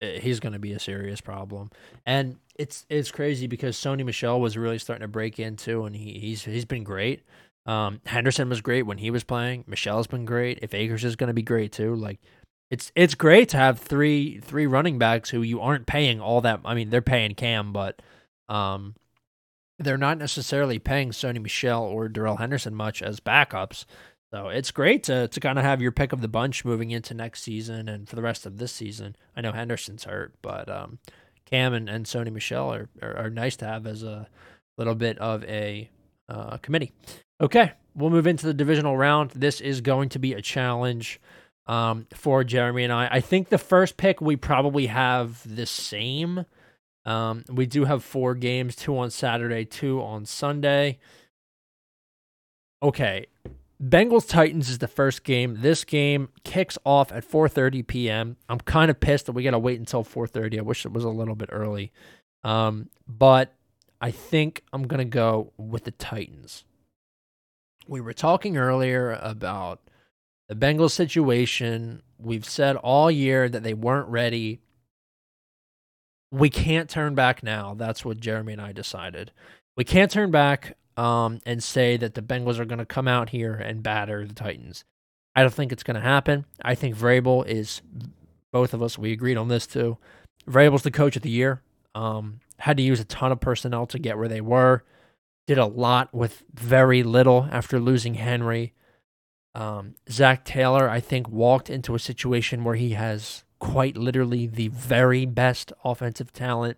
eh, 0.00 0.20
he's 0.20 0.38
going 0.38 0.52
to 0.52 0.60
be 0.60 0.72
a 0.72 0.78
serious 0.78 1.20
problem. 1.20 1.70
And 2.06 2.36
it's 2.54 2.86
it's 2.88 3.10
crazy 3.10 3.48
because 3.48 3.76
Sony 3.76 4.04
Michel 4.04 4.40
was 4.40 4.56
really 4.56 4.78
starting 4.78 5.02
to 5.02 5.08
break 5.08 5.40
into, 5.40 5.84
and 5.84 5.96
he 5.96 6.16
he's 6.20 6.44
he's 6.44 6.64
been 6.64 6.84
great. 6.84 7.22
Um, 7.66 8.00
Henderson 8.06 8.48
was 8.48 8.60
great 8.60 8.84
when 8.84 8.98
he 8.98 9.10
was 9.10 9.24
playing. 9.24 9.64
Michel's 9.66 10.06
been 10.06 10.24
great. 10.24 10.60
If 10.62 10.72
Akers 10.72 11.04
is 11.04 11.16
going 11.16 11.28
to 11.28 11.34
be 11.34 11.42
great 11.42 11.72
too, 11.72 11.94
like 11.94 12.20
it's 12.70 12.92
it's 12.94 13.14
great 13.14 13.48
to 13.50 13.56
have 13.56 13.78
three 13.78 14.38
three 14.40 14.66
running 14.66 14.98
backs 14.98 15.30
who 15.30 15.42
you 15.42 15.60
aren't 15.60 15.86
paying 15.86 16.20
all 16.20 16.40
that. 16.42 16.60
I 16.64 16.74
mean, 16.74 16.90
they're 16.90 17.02
paying 17.02 17.34
Cam, 17.34 17.72
but 17.72 18.00
um, 18.48 18.94
they're 19.78 19.98
not 19.98 20.18
necessarily 20.18 20.78
paying 20.78 21.10
Sony 21.10 21.42
Michel 21.42 21.82
or 21.82 22.08
Darrell 22.08 22.36
Henderson 22.36 22.74
much 22.74 23.02
as 23.02 23.20
backups. 23.20 23.84
So 24.32 24.48
it's 24.48 24.70
great 24.70 25.02
to 25.04 25.28
to 25.28 25.40
kind 25.40 25.58
of 25.58 25.64
have 25.64 25.82
your 25.82 25.92
pick 25.92 26.12
of 26.12 26.20
the 26.20 26.28
bunch 26.28 26.64
moving 26.64 26.92
into 26.92 27.14
next 27.14 27.42
season 27.42 27.88
and 27.88 28.08
for 28.08 28.16
the 28.16 28.22
rest 28.22 28.46
of 28.46 28.58
this 28.58 28.72
season. 28.72 29.16
I 29.36 29.40
know 29.40 29.52
Henderson's 29.52 30.04
hurt, 30.04 30.34
but 30.40 30.68
um, 30.68 30.98
Cam 31.46 31.74
and, 31.74 31.88
and 31.88 32.06
Sony 32.06 32.32
Michel 32.32 32.72
are, 32.72 32.88
are, 33.02 33.16
are 33.16 33.30
nice 33.30 33.56
to 33.56 33.66
have 33.66 33.86
as 33.86 34.02
a 34.02 34.28
little 34.78 34.94
bit 34.94 35.18
of 35.18 35.44
a 35.44 35.90
uh, 36.28 36.58
committee. 36.58 36.92
Okay, 37.40 37.72
we'll 37.94 38.10
move 38.10 38.26
into 38.26 38.46
the 38.46 38.54
divisional 38.54 38.96
round. 38.96 39.30
This 39.32 39.60
is 39.60 39.80
going 39.80 40.08
to 40.10 40.18
be 40.18 40.32
a 40.32 40.40
challenge 40.40 41.20
um, 41.66 42.06
for 42.14 42.44
Jeremy 42.44 42.84
and 42.84 42.92
I. 42.92 43.08
I 43.10 43.20
think 43.20 43.48
the 43.48 43.58
first 43.58 43.96
pick 43.96 44.20
we 44.20 44.36
probably 44.36 44.86
have 44.86 45.42
the 45.44 45.66
same. 45.66 46.46
Um, 47.04 47.44
we 47.48 47.66
do 47.66 47.84
have 47.84 48.02
four 48.02 48.34
games, 48.34 48.74
two 48.74 48.96
on 48.98 49.10
Saturday, 49.10 49.64
two 49.64 50.02
on 50.02 50.24
Sunday. 50.24 50.98
Okay. 52.82 53.26
Bengals 53.82 54.26
Titans 54.26 54.70
is 54.70 54.78
the 54.78 54.88
first 54.88 55.22
game. 55.22 55.58
This 55.60 55.84
game 55.84 56.30
kicks 56.44 56.78
off 56.84 57.12
at 57.12 57.28
4:30 57.28 57.86
p.m. 57.86 58.36
I'm 58.48 58.58
kind 58.60 58.90
of 58.90 58.98
pissed 58.98 59.26
that 59.26 59.32
we 59.32 59.42
got 59.42 59.50
to 59.50 59.58
wait 59.58 59.78
until 59.78 60.02
4:30. 60.02 60.58
I 60.58 60.62
wish 60.62 60.86
it 60.86 60.92
was 60.92 61.04
a 61.04 61.10
little 61.10 61.34
bit 61.34 61.50
early. 61.52 61.92
Um, 62.42 62.88
but 63.06 63.52
I 64.00 64.10
think 64.10 64.62
I'm 64.72 64.86
going 64.86 64.98
to 64.98 65.04
go 65.04 65.52
with 65.58 65.84
the 65.84 65.90
Titans. 65.90 66.64
We 67.88 68.00
were 68.00 68.12
talking 68.12 68.56
earlier 68.56 69.18
about 69.22 69.80
the 70.48 70.54
Bengals 70.54 70.92
situation. 70.92 72.02
We've 72.18 72.44
said 72.44 72.76
all 72.76 73.10
year 73.10 73.48
that 73.48 73.62
they 73.62 73.74
weren't 73.74 74.08
ready. 74.08 74.60
We 76.30 76.50
can't 76.50 76.90
turn 76.90 77.14
back 77.14 77.42
now. 77.42 77.74
That's 77.74 78.04
what 78.04 78.20
Jeremy 78.20 78.54
and 78.54 78.62
I 78.62 78.72
decided. 78.72 79.32
We 79.76 79.84
can't 79.84 80.10
turn 80.10 80.30
back 80.30 80.76
um, 80.96 81.40
and 81.46 81.62
say 81.62 81.96
that 81.96 82.14
the 82.14 82.22
Bengals 82.22 82.58
are 82.58 82.64
going 82.64 82.78
to 82.78 82.86
come 82.86 83.06
out 83.06 83.30
here 83.30 83.54
and 83.54 83.82
batter 83.82 84.26
the 84.26 84.34
Titans. 84.34 84.84
I 85.34 85.42
don't 85.42 85.52
think 85.52 85.70
it's 85.70 85.82
going 85.82 85.96
to 85.96 86.00
happen. 86.00 86.46
I 86.62 86.74
think 86.74 86.96
Vrabel 86.96 87.46
is, 87.46 87.82
both 88.52 88.72
of 88.72 88.82
us, 88.82 88.98
we 88.98 89.12
agreed 89.12 89.36
on 89.36 89.48
this 89.48 89.66
too. 89.66 89.98
Vrabel's 90.48 90.82
the 90.82 90.90
coach 90.90 91.16
of 91.16 91.22
the 91.22 91.30
year. 91.30 91.60
Um, 91.94 92.40
had 92.58 92.78
to 92.78 92.82
use 92.82 93.00
a 93.00 93.04
ton 93.04 93.32
of 93.32 93.40
personnel 93.40 93.86
to 93.86 93.98
get 93.98 94.16
where 94.16 94.28
they 94.28 94.40
were. 94.40 94.82
Did 95.46 95.58
a 95.58 95.66
lot 95.66 96.12
with 96.12 96.42
very 96.52 97.02
little 97.02 97.48
after 97.50 97.78
losing 97.78 98.14
Henry. 98.14 98.72
Um, 99.54 99.94
Zac 100.10 100.44
Taylor, 100.44 100.88
I 100.88 101.00
think, 101.00 101.28
walked 101.28 101.70
into 101.70 101.94
a 101.94 102.00
situation 102.00 102.64
where 102.64 102.74
he 102.74 102.90
has 102.90 103.44
quite 103.58 103.96
literally 103.96 104.46
the 104.46 104.68
very 104.68 105.24
best 105.24 105.72
offensive 105.84 106.32
talent 106.32 106.76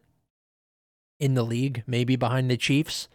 in 1.18 1.34
the 1.34 1.42
league, 1.42 1.82
maybe 1.86 2.14
behind 2.14 2.50
the 2.50 2.56
Chiefs. 2.56 3.08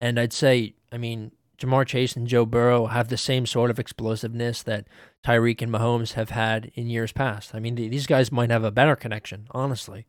And 0.00 0.18
I'd 0.18 0.32
say, 0.32 0.74
I 0.90 0.98
mean, 0.98 1.32
Ja'Marr 1.58 1.86
Chase 1.86 2.16
and 2.16 2.26
Joe 2.26 2.46
Burrow 2.46 2.86
have 2.86 3.08
the 3.08 3.16
same 3.16 3.46
sort 3.46 3.70
of 3.70 3.78
explosiveness 3.78 4.62
that 4.62 4.86
Tyreek 5.24 5.62
and 5.62 5.72
Mahomes 5.72 6.14
have 6.14 6.30
had 6.30 6.72
in 6.74 6.88
years 6.88 7.12
past. 7.12 7.54
I 7.54 7.60
mean, 7.60 7.76
th- 7.76 7.90
these 7.90 8.06
guys 8.06 8.32
might 8.32 8.50
have 8.50 8.64
a 8.64 8.70
better 8.70 8.96
connection, 8.96 9.46
honestly. 9.52 10.06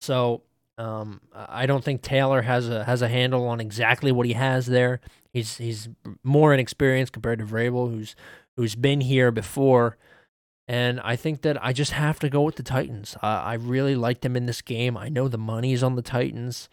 So 0.00 0.42
um, 0.82 1.20
I 1.32 1.66
don't 1.66 1.84
think 1.84 2.02
Taylor 2.02 2.42
has 2.42 2.68
a 2.68 2.82
has 2.84 3.02
a 3.02 3.08
handle 3.08 3.46
on 3.46 3.60
exactly 3.60 4.10
what 4.10 4.26
he 4.26 4.32
has 4.32 4.66
there. 4.66 5.00
He's 5.32 5.56
he's 5.58 5.88
more 6.24 6.52
inexperienced 6.52 7.12
compared 7.12 7.38
to 7.38 7.44
Vrabel, 7.44 7.88
who's 7.88 8.16
who's 8.56 8.74
been 8.74 9.00
here 9.00 9.30
before. 9.30 9.96
And 10.66 11.00
I 11.00 11.16
think 11.16 11.42
that 11.42 11.62
I 11.64 11.72
just 11.72 11.92
have 11.92 12.18
to 12.20 12.28
go 12.28 12.42
with 12.42 12.56
the 12.56 12.62
Titans. 12.62 13.16
Uh, 13.22 13.26
I 13.26 13.54
really 13.54 13.94
like 13.94 14.22
them 14.22 14.36
in 14.36 14.46
this 14.46 14.62
game. 14.62 14.96
I 14.96 15.08
know 15.08 15.28
the 15.28 15.38
money's 15.38 15.82
on 15.82 15.94
the 15.94 16.02
Titans, 16.02 16.68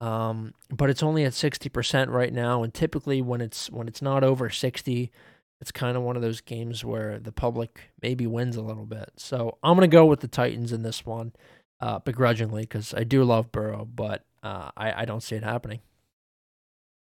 um, 0.00 0.54
but 0.70 0.88
it's 0.90 1.02
only 1.02 1.24
at 1.24 1.34
sixty 1.34 1.68
percent 1.68 2.10
right 2.10 2.32
now. 2.32 2.62
And 2.62 2.72
typically, 2.72 3.20
when 3.20 3.40
it's 3.40 3.70
when 3.70 3.88
it's 3.88 4.02
not 4.02 4.22
over 4.22 4.50
sixty, 4.50 5.10
it's 5.60 5.72
kind 5.72 5.96
of 5.96 6.04
one 6.04 6.14
of 6.14 6.22
those 6.22 6.40
games 6.40 6.84
where 6.84 7.18
the 7.18 7.32
public 7.32 7.90
maybe 8.00 8.26
wins 8.26 8.56
a 8.56 8.62
little 8.62 8.86
bit. 8.86 9.10
So 9.16 9.58
I'm 9.64 9.76
gonna 9.76 9.88
go 9.88 10.06
with 10.06 10.20
the 10.20 10.28
Titans 10.28 10.72
in 10.72 10.82
this 10.82 11.04
one, 11.04 11.32
uh, 11.80 11.98
begrudgingly, 12.00 12.62
because 12.62 12.94
I 12.94 13.04
do 13.04 13.24
love 13.24 13.52
Burrow, 13.52 13.84
but 13.84 14.24
uh, 14.42 14.70
I 14.76 15.02
I 15.02 15.04
don't 15.04 15.22
see 15.22 15.36
it 15.36 15.42
happening. 15.42 15.80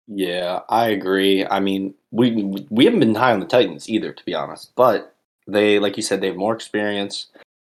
Yeah, 0.09 0.61
I 0.69 0.89
agree. 0.89 1.45
I 1.45 1.61
mean, 1.61 1.95
we 2.13 2.65
we 2.71 2.85
haven't 2.85 3.01
been 3.01 3.15
high 3.15 3.33
on 3.33 3.41
the 3.41 3.47
Titans 3.47 3.89
either, 3.89 4.13
to 4.13 4.25
be 4.25 4.35
honest. 4.35 4.73
But 4.77 5.15
they, 5.47 5.79
like 5.79 5.97
you 5.97 6.03
said, 6.03 6.21
they 6.21 6.29
have 6.29 6.37
more 6.37 6.55
experience. 6.55 7.27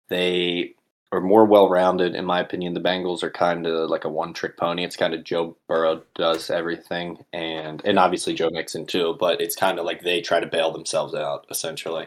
They 0.08 0.74
are 1.12 1.20
more 1.20 1.44
well-rounded, 1.44 2.14
in 2.14 2.24
my 2.24 2.40
opinion. 2.40 2.74
The 2.74 2.80
Bengals 2.80 3.24
are 3.24 3.30
kind 3.30 3.66
of 3.66 3.90
like 3.90 4.04
a 4.04 4.08
one-trick 4.08 4.56
pony. 4.56 4.84
It's 4.84 4.96
kind 4.96 5.12
of 5.12 5.24
Joe 5.24 5.56
Burrow 5.66 6.02
does 6.14 6.50
everything, 6.50 7.24
and 7.32 7.82
and 7.84 7.98
obviously 7.98 8.34
Joe 8.34 8.50
Mixon 8.50 8.86
too. 8.86 9.16
But 9.18 9.40
it's 9.40 9.56
kind 9.56 9.78
of 9.80 9.84
like 9.84 10.02
they 10.02 10.20
try 10.20 10.38
to 10.40 10.46
bail 10.46 10.70
themselves 10.70 11.14
out 11.14 11.46
essentially. 11.50 12.06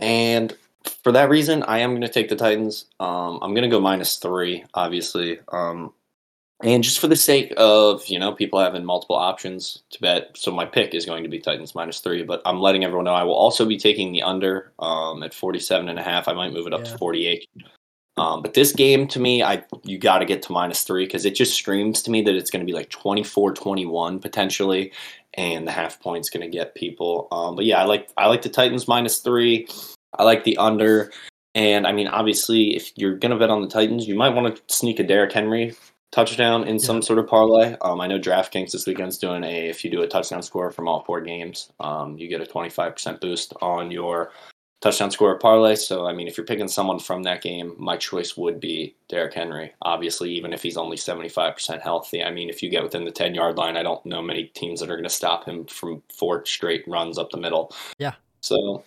And 0.00 0.56
for 1.02 1.12
that 1.12 1.28
reason, 1.28 1.62
I 1.64 1.78
am 1.78 1.90
going 1.90 2.02
to 2.02 2.08
take 2.08 2.28
the 2.28 2.36
Titans. 2.36 2.86
Um, 3.00 3.38
I'm 3.42 3.54
going 3.54 3.62
to 3.62 3.68
go 3.68 3.80
minus 3.80 4.16
three, 4.16 4.64
obviously. 4.74 5.40
Um, 5.52 5.92
and 6.62 6.84
just 6.84 7.00
for 7.00 7.08
the 7.08 7.16
sake 7.16 7.52
of, 7.56 8.06
you 8.06 8.18
know, 8.18 8.32
people 8.32 8.60
having 8.60 8.84
multiple 8.84 9.16
options 9.16 9.82
to 9.90 10.00
bet, 10.00 10.36
so 10.36 10.52
my 10.52 10.64
pick 10.64 10.94
is 10.94 11.04
going 11.04 11.24
to 11.24 11.28
be 11.28 11.40
Titans 11.40 11.74
minus 11.74 12.00
three, 12.00 12.22
but 12.22 12.40
I'm 12.44 12.60
letting 12.60 12.84
everyone 12.84 13.04
know 13.04 13.14
I 13.14 13.24
will 13.24 13.34
also 13.34 13.66
be 13.66 13.76
taking 13.76 14.12
the 14.12 14.22
under 14.22 14.72
um, 14.78 15.22
at 15.24 15.34
47 15.34 15.88
and 15.88 15.98
a 15.98 16.02
half. 16.02 16.28
I 16.28 16.34
might 16.34 16.52
move 16.52 16.68
it 16.68 16.74
up 16.74 16.84
yeah. 16.84 16.92
to 16.92 16.98
48. 16.98 17.48
Um, 18.16 18.42
but 18.42 18.54
this 18.54 18.72
game 18.72 19.08
to 19.08 19.20
me, 19.20 19.42
I 19.42 19.64
you 19.84 19.98
got 19.98 20.18
to 20.18 20.26
get 20.26 20.42
to 20.42 20.52
minus 20.52 20.84
three 20.84 21.06
because 21.06 21.24
it 21.24 21.34
just 21.34 21.56
screams 21.56 22.02
to 22.02 22.10
me 22.10 22.20
that 22.22 22.34
it's 22.34 22.50
going 22.50 22.60
to 22.60 22.70
be 22.70 22.76
like 22.76 22.90
24 22.90 23.54
21 23.54 24.18
potentially, 24.18 24.92
and 25.34 25.66
the 25.66 25.72
half 25.72 25.98
point's 26.00 26.28
going 26.28 26.42
to 26.42 26.50
get 26.54 26.74
people. 26.74 27.26
Um, 27.32 27.56
but 27.56 27.64
yeah, 27.64 27.80
I 27.80 27.84
like 27.84 28.10
I 28.18 28.26
like 28.26 28.42
the 28.42 28.50
Titans 28.50 28.86
minus 28.86 29.20
three. 29.20 29.66
I 30.18 30.24
like 30.24 30.44
the 30.44 30.56
under. 30.56 31.12
And 31.54 31.86
I 31.86 31.92
mean, 31.92 32.08
obviously, 32.08 32.74
if 32.74 32.92
you're 32.96 33.16
going 33.16 33.32
to 33.32 33.38
bet 33.38 33.50
on 33.50 33.62
the 33.62 33.68
Titans, 33.68 34.06
you 34.06 34.14
might 34.14 34.30
want 34.30 34.56
to 34.56 34.74
sneak 34.74 34.98
a 34.98 35.02
Derrick 35.02 35.32
Henry 35.32 35.74
touchdown 36.10 36.64
in 36.64 36.76
yeah. 36.76 36.86
some 36.86 37.02
sort 37.02 37.18
of 37.18 37.26
parlay. 37.26 37.76
Um, 37.80 38.00
I 38.00 38.06
know 38.06 38.18
DraftKings 38.18 38.72
this 38.72 38.86
weekend's 38.86 39.18
doing 39.18 39.44
a 39.44 39.68
if 39.68 39.84
you 39.84 39.90
do 39.90 40.02
a 40.02 40.08
touchdown 40.08 40.42
score 40.42 40.70
from 40.70 40.86
all 40.86 41.04
four 41.04 41.20
games, 41.20 41.72
um, 41.80 42.16
you 42.16 42.28
get 42.28 42.40
a 42.40 42.44
25% 42.44 43.20
boost 43.20 43.54
on 43.60 43.90
your 43.90 44.30
touchdown 44.82 45.10
score 45.10 45.38
parlay. 45.38 45.74
So 45.74 46.06
I 46.06 46.12
mean, 46.12 46.28
if 46.28 46.36
you're 46.36 46.46
picking 46.46 46.68
someone 46.68 46.98
from 46.98 47.22
that 47.24 47.42
game, 47.42 47.74
my 47.78 47.96
choice 47.96 48.36
would 48.36 48.60
be 48.60 48.94
Derrick 49.08 49.34
Henry. 49.34 49.72
Obviously, 49.82 50.30
even 50.32 50.52
if 50.52 50.62
he's 50.62 50.76
only 50.76 50.96
75% 50.96 51.80
healthy. 51.80 52.22
I 52.22 52.30
mean, 52.30 52.50
if 52.50 52.62
you 52.62 52.70
get 52.70 52.82
within 52.82 53.04
the 53.04 53.10
10 53.10 53.34
yard 53.34 53.56
line, 53.56 53.76
I 53.76 53.82
don't 53.82 54.04
know 54.04 54.22
many 54.22 54.44
teams 54.44 54.80
that 54.80 54.90
are 54.90 54.96
going 54.96 55.04
to 55.04 55.10
stop 55.10 55.46
him 55.46 55.64
from 55.66 56.02
four 56.14 56.44
straight 56.44 56.84
runs 56.86 57.18
up 57.18 57.30
the 57.30 57.38
middle. 57.38 57.74
Yeah. 57.98 58.14
So 58.40 58.84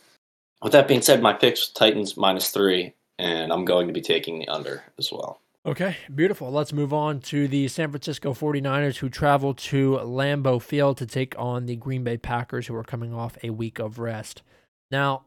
with 0.62 0.72
that 0.72 0.88
being 0.88 1.02
said, 1.02 1.22
my 1.22 1.34
picks 1.34 1.68
Titans 1.70 2.18
minus 2.18 2.50
three, 2.50 2.94
and 3.18 3.52
I'm 3.52 3.66
going 3.66 3.88
to 3.88 3.94
be 3.94 4.02
taking 4.02 4.40
the 4.40 4.48
under 4.48 4.84
as 4.98 5.12
well. 5.12 5.42
Okay, 5.66 5.98
beautiful. 6.14 6.52
Let's 6.52 6.74
move 6.74 6.94
on 6.94 7.22
to 7.22 7.48
the 7.48 7.68
San 7.70 7.90
Francisco 7.90 8.34
49ers 8.34 8.98
who 8.98 9.10
travel 9.10 9.56
to 9.56 9.98
Lambeau 10.04 10.62
Field 10.62 10.98
to 10.98 11.08
take 11.08 11.34
on 11.40 11.66
the 11.66 11.76
Green 11.76 12.04
Bay 12.04 12.18
Packers 12.18 12.68
who 12.68 12.76
are 12.76 12.84
coming 12.84 13.14
off 13.14 13.36
a 13.42 13.50
week 13.50 13.80
of 13.80 13.98
rest. 13.98 14.44
Now, 14.92 15.24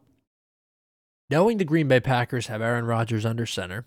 knowing 1.28 1.58
the 1.58 1.64
Green 1.64 1.88
Bay 1.88 1.98
Packers 1.98 2.46
have 2.46 2.62
Aaron 2.62 2.84
Rodgers 2.84 3.26
under 3.26 3.46
center, 3.46 3.84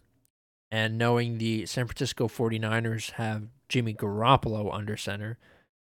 and 0.69 0.97
knowing 0.97 1.37
the 1.37 1.65
San 1.65 1.87
Francisco 1.87 2.27
49ers 2.27 3.11
have 3.11 3.47
Jimmy 3.69 3.93
Garoppolo 3.93 4.73
under 4.73 4.97
center, 4.97 5.37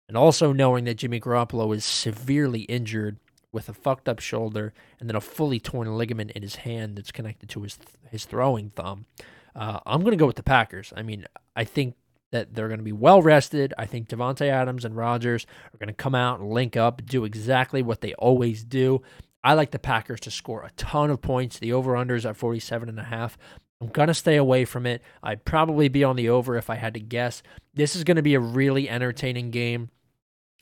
and 0.08 0.16
also 0.16 0.52
knowing 0.52 0.84
that 0.84 0.98
Jimmy 0.98 1.20
Garoppolo 1.20 1.74
is 1.74 1.84
severely 1.84 2.62
injured 2.62 3.18
with 3.52 3.68
a 3.68 3.74
fucked 3.74 4.08
up 4.08 4.20
shoulder 4.20 4.72
and 4.98 5.08
then 5.08 5.16
a 5.16 5.20
fully 5.20 5.60
torn 5.60 5.96
ligament 5.96 6.30
in 6.32 6.42
his 6.42 6.56
hand 6.56 6.96
that's 6.96 7.12
connected 7.12 7.48
to 7.50 7.62
his 7.62 7.78
his 8.10 8.24
throwing 8.24 8.70
thumb. 8.70 9.06
Uh, 9.54 9.80
I'm 9.86 10.00
going 10.00 10.12
to 10.12 10.16
go 10.16 10.26
with 10.26 10.36
the 10.36 10.42
Packers. 10.42 10.92
I 10.96 11.02
mean, 11.02 11.26
I 11.56 11.64
think 11.64 11.96
that 12.30 12.54
they're 12.54 12.68
going 12.68 12.78
to 12.78 12.84
be 12.84 12.92
well 12.92 13.22
rested. 13.22 13.74
I 13.76 13.86
think 13.86 14.08
Davante 14.08 14.48
Adams 14.48 14.84
and 14.84 14.96
Rodgers 14.96 15.46
are 15.74 15.78
going 15.78 15.88
to 15.88 15.92
come 15.92 16.14
out 16.14 16.38
and 16.38 16.50
link 16.50 16.76
up, 16.76 17.04
do 17.04 17.24
exactly 17.24 17.82
what 17.82 18.00
they 18.00 18.14
always 18.14 18.62
do. 18.64 19.02
I 19.42 19.54
like 19.54 19.70
the 19.70 19.78
Packers 19.78 20.20
to 20.20 20.30
score 20.30 20.62
a 20.62 20.70
ton 20.76 21.10
of 21.10 21.22
points. 21.22 21.58
The 21.58 21.72
over/unders 21.72 22.28
at 22.28 22.36
47 22.36 22.88
and 22.88 23.00
a 23.00 23.04
half. 23.04 23.38
I'm 23.80 23.88
going 23.88 24.08
to 24.08 24.14
stay 24.14 24.36
away 24.36 24.66
from 24.66 24.86
it. 24.86 25.02
I'd 25.22 25.44
probably 25.44 25.88
be 25.88 26.04
on 26.04 26.16
the 26.16 26.28
over 26.28 26.56
if 26.56 26.68
I 26.68 26.74
had 26.74 26.94
to 26.94 27.00
guess. 27.00 27.42
This 27.72 27.96
is 27.96 28.04
going 28.04 28.16
to 28.16 28.22
be 28.22 28.34
a 28.34 28.40
really 28.40 28.90
entertaining 28.90 29.50
game. 29.50 29.88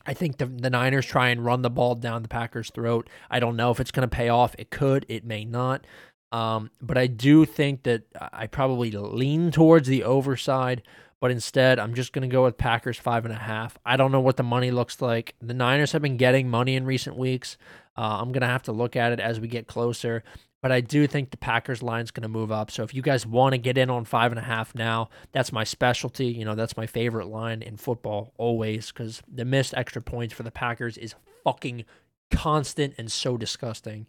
I 0.09 0.15
think 0.15 0.39
the, 0.39 0.47
the 0.47 0.71
Niners 0.71 1.05
try 1.05 1.29
and 1.29 1.45
run 1.45 1.61
the 1.61 1.69
ball 1.69 1.95
down 1.95 2.23
the 2.23 2.29
Packers' 2.29 2.71
throat. 2.71 3.11
I 3.31 3.41
don't 3.41 3.57
know 3.57 3.71
if 3.71 3.79
it's 3.79 3.91
going 3.91 4.09
to 4.09 4.17
pay 4.17 4.31
off. 4.31 4.57
It 4.59 4.71
could, 4.71 5.05
it 5.07 5.23
may 5.23 5.45
not. 5.45 5.87
Um, 6.33 6.71
but 6.81 6.97
I 6.97 7.09
do 7.09 7.45
think 7.45 7.83
that 7.83 8.05
I 8.33 8.47
probably 8.47 8.91
lean 8.91 9.51
towards 9.51 9.87
the 9.87 10.05
overside. 10.05 10.83
But 11.21 11.31
instead, 11.31 11.79
I'm 11.79 11.93
just 11.93 12.15
going 12.15 12.27
to 12.27 12.33
go 12.33 12.45
with 12.45 12.57
Packers 12.57 12.97
five 12.97 13.27
and 13.27 13.35
a 13.35 13.39
half. 13.39 13.77
I 13.85 13.99
don't 13.99 14.11
know 14.11 14.21
what 14.21 14.39
the 14.39 14.43
money 14.43 14.71
looks 14.71 15.03
like. 15.03 15.35
The 15.43 15.53
Niners 15.53 15.93
have 15.93 16.01
been 16.01 16.17
getting 16.17 16.49
money 16.49 16.75
in 16.75 16.87
recent 16.87 17.17
weeks. 17.17 17.59
Uh, 17.95 18.19
I'm 18.21 18.33
going 18.33 18.41
to 18.41 18.47
have 18.47 18.63
to 18.63 18.73
look 18.73 18.97
at 18.97 19.13
it 19.13 19.21
as 19.21 19.39
we 19.39 19.49
get 19.49 19.67
closer. 19.67 20.25
But 20.61 20.73
I 20.73 20.81
do 20.81 21.07
think 21.07 21.31
the 21.31 21.37
Packers 21.37 21.83
line 21.83 22.03
is 22.03 22.11
going 22.11 22.23
to 22.23 22.29
move 22.29 22.51
up. 22.51 22.71
So 22.71 22.83
if 22.83 22.93
you 22.93 23.01
guys 23.01 23.25
want 23.25 23.53
to 23.53 23.59
get 23.59 23.79
in 23.79 23.91
on 23.91 24.05
five 24.05 24.33
and 24.33 24.39
a 24.39 24.43
half 24.43 24.75
now, 24.75 25.09
that's 25.31 25.53
my 25.53 25.63
specialty. 25.63 26.27
You 26.27 26.45
know, 26.45 26.57
that's 26.57 26.77
my 26.77 26.87
favorite 26.87 27.29
line 27.29 27.63
in 27.63 27.77
football 27.77 28.33
always 28.39 28.91
because 28.91 29.23
the 29.33 29.45
missed 29.45 29.75
extra 29.77 30.03
points 30.03 30.35
for 30.35 30.43
the 30.43 30.51
Packers 30.51 30.99
is 30.99 31.15
fucking 31.45 31.85
constant 32.33 32.95
and 32.99 33.11
so 33.11 33.37
disgusting. 33.37 34.07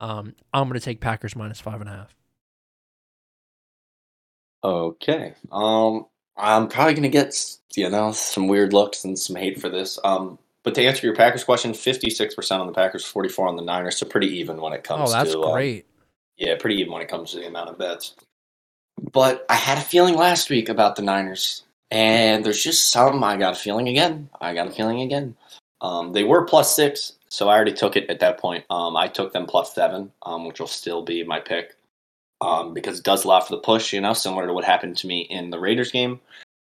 Um, 0.00 0.34
I'm 0.52 0.68
going 0.68 0.78
to 0.78 0.84
take 0.84 1.00
Packers 1.00 1.36
minus 1.36 1.60
five 1.60 1.80
and 1.80 1.88
a 1.88 1.92
half. 1.92 2.16
Okay. 4.64 5.34
Um, 5.52 6.06
I'm 6.36 6.68
probably 6.68 6.94
going 6.94 7.02
to 7.04 7.08
get 7.08 7.34
you 7.76 7.88
know 7.88 8.12
some 8.12 8.48
weird 8.48 8.72
looks 8.72 9.04
and 9.04 9.18
some 9.18 9.36
hate 9.36 9.60
for 9.60 9.68
this. 9.68 9.98
Um, 10.02 10.38
but 10.62 10.74
to 10.76 10.84
answer 10.84 11.06
your 11.06 11.16
Packers 11.16 11.42
question, 11.44 11.72
56% 11.72 12.60
on 12.60 12.66
the 12.68 12.72
Packers, 12.72 13.04
44 13.04 13.48
on 13.48 13.56
the 13.56 13.62
Niners, 13.62 13.96
so 13.96 14.06
pretty 14.06 14.28
even 14.38 14.60
when 14.60 14.72
it 14.72 14.84
comes 14.84 15.10
oh, 15.10 15.12
that's 15.12 15.32
to 15.32 15.42
um, 15.42 15.52
great. 15.52 15.86
Yeah, 16.42 16.56
pretty 16.58 16.76
even 16.80 16.92
when 16.92 17.02
it 17.02 17.08
comes 17.08 17.30
to 17.30 17.36
the 17.36 17.46
amount 17.46 17.70
of 17.70 17.78
bets. 17.78 18.16
But 19.12 19.46
I 19.48 19.54
had 19.54 19.78
a 19.78 19.82
feeling 19.82 20.16
last 20.16 20.50
week 20.50 20.68
about 20.68 20.96
the 20.96 21.02
Niners, 21.02 21.62
and 21.92 22.44
there's 22.44 22.62
just 22.62 22.90
some. 22.90 23.22
I 23.22 23.36
got 23.36 23.52
a 23.52 23.56
feeling 23.56 23.86
again. 23.86 24.28
I 24.40 24.52
got 24.52 24.66
a 24.66 24.72
feeling 24.72 25.02
again. 25.02 25.36
Um, 25.82 26.12
they 26.12 26.24
were 26.24 26.44
plus 26.44 26.74
six, 26.74 27.12
so 27.28 27.48
I 27.48 27.54
already 27.54 27.72
took 27.72 27.94
it 27.94 28.10
at 28.10 28.18
that 28.18 28.38
point. 28.38 28.64
Um, 28.70 28.96
I 28.96 29.06
took 29.06 29.32
them 29.32 29.46
plus 29.46 29.72
seven, 29.72 30.10
um, 30.26 30.44
which 30.44 30.58
will 30.58 30.66
still 30.66 31.02
be 31.02 31.22
my 31.22 31.38
pick 31.38 31.76
um, 32.40 32.74
because 32.74 32.98
it 32.98 33.04
does 33.04 33.24
allow 33.24 33.38
for 33.38 33.54
the 33.54 33.62
push, 33.62 33.92
you 33.92 34.00
know, 34.00 34.12
similar 34.12 34.48
to 34.48 34.52
what 34.52 34.64
happened 34.64 34.96
to 34.96 35.06
me 35.06 35.20
in 35.20 35.50
the 35.50 35.60
Raiders 35.60 35.92
game. 35.92 36.20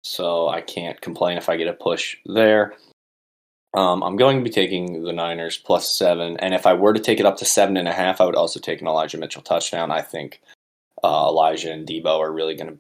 So 0.05 0.49
I 0.49 0.61
can't 0.61 1.01
complain 1.01 1.37
if 1.37 1.49
I 1.49 1.57
get 1.57 1.67
a 1.67 1.73
push 1.73 2.17
there. 2.27 2.75
Um, 3.75 4.03
I'm 4.03 4.17
going 4.17 4.39
to 4.39 4.45
be 4.45 4.51
taking 4.51 5.03
the 5.03 5.13
Niners 5.13 5.59
plus 5.59 5.93
seven, 5.93 6.37
and 6.39 6.55
if 6.55 6.65
I 6.67 6.75
were 6.75 6.93
to 6.93 7.01
take 7.01 7.19
it 7.19 7.27
up 7.27 7.37
to 7.39 7.45
seven 7.45 7.77
and 7.77 7.89
a 7.89 7.93
half, 7.93 8.21
I 8.21 8.25
would 8.25 8.37
also 8.37 8.61
take 8.61 8.81
an 8.81 8.87
Elijah 8.87 9.19
Mitchell 9.19 9.43
touchdown. 9.43 9.91
I 9.91 10.01
think 10.01 10.41
uh, 11.03 11.27
Elijah 11.29 11.73
and 11.73 11.87
Deebo 11.87 12.19
are 12.21 12.33
really 12.33 12.55
going 12.55 12.71
to 12.71 12.79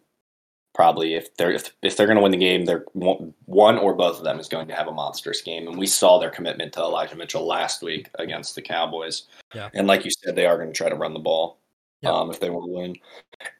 probably 0.73 1.15
if 1.15 1.37
they're 1.37 1.53
if, 1.53 1.75
if 1.83 1.97
they're 1.97 2.07
going 2.07 2.17
to 2.17 2.23
win 2.23 2.33
the 2.33 2.39
game, 2.39 2.65
they're 2.65 2.85
one 2.93 3.79
or 3.79 3.95
both 3.95 4.19
of 4.19 4.25
them 4.25 4.39
is 4.39 4.49
going 4.49 4.69
to 4.69 4.75
have 4.75 4.87
a 4.87 4.93
monstrous 4.93 5.41
game, 5.41 5.67
and 5.67 5.79
we 5.79 5.87
saw 5.87 6.19
their 6.19 6.31
commitment 6.31 6.73
to 6.75 6.81
Elijah 6.81 7.17
Mitchell 7.17 7.47
last 7.47 7.83
week 7.83 8.09
against 8.17 8.55
the 8.55 8.63
Cowboys. 8.63 9.25
Yeah. 9.55 9.71
And 9.75 9.87
like 9.87 10.05
you 10.05 10.11
said, 10.11 10.37
they 10.37 10.47
are 10.47 10.57
going 10.57 10.73
to 10.73 10.75
try 10.75 10.89
to 10.89 10.97
run 10.97 11.15
the 11.15 11.21
ball 11.21 11.59
um, 12.05 12.31
if 12.31 12.41
they 12.41 12.51
want 12.51 12.67
to 12.67 12.73
win. 12.73 12.97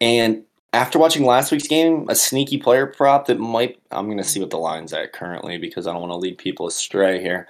And 0.01 0.45
after 0.75 0.99
watching 0.99 1.25
last 1.25 1.53
week's 1.53 1.69
game, 1.69 2.07
a 2.09 2.15
sneaky 2.15 2.59
player 2.59 2.87
prop 2.87 3.27
that 3.27 3.39
might 3.39 3.79
I'm 3.91 4.07
going 4.07 4.19
to 4.19 4.25
see 4.25 4.41
what 4.41 4.51
the 4.51 4.59
line's 4.59 4.93
at 4.93 5.13
currently 5.13 5.57
because 5.57 5.87
I 5.87 5.93
don't 5.93 6.03
want 6.03 6.13
to 6.13 6.19
lead 6.19 6.37
people 6.37 6.67
astray 6.67 7.21
here. 7.21 7.49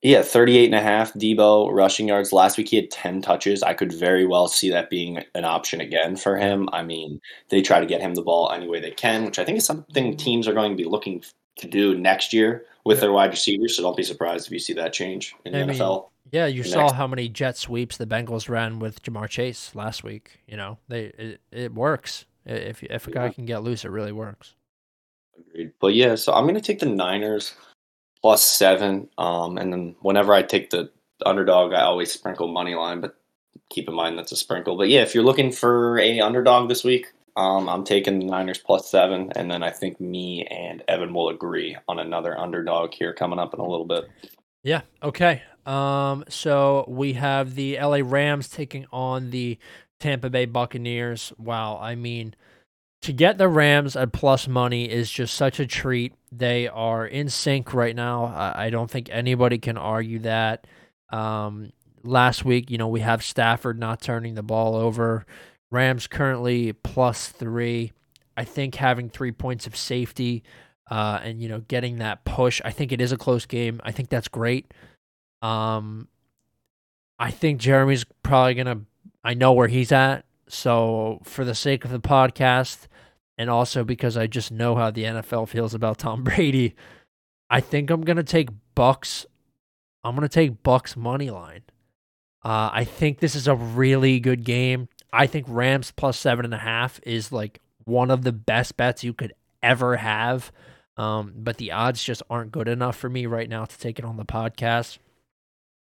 Yeah, 0.00 0.22
38 0.22 0.66
and 0.66 0.74
a 0.76 0.80
half 0.80 1.12
Deebo 1.14 1.72
rushing 1.72 2.08
yards. 2.08 2.32
Last 2.32 2.56
week 2.56 2.68
he 2.68 2.76
had 2.76 2.90
10 2.90 3.20
touches. 3.20 3.64
I 3.64 3.74
could 3.74 3.92
very 3.92 4.24
well 4.26 4.46
see 4.46 4.70
that 4.70 4.90
being 4.90 5.24
an 5.34 5.44
option 5.44 5.80
again 5.80 6.16
for 6.16 6.36
him. 6.36 6.68
I 6.72 6.84
mean, 6.84 7.20
they 7.48 7.62
try 7.62 7.80
to 7.80 7.86
get 7.86 8.00
him 8.00 8.14
the 8.14 8.22
ball 8.22 8.50
any 8.50 8.68
way 8.68 8.80
they 8.80 8.92
can, 8.92 9.24
which 9.24 9.40
I 9.40 9.44
think 9.44 9.58
is 9.58 9.66
something 9.66 10.16
teams 10.16 10.46
are 10.46 10.54
going 10.54 10.70
to 10.70 10.76
be 10.76 10.88
looking 10.88 11.24
to 11.56 11.66
do 11.66 11.98
next 11.98 12.32
year 12.32 12.64
with 12.84 13.00
their 13.00 13.12
wide 13.12 13.30
receivers. 13.30 13.76
So 13.76 13.82
don't 13.82 13.96
be 13.96 14.04
surprised 14.04 14.46
if 14.46 14.52
you 14.52 14.60
see 14.60 14.72
that 14.74 14.92
change 14.92 15.34
in 15.44 15.52
the 15.52 15.60
I 15.60 15.62
NFL. 15.64 16.08
Yeah, 16.30 16.46
you 16.46 16.62
saw 16.62 16.82
next. 16.82 16.92
how 16.92 17.06
many 17.06 17.28
jet 17.28 17.56
sweeps 17.56 17.96
the 17.96 18.06
Bengals 18.06 18.48
ran 18.48 18.78
with 18.78 19.02
Ja'Marr 19.02 19.28
Chase 19.28 19.74
last 19.74 20.04
week. 20.04 20.40
You 20.46 20.56
know, 20.56 20.78
they 20.88 21.06
it, 21.06 21.40
it 21.50 21.74
works. 21.74 22.26
If 22.48 22.82
if 22.82 23.06
a 23.06 23.10
guy 23.10 23.26
yeah. 23.26 23.32
can 23.32 23.44
get 23.46 23.62
loose, 23.62 23.84
it 23.84 23.90
really 23.90 24.12
works. 24.12 24.54
Agreed. 25.38 25.72
But 25.80 25.94
yeah, 25.94 26.14
so 26.14 26.32
I'm 26.32 26.46
gonna 26.46 26.60
take 26.60 26.80
the 26.80 26.86
Niners 26.86 27.54
plus 28.20 28.42
seven. 28.42 29.08
Um, 29.18 29.58
and 29.58 29.72
then 29.72 29.96
whenever 30.00 30.32
I 30.32 30.42
take 30.42 30.70
the 30.70 30.90
underdog, 31.24 31.72
I 31.72 31.82
always 31.82 32.12
sprinkle 32.12 32.48
money 32.48 32.74
line, 32.74 33.00
but 33.00 33.16
keep 33.70 33.88
in 33.88 33.94
mind 33.94 34.18
that's 34.18 34.32
a 34.32 34.36
sprinkle. 34.36 34.76
But 34.76 34.88
yeah, 34.88 35.02
if 35.02 35.14
you're 35.14 35.24
looking 35.24 35.52
for 35.52 35.98
a 35.98 36.20
underdog 36.20 36.68
this 36.68 36.84
week, 36.84 37.12
um, 37.36 37.68
I'm 37.68 37.84
taking 37.84 38.18
the 38.18 38.26
Niners 38.26 38.58
plus 38.58 38.90
seven, 38.90 39.32
and 39.36 39.50
then 39.50 39.62
I 39.62 39.70
think 39.70 40.00
me 40.00 40.44
and 40.46 40.82
Evan 40.88 41.14
will 41.14 41.28
agree 41.28 41.76
on 41.86 41.98
another 41.98 42.36
underdog 42.36 42.92
here 42.94 43.12
coming 43.12 43.38
up 43.38 43.54
in 43.54 43.60
a 43.60 43.66
little 43.66 43.86
bit. 43.86 44.08
Yeah. 44.64 44.82
Okay. 45.02 45.42
Um, 45.64 46.24
so 46.28 46.84
we 46.88 47.12
have 47.12 47.54
the 47.54 47.78
LA 47.78 48.00
Rams 48.02 48.48
taking 48.48 48.86
on 48.90 49.30
the 49.30 49.58
Tampa 50.00 50.30
Bay 50.30 50.46
Buccaneers. 50.46 51.32
Wow. 51.38 51.78
I 51.80 51.94
mean, 51.94 52.34
to 53.02 53.12
get 53.12 53.38
the 53.38 53.48
Rams 53.48 53.96
at 53.96 54.12
plus 54.12 54.48
money 54.48 54.90
is 54.90 55.10
just 55.10 55.34
such 55.34 55.60
a 55.60 55.66
treat. 55.66 56.14
They 56.32 56.68
are 56.68 57.06
in 57.06 57.28
sync 57.28 57.72
right 57.72 57.94
now. 57.94 58.24
I 58.54 58.70
don't 58.70 58.90
think 58.90 59.08
anybody 59.10 59.58
can 59.58 59.78
argue 59.78 60.18
that. 60.20 60.66
Um, 61.10 61.72
last 62.02 62.44
week, 62.44 62.70
you 62.70 62.78
know, 62.78 62.88
we 62.88 63.00
have 63.00 63.22
Stafford 63.22 63.78
not 63.78 64.00
turning 64.00 64.34
the 64.34 64.42
ball 64.42 64.74
over. 64.74 65.26
Rams 65.70 66.06
currently 66.06 66.72
plus 66.72 67.28
three. 67.28 67.92
I 68.36 68.44
think 68.44 68.74
having 68.74 69.08
three 69.10 69.32
points 69.32 69.66
of 69.66 69.76
safety 69.76 70.42
uh, 70.90 71.20
and, 71.22 71.40
you 71.40 71.48
know, 71.48 71.60
getting 71.60 71.98
that 71.98 72.24
push, 72.24 72.60
I 72.64 72.70
think 72.70 72.92
it 72.92 73.00
is 73.00 73.12
a 73.12 73.16
close 73.16 73.46
game. 73.46 73.80
I 73.84 73.92
think 73.92 74.08
that's 74.08 74.28
great. 74.28 74.72
Um, 75.42 76.08
I 77.18 77.30
think 77.30 77.60
Jeremy's 77.60 78.04
probably 78.22 78.54
going 78.54 78.66
to 78.66 78.80
I 79.24 79.34
know 79.34 79.52
where 79.52 79.68
he's 79.68 79.92
at. 79.92 80.24
So, 80.48 81.20
for 81.24 81.44
the 81.44 81.54
sake 81.54 81.84
of 81.84 81.90
the 81.90 82.00
podcast, 82.00 82.86
and 83.36 83.50
also 83.50 83.84
because 83.84 84.16
I 84.16 84.26
just 84.26 84.50
know 84.50 84.74
how 84.74 84.90
the 84.90 85.04
NFL 85.04 85.48
feels 85.48 85.74
about 85.74 85.98
Tom 85.98 86.24
Brady, 86.24 86.74
I 87.50 87.60
think 87.60 87.90
I'm 87.90 88.02
gonna 88.02 88.22
take 88.22 88.48
Bucks. 88.74 89.26
I'm 90.04 90.14
gonna 90.14 90.28
take 90.28 90.62
Bucks 90.62 90.96
money 90.96 91.30
line. 91.30 91.62
Uh, 92.44 92.70
I 92.72 92.84
think 92.84 93.18
this 93.18 93.34
is 93.34 93.48
a 93.48 93.54
really 93.54 94.20
good 94.20 94.44
game. 94.44 94.88
I 95.12 95.26
think 95.26 95.46
Rams 95.48 95.90
plus 95.90 96.18
seven 96.18 96.44
and 96.44 96.54
a 96.54 96.58
half 96.58 97.00
is 97.02 97.32
like 97.32 97.60
one 97.84 98.10
of 98.10 98.22
the 98.22 98.32
best 98.32 98.76
bets 98.76 99.02
you 99.02 99.12
could 99.12 99.32
ever 99.62 99.96
have. 99.96 100.52
Um, 100.96 101.32
but 101.36 101.56
the 101.58 101.72
odds 101.72 102.02
just 102.02 102.22
aren't 102.28 102.52
good 102.52 102.68
enough 102.68 102.96
for 102.96 103.08
me 103.08 103.26
right 103.26 103.48
now 103.48 103.64
to 103.64 103.78
take 103.78 103.98
it 103.98 104.04
on 104.04 104.16
the 104.16 104.24
podcast. 104.24 104.98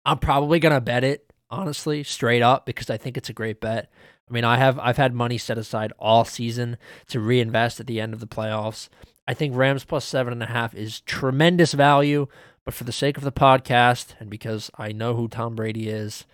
I'm 0.05 0.19
probably 0.19 0.59
gonna 0.59 0.81
bet 0.81 1.03
it 1.03 1.25
honestly, 1.49 2.03
straight 2.03 2.41
up, 2.41 2.65
because 2.65 2.89
I 2.89 2.97
think 2.97 3.17
it's 3.17 3.29
a 3.29 3.33
great 3.33 3.61
bet. 3.61 3.91
I 4.29 4.33
mean, 4.33 4.43
I 4.43 4.57
have 4.57 4.79
I've 4.79 4.97
had 4.97 5.13
money 5.13 5.37
set 5.37 5.57
aside 5.57 5.93
all 5.99 6.25
season 6.25 6.77
to 7.09 7.19
reinvest 7.19 7.79
at 7.79 7.87
the 7.87 8.01
end 8.01 8.13
of 8.13 8.19
the 8.19 8.27
playoffs. 8.27 8.89
I 9.27 9.33
think 9.33 9.55
Rams 9.55 9.83
plus 9.83 10.05
seven 10.05 10.33
and 10.33 10.43
a 10.43 10.47
half 10.47 10.73
is 10.75 11.01
tremendous 11.01 11.73
value, 11.73 12.27
but 12.63 12.73
for 12.73 12.83
the 12.83 12.91
sake 12.91 13.17
of 13.17 13.23
the 13.23 13.31
podcast 13.31 14.15
and 14.19 14.29
because 14.29 14.71
I 14.77 14.91
know 14.91 15.15
who 15.15 15.27
Tom 15.27 15.55
Brady 15.55 15.89
is, 15.89 16.25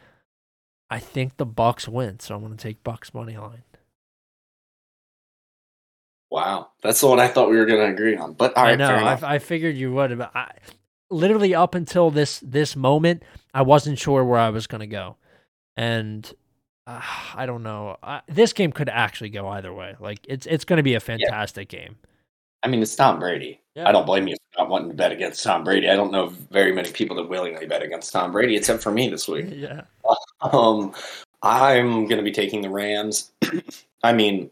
I 0.90 1.00
think 1.00 1.38
the 1.38 1.46
Bucks 1.46 1.88
win. 1.88 2.20
So 2.20 2.36
I'm 2.36 2.42
going 2.42 2.56
to 2.56 2.62
take 2.62 2.84
Bucks 2.84 3.14
money 3.14 3.38
line. 3.38 3.64
Wow, 6.30 6.70
that's 6.82 7.02
the 7.02 7.08
one 7.08 7.20
I 7.20 7.28
thought 7.28 7.50
we 7.50 7.58
were 7.58 7.66
going 7.66 7.80
to 7.80 7.94
agree 7.94 8.16
on. 8.16 8.34
But 8.34 8.56
all 8.56 8.64
right, 8.64 8.74
I 8.74 8.76
know 8.76 8.88
I, 8.88 9.36
I, 9.36 9.40
figured 9.40 9.76
you 9.76 9.92
would. 9.92 10.18
But 10.18 10.34
I, 10.34 10.52
literally 11.10 11.54
up 11.54 11.76
until 11.76 12.10
this 12.10 12.40
this 12.40 12.74
moment, 12.74 13.24
I 13.54 13.64
wasn't 13.64 14.00
sure 14.00 14.24
where 14.24 14.40
I 14.40 14.50
was 14.50 14.66
going 14.66 14.80
to 14.80 14.88
go, 14.88 15.18
and 15.76 16.34
uh, 16.88 17.02
I 17.36 17.46
don't 17.46 17.64
know. 17.64 17.98
Uh, 18.02 18.22
this 18.28 18.54
game 18.54 18.72
could 18.72 18.90
actually 18.90 19.30
go 19.30 19.48
either 19.50 19.74
way. 19.74 19.96
Like 20.00 20.20
it's 20.28 20.46
it's 20.46 20.66
going 20.66 20.78
to 20.78 20.84
be 20.84 20.96
a 20.96 21.00
fantastic 21.00 21.72
yeah. 21.72 21.80
game. 21.80 21.96
I 22.64 22.68
mean, 22.68 22.82
it's 22.82 22.96
Tom 22.96 23.20
Brady. 23.20 23.60
Yeah. 23.76 23.88
I 23.88 23.92
don't 23.92 24.06
blame 24.06 24.28
you 24.28 24.36
for 24.36 24.62
not 24.62 24.70
wanting 24.70 24.90
to 24.90 24.96
bet 24.96 25.12
against 25.12 25.44
Tom 25.44 25.64
Brady. 25.64 25.90
I 25.90 25.96
don't 25.96 26.12
know 26.12 26.28
very 26.52 26.72
many 26.74 26.92
people 26.92 27.16
that 27.16 27.28
willingly 27.28 27.66
bet 27.66 27.82
against 27.82 28.12
Tom 28.12 28.32
Brady, 28.32 28.56
except 28.56 28.84
for 28.84 28.92
me 28.92 29.10
this 29.10 29.28
week. 29.28 29.48
yeah. 29.52 29.82
Um, 30.42 30.96
I'm 31.44 32.08
going 32.08 32.18
to 32.18 32.24
be 32.24 32.32
taking 32.32 32.64
the 32.64 32.70
Rams. 32.72 33.32
I 34.04 34.12
mean, 34.12 34.50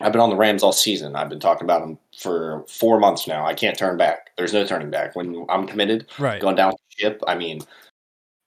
I've 0.00 0.12
been 0.12 0.20
on 0.20 0.30
the 0.30 0.36
Rams 0.36 0.62
all 0.62 0.72
season. 0.72 1.16
I've 1.16 1.28
been 1.28 1.40
talking 1.40 1.64
about 1.64 1.80
them 1.80 1.98
for 2.16 2.64
four 2.68 3.00
months 3.00 3.26
now. 3.26 3.44
I 3.44 3.52
can't 3.52 3.76
turn 3.76 3.96
back. 3.96 4.30
There's 4.36 4.52
no 4.52 4.64
turning 4.64 4.88
back. 4.88 5.16
When 5.16 5.44
I'm 5.48 5.66
committed, 5.66 6.06
right. 6.20 6.40
going 6.40 6.54
down 6.54 6.72
the 6.72 7.02
ship. 7.02 7.20
I 7.26 7.34
mean, 7.34 7.60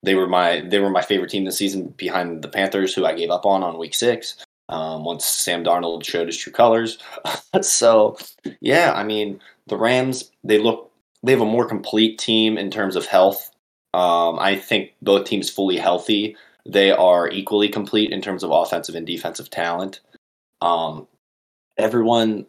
they 0.03 0.15
were 0.15 0.27
my 0.27 0.61
they 0.61 0.79
were 0.79 0.89
my 0.89 1.01
favorite 1.01 1.29
team 1.29 1.45
this 1.45 1.57
season 1.57 1.89
behind 1.97 2.41
the 2.41 2.47
Panthers, 2.47 2.93
who 2.93 3.05
I 3.05 3.13
gave 3.13 3.29
up 3.29 3.45
on 3.45 3.63
on 3.63 3.77
week 3.77 3.93
six. 3.93 4.37
Um, 4.69 5.03
once 5.03 5.25
Sam 5.25 5.63
Darnold 5.63 6.05
showed 6.05 6.27
his 6.27 6.37
true 6.37 6.53
colors. 6.53 6.99
so, 7.61 8.17
yeah, 8.61 8.93
I 8.95 9.03
mean, 9.03 9.39
the 9.67 9.77
Rams 9.77 10.31
they 10.43 10.59
look 10.59 10.91
they 11.23 11.31
have 11.31 11.41
a 11.41 11.45
more 11.45 11.67
complete 11.67 12.17
team 12.17 12.57
in 12.57 12.71
terms 12.71 12.95
of 12.95 13.05
health. 13.05 13.51
Um, 13.93 14.37
I 14.39 14.55
think 14.55 14.91
both 15.01 15.25
teams 15.25 15.49
fully 15.49 15.77
healthy. 15.77 16.35
They 16.67 16.91
are 16.91 17.29
equally 17.29 17.69
complete 17.69 18.11
in 18.11 18.21
terms 18.21 18.43
of 18.43 18.51
offensive 18.51 18.95
and 18.95 19.07
defensive 19.07 19.49
talent. 19.49 20.01
Um, 20.61 21.07
everyone 21.77 22.45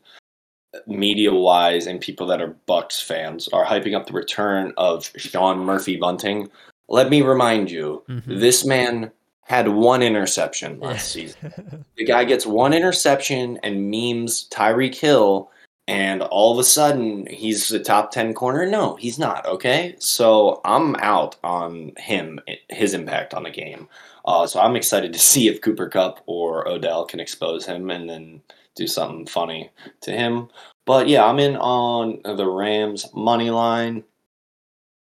media 0.87 1.33
wise 1.33 1.87
and 1.87 2.01
people 2.01 2.27
that 2.29 2.41
are 2.41 2.57
Bucks 2.67 3.01
fans 3.01 3.49
are 3.49 3.65
hyping 3.65 3.97
up 3.97 4.07
the 4.07 4.13
return 4.13 4.73
of 4.77 5.11
Sean 5.17 5.59
Murphy 5.61 5.97
Bunting. 5.97 6.51
Let 6.91 7.09
me 7.09 7.23
remind 7.23 7.71
you, 7.71 8.03
mm-hmm. 8.09 8.39
this 8.41 8.65
man 8.65 9.13
had 9.43 9.69
one 9.69 10.03
interception 10.03 10.79
last 10.81 11.11
season. 11.13 11.85
The 11.97 12.05
guy 12.05 12.25
gets 12.25 12.47
one 12.47 12.73
interception 12.73 13.59
and 13.63 13.91
memes 13.91 14.49
Tyreek 14.49 14.95
Hill, 14.95 15.51
and 15.87 16.23
all 16.23 16.53
of 16.53 16.59
a 16.59 16.65
sudden 16.65 17.27
he's 17.27 17.69
the 17.69 17.79
top 17.79 18.11
10 18.11 18.33
corner. 18.33 18.65
No, 18.65 18.97
he's 18.97 19.19
not, 19.19 19.45
okay? 19.47 19.97
So 19.99 20.63
I'm 20.65 20.97
out 20.97 21.37
on 21.45 21.93
him, 21.99 22.41
his 22.71 22.95
impact 22.95 23.35
on 23.35 23.43
the 23.43 23.51
game. 23.51 23.87
Uh, 24.25 24.47
so 24.47 24.61
I'm 24.61 24.77
excited 24.77 25.13
to 25.13 25.19
see 25.31 25.49
if 25.49 25.61
Cooper 25.61 25.89
Kupp 25.89 26.23
or 26.27 26.67
Odell 26.67 27.05
can 27.05 27.21
expose 27.21 27.67
him 27.67 27.91
and 27.91 28.09
then 28.09 28.41
do 28.77 28.87
something 28.87 29.27
funny 29.27 29.71
to 30.01 30.11
him. 30.11 30.49
But 30.87 31.07
yeah, 31.07 31.25
I'm 31.25 31.39
in 31.39 31.57
on 31.57 32.21
the 32.25 32.47
Rams 32.47 33.07
money 33.15 33.51
line. 33.51 34.05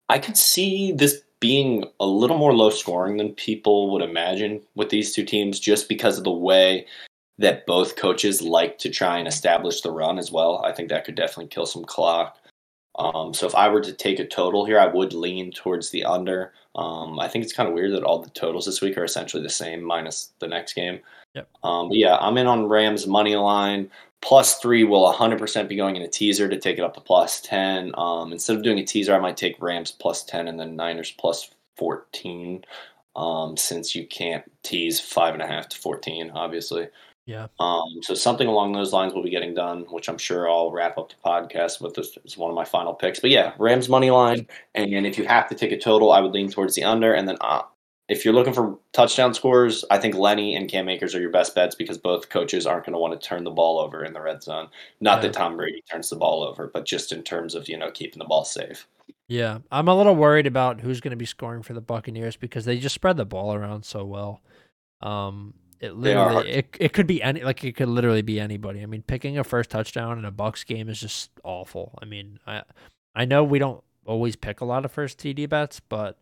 I 0.09 0.18
could 0.18 0.36
see 0.36 0.93
this 0.93 1.22
being 1.41 1.84
a 2.01 2.07
little 2.07 2.39
more 2.39 2.55
low 2.55 2.70
scoring 2.70 3.16
than 3.16 3.32
people 3.34 3.91
would 3.93 4.03
imagine 4.03 4.61
with 4.74 4.91
these 4.91 5.14
two 5.14 5.24
teams 5.24 5.61
just 5.61 5.89
because 5.89 6.18
of 6.18 6.24
the 6.24 6.30
way 6.30 6.86
that 7.39 7.66
both 7.66 7.97
coaches 7.97 8.43
like 8.43 8.78
to 8.78 8.91
try 8.91 9.18
and 9.18 9.28
establish 9.28 9.80
the 9.80 9.93
run 9.93 10.18
as 10.18 10.32
well. 10.32 10.62
I 10.64 10.72
think 10.72 10.89
that 10.89 11.05
could 11.05 11.14
definitely 11.14 11.47
kill 11.47 11.66
some 11.66 11.84
clock. 11.84 12.36
Um, 12.99 13.32
so 13.32 13.47
if 13.47 13.55
I 13.55 13.68
were 13.68 13.80
to 13.80 13.93
take 13.93 14.18
a 14.18 14.26
total 14.26 14.64
here, 14.64 14.80
I 14.80 14.86
would 14.86 15.12
lean 15.12 15.53
towards 15.53 15.91
the 15.91 16.05
under. 16.05 16.53
Um, 16.74 17.20
I 17.20 17.28
think 17.28 17.45
it's 17.45 17.53
kind 17.53 17.68
of 17.68 17.74
weird 17.74 17.93
that 17.93 18.03
all 18.03 18.20
the 18.20 18.30
totals 18.30 18.66
this 18.66 18.80
week 18.80 18.99
are 18.99 19.05
essentially 19.05 19.43
the 19.43 19.49
same 19.49 19.82
minus 19.82 20.32
the 20.41 20.49
next 20.49 20.72
game. 20.72 20.99
Yep. 21.34 21.49
Um, 21.62 21.89
but 21.91 21.99
yeah, 21.99 22.16
I'm 22.16 22.39
in 22.39 22.49
on 22.49 22.66
Rams 22.66 23.07
money 23.07 23.36
line. 23.36 23.89
Plus 24.21 24.57
three 24.57 24.85
will 24.85 25.12
100% 25.12 25.69
be 25.69 25.77
going 25.77 25.97
in 25.97 26.03
a 26.03 26.09
teaser 26.09 26.49
to 26.49 26.59
take 26.59 26.79
it 26.79 26.85
up 26.85 26.95
to 26.95 27.01
plus 27.01 27.41
10. 27.41 27.93
Um, 27.97 28.33
instead 28.33 28.57
of 28.57 28.62
doing 28.62 28.79
a 28.79 28.85
teaser, 28.85 29.14
I 29.14 29.21
might 29.21 29.37
take 29.37 29.61
Rams 29.62 29.93
plus 29.93 30.25
10 30.25 30.49
and 30.49 30.59
then 30.59 30.77
Niners 30.77 31.12
plus 31.12 31.51
14. 31.77 32.64
Um, 33.14 33.57
since 33.57 33.95
you 33.95 34.07
can't 34.07 34.45
tease 34.62 35.01
five 35.01 35.35
and 35.35 35.43
a 35.43 35.47
half 35.47 35.69
to 35.71 35.77
14, 35.77 36.31
obviously. 36.35 36.89
Yeah. 37.29 37.49
Um, 37.61 38.01
so 38.01 38.14
something 38.14 38.49
along 38.49 38.73
those 38.73 38.95
lines 38.95 39.12
will 39.12 39.23
be 39.23 39.29
getting 39.29 39.53
done, 39.53 39.81
which 39.91 40.09
I'm 40.09 40.16
sure 40.16 40.49
I'll 40.49 40.73
wrap 40.73 40.97
up 40.97 41.11
the 41.11 41.16
podcast 41.23 41.79
with. 41.79 41.93
This 41.93 42.16
is 42.25 42.39
one 42.39 42.51
of 42.51 42.55
my 42.55 42.64
final 42.64 42.95
picks. 42.95 43.21
But 43.21 43.29
yeah, 43.29 43.53
Rams 43.59 43.91
money 43.91 44.11
line, 44.11 44.47
and 44.75 45.07
if 45.07 45.19
you 45.19 45.27
have 45.27 45.47
to 45.51 45.55
take 45.55 45.71
a 45.71 45.79
total, 45.79 46.11
I 46.11 46.21
would 46.21 46.33
lean 46.33 46.51
towards 46.51 46.75
the 46.75 46.85
under. 46.85 47.12
And 47.12 47.29
then 47.29 47.37
uh, 47.43 47.62
if 48.09 48.25
you're 48.25 48.35
looking 48.35 48.55
for 48.55 48.79
touchdown 48.93 49.35
scores, 49.35 49.85
I 49.91 49.99
think 49.99 50.15
Lenny 50.15 50.57
and 50.57 50.69
Cam 50.69 50.89
Akers 50.89 51.15
are 51.15 51.21
your 51.21 51.31
best 51.31 51.55
bets 51.55 51.75
because 51.75 51.99
both 51.99 52.31
coaches 52.31 52.67
aren't 52.67 52.87
going 52.87 52.95
to 52.95 52.99
want 52.99 53.19
to 53.19 53.27
turn 53.27 53.45
the 53.45 53.51
ball 53.51 53.79
over 53.79 54.03
in 54.03 54.15
the 54.15 54.21
red 54.21 54.43
zone. 54.43 54.69
Not 55.01 55.19
yeah. 55.19 55.23
that 55.23 55.35
Tom 55.35 55.57
Brady 55.57 55.83
turns 55.91 56.09
the 56.09 56.17
ball 56.17 56.43
over, 56.43 56.69
but 56.73 56.87
just 56.87 57.13
in 57.13 57.23
terms 57.23 57.55
of 57.55 57.69
you 57.69 57.77
know 57.77 57.91
keeping 57.91 58.19
the 58.19 58.25
ball 58.25 58.45
safe. 58.45 58.87
Yeah, 59.29 59.59
I'm 59.71 59.89
a 59.89 59.95
little 59.95 60.17
worried 60.17 60.47
about 60.47 60.81
who's 60.81 61.01
going 61.01 61.11
to 61.11 61.17
be 61.17 61.27
scoring 61.27 61.63
for 61.63 61.75
the 61.75 61.83
Buccaneers 61.83 62.37
because 62.37 62.65
they 62.65 62.79
just 62.79 62.95
spread 62.95 63.19
the 63.19 63.27
ball 63.27 63.53
around 63.53 63.85
so 63.85 64.05
well. 64.05 64.41
Um, 65.03 65.53
it 65.81 65.95
literally 65.95 66.49
it, 66.51 66.77
it 66.81 66.93
could 66.95 67.07
be 67.07 67.23
any 67.23 67.43
like 67.43 67.63
it 67.63 67.77
could 67.77 67.89
literally 67.89 68.23
be 68.23 68.41
anybody. 68.41 68.83
I 68.83 68.87
mean, 68.87 69.03
picking 69.03 69.37
a 69.37 69.45
first 69.45 69.69
touchdown 69.69 70.19
in 70.19 70.25
a 70.25 70.31
Bucks 70.31 70.65
game 70.65 70.89
is 70.89 70.99
just 70.99 71.31
awful. 71.45 71.99
I 72.01 72.07
mean, 72.07 72.39
I 72.47 72.63
I 73.15 73.27
know 73.27 73.45
we 73.45 73.59
don't 73.59 73.85
always 74.07 74.35
pick 74.35 74.63
a 74.63 74.65
lot 74.65 74.87
of 74.87 74.93
first 74.93 75.19
TD 75.19 75.47
bets, 75.47 75.81
but 75.81 76.19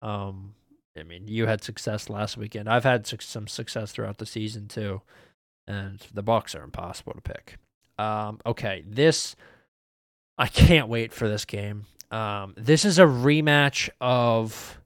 um, 0.00 0.54
I 0.98 1.02
mean, 1.02 1.26
you 1.26 1.46
had 1.46 1.62
success 1.62 2.08
last 2.08 2.36
weekend. 2.36 2.68
I've 2.68 2.84
had 2.84 3.06
su- 3.06 3.16
some 3.20 3.48
success 3.48 3.92
throughout 3.92 4.18
the 4.18 4.26
season 4.26 4.68
too, 4.68 5.02
and 5.66 6.00
the 6.12 6.22
Bucks 6.22 6.54
are 6.54 6.62
impossible 6.62 7.14
to 7.14 7.20
pick. 7.20 7.56
Um, 7.98 8.40
okay, 8.46 8.84
this 8.86 9.36
I 10.38 10.46
can't 10.46 10.88
wait 10.88 11.12
for 11.12 11.28
this 11.28 11.44
game. 11.44 11.86
Um, 12.10 12.54
this 12.56 12.84
is 12.84 12.98
a 12.98 13.04
rematch 13.04 13.88
of 14.00 14.78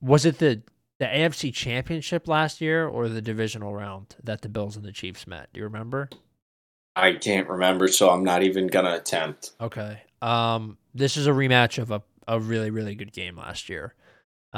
was 0.00 0.24
it 0.24 0.38
the 0.38 0.62
the 0.98 1.06
AFC 1.06 1.54
Championship 1.54 2.26
last 2.26 2.60
year 2.60 2.86
or 2.86 3.08
the 3.08 3.22
divisional 3.22 3.72
round 3.72 4.16
that 4.24 4.42
the 4.42 4.48
Bills 4.48 4.76
and 4.76 4.84
the 4.84 4.92
Chiefs 4.92 5.26
met? 5.26 5.48
Do 5.52 5.60
you 5.60 5.64
remember? 5.64 6.08
I 6.96 7.12
can't 7.12 7.48
remember, 7.48 7.86
so 7.86 8.10
I'm 8.10 8.24
not 8.24 8.42
even 8.42 8.66
gonna 8.66 8.94
attempt. 8.94 9.52
Okay. 9.60 10.02
Um, 10.20 10.78
this 10.94 11.16
is 11.16 11.28
a 11.28 11.30
rematch 11.30 11.78
of 11.78 11.92
a, 11.92 12.02
a 12.26 12.40
really, 12.40 12.70
really 12.70 12.96
good 12.96 13.12
game 13.12 13.36
last 13.36 13.68
year. 13.68 13.94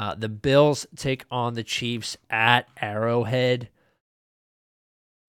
Uh, 0.01 0.15
the 0.15 0.29
Bills 0.29 0.87
take 0.95 1.25
on 1.29 1.53
the 1.53 1.63
Chiefs 1.63 2.17
at 2.27 2.67
Arrowhead. 2.81 3.69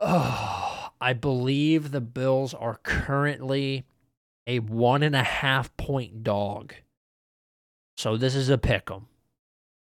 Oh, 0.00 0.88
I 1.00 1.12
believe 1.12 1.90
the 1.90 2.00
Bills 2.00 2.54
are 2.54 2.80
currently 2.82 3.84
a 4.46 4.60
one 4.60 5.02
and 5.02 5.14
a 5.14 5.22
half 5.22 5.76
point 5.76 6.24
dog. 6.24 6.74
So 7.98 8.16
this 8.16 8.34
is 8.34 8.48
a 8.48 8.56
pick 8.56 8.90
'em. 8.90 9.08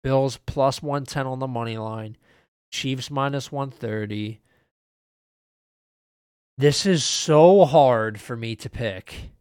Bills 0.06 0.40
plus 0.46 0.82
110 0.82 1.28
on 1.28 1.40
the 1.40 1.48
money 1.48 1.78
line. 1.78 2.16
Chiefs 2.72 3.12
minus 3.12 3.52
130. 3.52 4.40
This 6.58 6.86
is 6.86 7.04
so 7.04 7.66
hard 7.66 8.22
for 8.22 8.38
me 8.38 8.56
to 8.56 8.70
pick. 8.70 9.32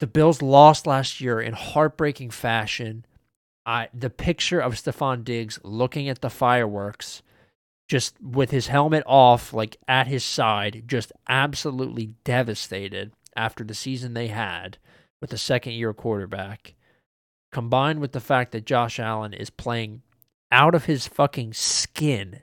The 0.00 0.06
Bills 0.06 0.42
lost 0.42 0.86
last 0.86 1.20
year 1.20 1.40
in 1.40 1.54
heartbreaking 1.54 2.30
fashion. 2.30 3.04
I 3.66 3.88
the 3.92 4.10
picture 4.10 4.60
of 4.60 4.74
Stefon 4.74 5.24
Diggs 5.24 5.58
looking 5.62 6.08
at 6.08 6.20
the 6.20 6.30
fireworks 6.30 7.22
just 7.88 8.20
with 8.20 8.50
his 8.50 8.68
helmet 8.68 9.02
off 9.06 9.52
like 9.52 9.76
at 9.88 10.06
his 10.06 10.24
side 10.24 10.84
just 10.86 11.12
absolutely 11.28 12.12
devastated 12.22 13.12
after 13.34 13.64
the 13.64 13.74
season 13.74 14.14
they 14.14 14.28
had 14.28 14.78
with 15.20 15.32
a 15.32 15.38
second 15.38 15.72
year 15.72 15.94
quarterback 15.94 16.74
combined 17.50 18.00
with 18.00 18.12
the 18.12 18.20
fact 18.20 18.52
that 18.52 18.66
Josh 18.66 18.98
Allen 18.98 19.32
is 19.32 19.50
playing 19.50 20.02
out 20.52 20.74
of 20.74 20.84
his 20.84 21.06
fucking 21.06 21.54
skin 21.54 22.42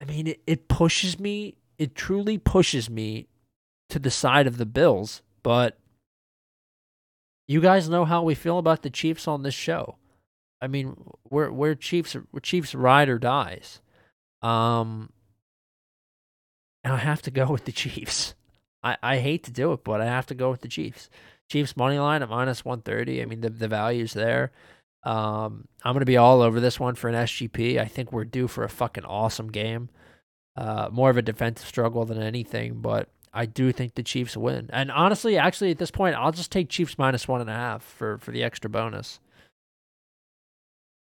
I 0.00 0.06
mean, 0.06 0.26
it, 0.26 0.40
it 0.46 0.68
pushes 0.68 1.18
me. 1.18 1.56
It 1.78 1.94
truly 1.94 2.38
pushes 2.38 2.88
me 2.88 3.28
to 3.90 3.98
the 3.98 4.10
side 4.10 4.46
of 4.46 4.56
the 4.56 4.66
Bills. 4.66 5.22
But 5.42 5.78
you 7.50 7.60
guys 7.60 7.88
know 7.88 8.04
how 8.04 8.22
we 8.22 8.36
feel 8.36 8.58
about 8.58 8.82
the 8.82 8.90
Chiefs 8.90 9.26
on 9.26 9.42
this 9.42 9.54
show. 9.54 9.96
I 10.62 10.68
mean, 10.68 10.94
we're 11.28 11.50
we're 11.50 11.74
Chiefs 11.74 12.16
we're 12.30 12.38
Chiefs 12.38 12.76
ride 12.76 13.08
or 13.08 13.18
dies. 13.18 13.80
Um, 14.40 15.10
and 16.84 16.92
I 16.92 16.98
have 16.98 17.22
to 17.22 17.32
go 17.32 17.50
with 17.50 17.64
the 17.64 17.72
Chiefs. 17.72 18.34
I, 18.84 18.96
I 19.02 19.18
hate 19.18 19.42
to 19.44 19.50
do 19.50 19.72
it, 19.72 19.82
but 19.82 20.00
I 20.00 20.04
have 20.04 20.26
to 20.26 20.34
go 20.36 20.52
with 20.52 20.60
the 20.60 20.68
Chiefs. 20.68 21.10
Chiefs 21.50 21.76
money 21.76 21.98
line 21.98 22.22
at 22.22 22.30
minus 22.30 22.64
one 22.64 22.82
thirty. 22.82 23.20
I 23.20 23.24
mean 23.24 23.40
the 23.40 23.50
the 23.50 23.66
value's 23.66 24.12
there. 24.12 24.52
Um, 25.02 25.66
I'm 25.82 25.92
gonna 25.92 26.04
be 26.04 26.18
all 26.18 26.42
over 26.42 26.60
this 26.60 26.78
one 26.78 26.94
for 26.94 27.08
an 27.08 27.16
SGP. 27.16 27.80
I 27.80 27.86
think 27.86 28.12
we're 28.12 28.24
due 28.24 28.46
for 28.46 28.62
a 28.62 28.68
fucking 28.68 29.04
awesome 29.04 29.50
game. 29.50 29.88
Uh, 30.56 30.88
more 30.92 31.10
of 31.10 31.16
a 31.16 31.22
defensive 31.22 31.66
struggle 31.66 32.04
than 32.04 32.22
anything, 32.22 32.80
but 32.80 33.08
I 33.32 33.46
do 33.46 33.72
think 33.72 33.94
the 33.94 34.02
Chiefs 34.02 34.36
win. 34.36 34.70
And 34.72 34.90
honestly, 34.90 35.38
actually, 35.38 35.70
at 35.70 35.78
this 35.78 35.90
point, 35.90 36.16
I'll 36.16 36.32
just 36.32 36.50
take 36.50 36.68
Chiefs 36.68 36.98
minus 36.98 37.28
one 37.28 37.40
and 37.40 37.50
a 37.50 37.54
half 37.54 37.82
for 37.82 38.18
for 38.18 38.32
the 38.32 38.42
extra 38.42 38.68
bonus. 38.68 39.20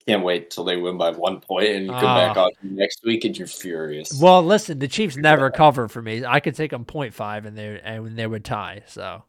Can't 0.07 0.23
wait 0.23 0.51
till 0.51 0.65
they 0.65 0.75
win 0.75 0.97
by 0.97 1.11
one 1.11 1.39
point 1.39 1.69
and 1.69 1.85
you 1.85 1.91
come 1.91 2.03
uh, 2.03 2.27
back 2.27 2.37
ah. 2.37 2.45
on 2.45 2.51
next 2.61 3.05
week 3.05 3.23
and 3.23 3.37
you're 3.37 3.47
furious. 3.47 4.19
Well, 4.19 4.43
listen, 4.43 4.79
the 4.79 4.87
Chiefs 4.87 5.15
never 5.15 5.49
cover 5.49 5.87
for 5.87 6.01
me. 6.01 6.25
I 6.25 6.41
could 6.41 6.55
take 6.55 6.71
them 6.71 6.83
0.5 6.83 7.45
and 7.45 7.57
they 7.57 7.79
and 7.79 8.17
they 8.17 8.27
would 8.27 8.43
tie. 8.43 8.83
So, 8.85 9.23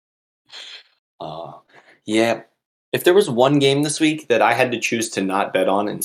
uh, 1.20 1.52
yeah. 2.06 2.42
If 2.92 3.04
there 3.04 3.14
was 3.14 3.28
one 3.28 3.58
game 3.58 3.82
this 3.82 4.00
week 4.00 4.28
that 4.28 4.42
I 4.42 4.54
had 4.54 4.72
to 4.72 4.80
choose 4.80 5.10
to 5.10 5.20
not 5.20 5.52
bet 5.52 5.68
on 5.68 5.86
and 5.86 5.98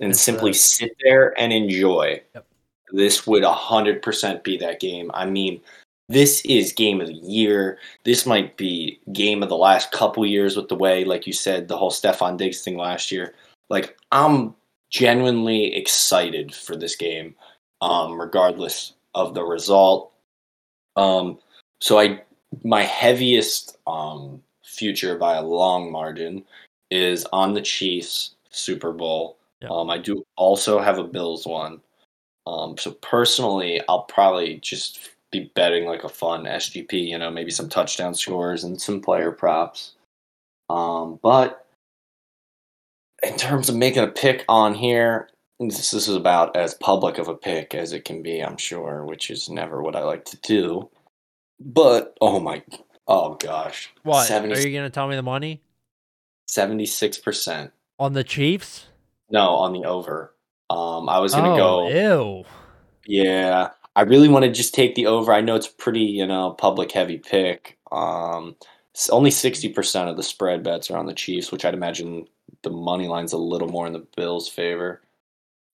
and 0.00 0.10
it's 0.10 0.20
simply 0.20 0.52
sit 0.52 0.96
there 1.02 1.38
and 1.38 1.52
enjoy, 1.52 2.22
yep. 2.34 2.46
This 2.94 3.26
would 3.26 3.44
hundred 3.44 4.02
percent 4.02 4.44
be 4.44 4.56
that 4.58 4.80
game. 4.80 5.10
I 5.14 5.26
mean, 5.26 5.60
this 6.08 6.42
is 6.44 6.72
game 6.72 7.00
of 7.00 7.08
the 7.08 7.14
year. 7.14 7.78
This 8.04 8.26
might 8.26 8.56
be 8.56 9.00
game 9.12 9.42
of 9.42 9.48
the 9.48 9.56
last 9.56 9.90
couple 9.90 10.24
years 10.26 10.56
with 10.56 10.68
the 10.68 10.76
way, 10.76 11.04
like 11.04 11.26
you 11.26 11.32
said, 11.32 11.68
the 11.68 11.76
whole 11.76 11.90
Stefon 11.90 12.36
Diggs 12.36 12.62
thing 12.62 12.76
last 12.76 13.10
year. 13.10 13.34
Like 13.68 13.96
I'm 14.12 14.54
genuinely 14.90 15.74
excited 15.74 16.54
for 16.54 16.76
this 16.76 16.94
game, 16.94 17.34
um, 17.80 18.20
regardless 18.20 18.94
of 19.14 19.34
the 19.34 19.42
result. 19.42 20.12
Um, 20.96 21.38
so 21.80 21.98
I, 21.98 22.22
my 22.62 22.82
heaviest 22.82 23.78
um, 23.86 24.42
future 24.62 25.16
by 25.16 25.34
a 25.34 25.42
long 25.42 25.90
margin 25.90 26.44
is 26.90 27.26
on 27.32 27.54
the 27.54 27.62
Chiefs 27.62 28.36
Super 28.50 28.92
Bowl. 28.92 29.38
Yep. 29.62 29.70
Um, 29.70 29.90
I 29.90 29.98
do 29.98 30.24
also 30.36 30.78
have 30.78 30.98
a 30.98 31.04
Bills 31.04 31.46
one. 31.46 31.80
Um, 32.46 32.76
so 32.76 32.92
personally, 32.92 33.80
I'll 33.88 34.02
probably 34.02 34.58
just 34.62 35.10
be 35.32 35.50
betting 35.54 35.86
like 35.86 36.04
a 36.04 36.08
fun 36.08 36.44
SGP, 36.44 36.92
you 37.08 37.18
know, 37.18 37.30
maybe 37.30 37.50
some 37.50 37.68
touchdown 37.68 38.14
scores 38.14 38.64
and 38.64 38.80
some 38.80 39.00
player 39.00 39.32
props. 39.32 39.94
Um, 40.70 41.18
but 41.22 41.66
in 43.22 43.36
terms 43.36 43.68
of 43.68 43.76
making 43.76 44.02
a 44.02 44.08
pick 44.08 44.44
on 44.48 44.74
here, 44.74 45.28
this, 45.58 45.90
this 45.90 46.08
is 46.08 46.14
about 46.14 46.56
as 46.56 46.74
public 46.74 47.18
of 47.18 47.28
a 47.28 47.34
pick 47.34 47.74
as 47.74 47.92
it 47.92 48.04
can 48.04 48.22
be, 48.22 48.40
I'm 48.40 48.56
sure, 48.56 49.04
which 49.04 49.30
is 49.30 49.48
never 49.48 49.82
what 49.82 49.96
I 49.96 50.02
like 50.02 50.24
to 50.26 50.36
do. 50.38 50.90
But 51.60 52.16
oh 52.20 52.40
my, 52.40 52.62
oh 53.06 53.34
gosh, 53.34 53.92
what 54.02 54.26
70, 54.26 54.54
are 54.54 54.66
you 54.66 54.76
gonna 54.76 54.90
tell 54.90 55.08
me 55.08 55.16
the 55.16 55.22
money? 55.22 55.62
Seventy 56.46 56.86
six 56.86 57.16
percent 57.16 57.72
on 57.98 58.12
the 58.12 58.24
Chiefs. 58.24 58.86
No, 59.30 59.50
on 59.50 59.72
the 59.72 59.84
over. 59.84 60.34
Um, 60.70 61.08
I 61.08 61.18
was 61.18 61.34
gonna 61.34 61.54
oh, 61.54 61.56
go. 61.56 61.88
Ew. 61.88 62.44
Yeah, 63.06 63.70
I 63.96 64.02
really 64.02 64.28
want 64.28 64.44
to 64.44 64.50
just 64.50 64.74
take 64.74 64.94
the 64.94 65.06
over. 65.06 65.32
I 65.32 65.40
know 65.40 65.56
it's 65.56 65.68
pretty, 65.68 66.00
you 66.00 66.26
know, 66.26 66.52
public 66.52 66.92
heavy 66.92 67.18
pick. 67.18 67.78
Um, 67.92 68.56
only 69.10 69.30
sixty 69.30 69.68
percent 69.68 70.08
of 70.08 70.16
the 70.16 70.22
spread 70.22 70.62
bets 70.62 70.90
are 70.90 70.96
on 70.96 71.06
the 71.06 71.14
Chiefs, 71.14 71.52
which 71.52 71.64
I'd 71.64 71.74
imagine 71.74 72.26
the 72.62 72.70
money 72.70 73.08
line's 73.08 73.32
a 73.32 73.38
little 73.38 73.68
more 73.68 73.86
in 73.86 73.92
the 73.92 74.06
Bills' 74.16 74.48
favor, 74.48 75.02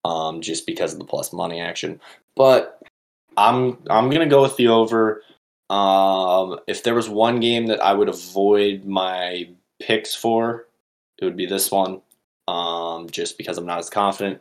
um, 0.04 0.40
just 0.40 0.66
because 0.66 0.92
of 0.92 0.98
the 0.98 1.04
plus 1.04 1.32
money 1.32 1.60
action. 1.60 2.00
But 2.34 2.82
I'm 3.36 3.78
I'm 3.88 4.10
gonna 4.10 4.26
go 4.26 4.42
with 4.42 4.56
the 4.56 4.68
over. 4.68 5.22
Um, 5.70 6.58
if 6.66 6.82
there 6.82 6.96
was 6.96 7.08
one 7.08 7.38
game 7.38 7.66
that 7.66 7.80
I 7.80 7.92
would 7.92 8.08
avoid 8.08 8.84
my 8.84 9.50
picks 9.78 10.16
for, 10.16 10.66
it 11.18 11.24
would 11.24 11.36
be 11.36 11.46
this 11.46 11.70
one. 11.70 12.00
Um, 12.48 13.08
just 13.08 13.38
because 13.38 13.56
I'm 13.56 13.66
not 13.66 13.78
as 13.78 13.88
confident 13.88 14.40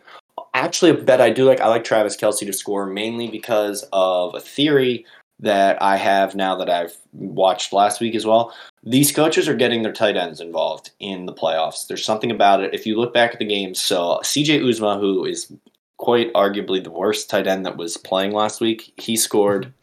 actually 0.59 0.91
a 0.91 0.95
bet 0.95 1.21
I 1.21 1.29
do 1.29 1.45
like. 1.45 1.61
I 1.61 1.67
like 1.67 1.83
Travis 1.83 2.17
Kelce 2.17 2.45
to 2.45 2.53
score 2.53 2.85
mainly 2.85 3.27
because 3.27 3.87
of 3.93 4.35
a 4.35 4.39
theory 4.39 5.05
that 5.39 5.81
I 5.81 5.95
have 5.95 6.35
now 6.35 6.55
that 6.55 6.69
I've 6.69 6.97
watched 7.13 7.71
last 7.71 8.01
week 8.01 8.13
as 8.13 8.25
well. 8.25 8.53
These 8.83 9.11
coaches 9.11 9.47
are 9.47 9.55
getting 9.55 9.83
their 9.83 9.93
tight 9.93 10.17
ends 10.17 10.41
involved 10.41 10.91
in 10.99 11.25
the 11.25 11.33
playoffs. 11.33 11.87
There's 11.87 12.03
something 12.03 12.31
about 12.31 12.61
it. 12.61 12.73
If 12.73 12.85
you 12.85 12.97
look 12.97 13.13
back 13.13 13.33
at 13.33 13.39
the 13.39 13.45
game, 13.45 13.73
so 13.73 14.19
CJ 14.23 14.61
Uzomah, 14.61 14.99
who 14.99 15.25
is 15.25 15.51
quite 15.97 16.33
arguably 16.33 16.83
the 16.83 16.91
worst 16.91 17.29
tight 17.29 17.47
end 17.47 17.65
that 17.65 17.77
was 17.77 17.97
playing 17.97 18.33
last 18.33 18.59
week, 18.61 18.93
he 18.97 19.15
scored. 19.15 19.73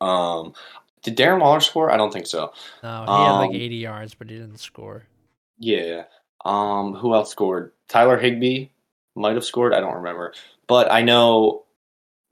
Um, 0.00 0.54
did 1.02 1.16
Darren 1.16 1.40
Waller 1.40 1.60
score? 1.60 1.90
I 1.90 1.96
don't 1.96 2.12
think 2.12 2.26
so. 2.26 2.52
No, 2.82 3.02
he 3.02 3.08
um, 3.08 3.26
had 3.26 3.32
like 3.38 3.50
um, 3.50 3.56
80 3.56 3.76
yards, 3.76 4.14
but 4.14 4.30
he 4.30 4.36
didn't 4.36 4.58
score. 4.58 5.04
Yeah. 5.58 6.04
Um, 6.44 6.94
who 6.94 7.14
else 7.14 7.30
scored? 7.30 7.72
Tyler 7.88 8.18
Higbee 8.18 8.68
might 9.16 9.34
have 9.34 9.44
scored. 9.44 9.74
I 9.74 9.80
don't 9.80 9.94
remember. 9.94 10.34
But 10.66 10.90
I 10.90 11.02
know 11.02 11.64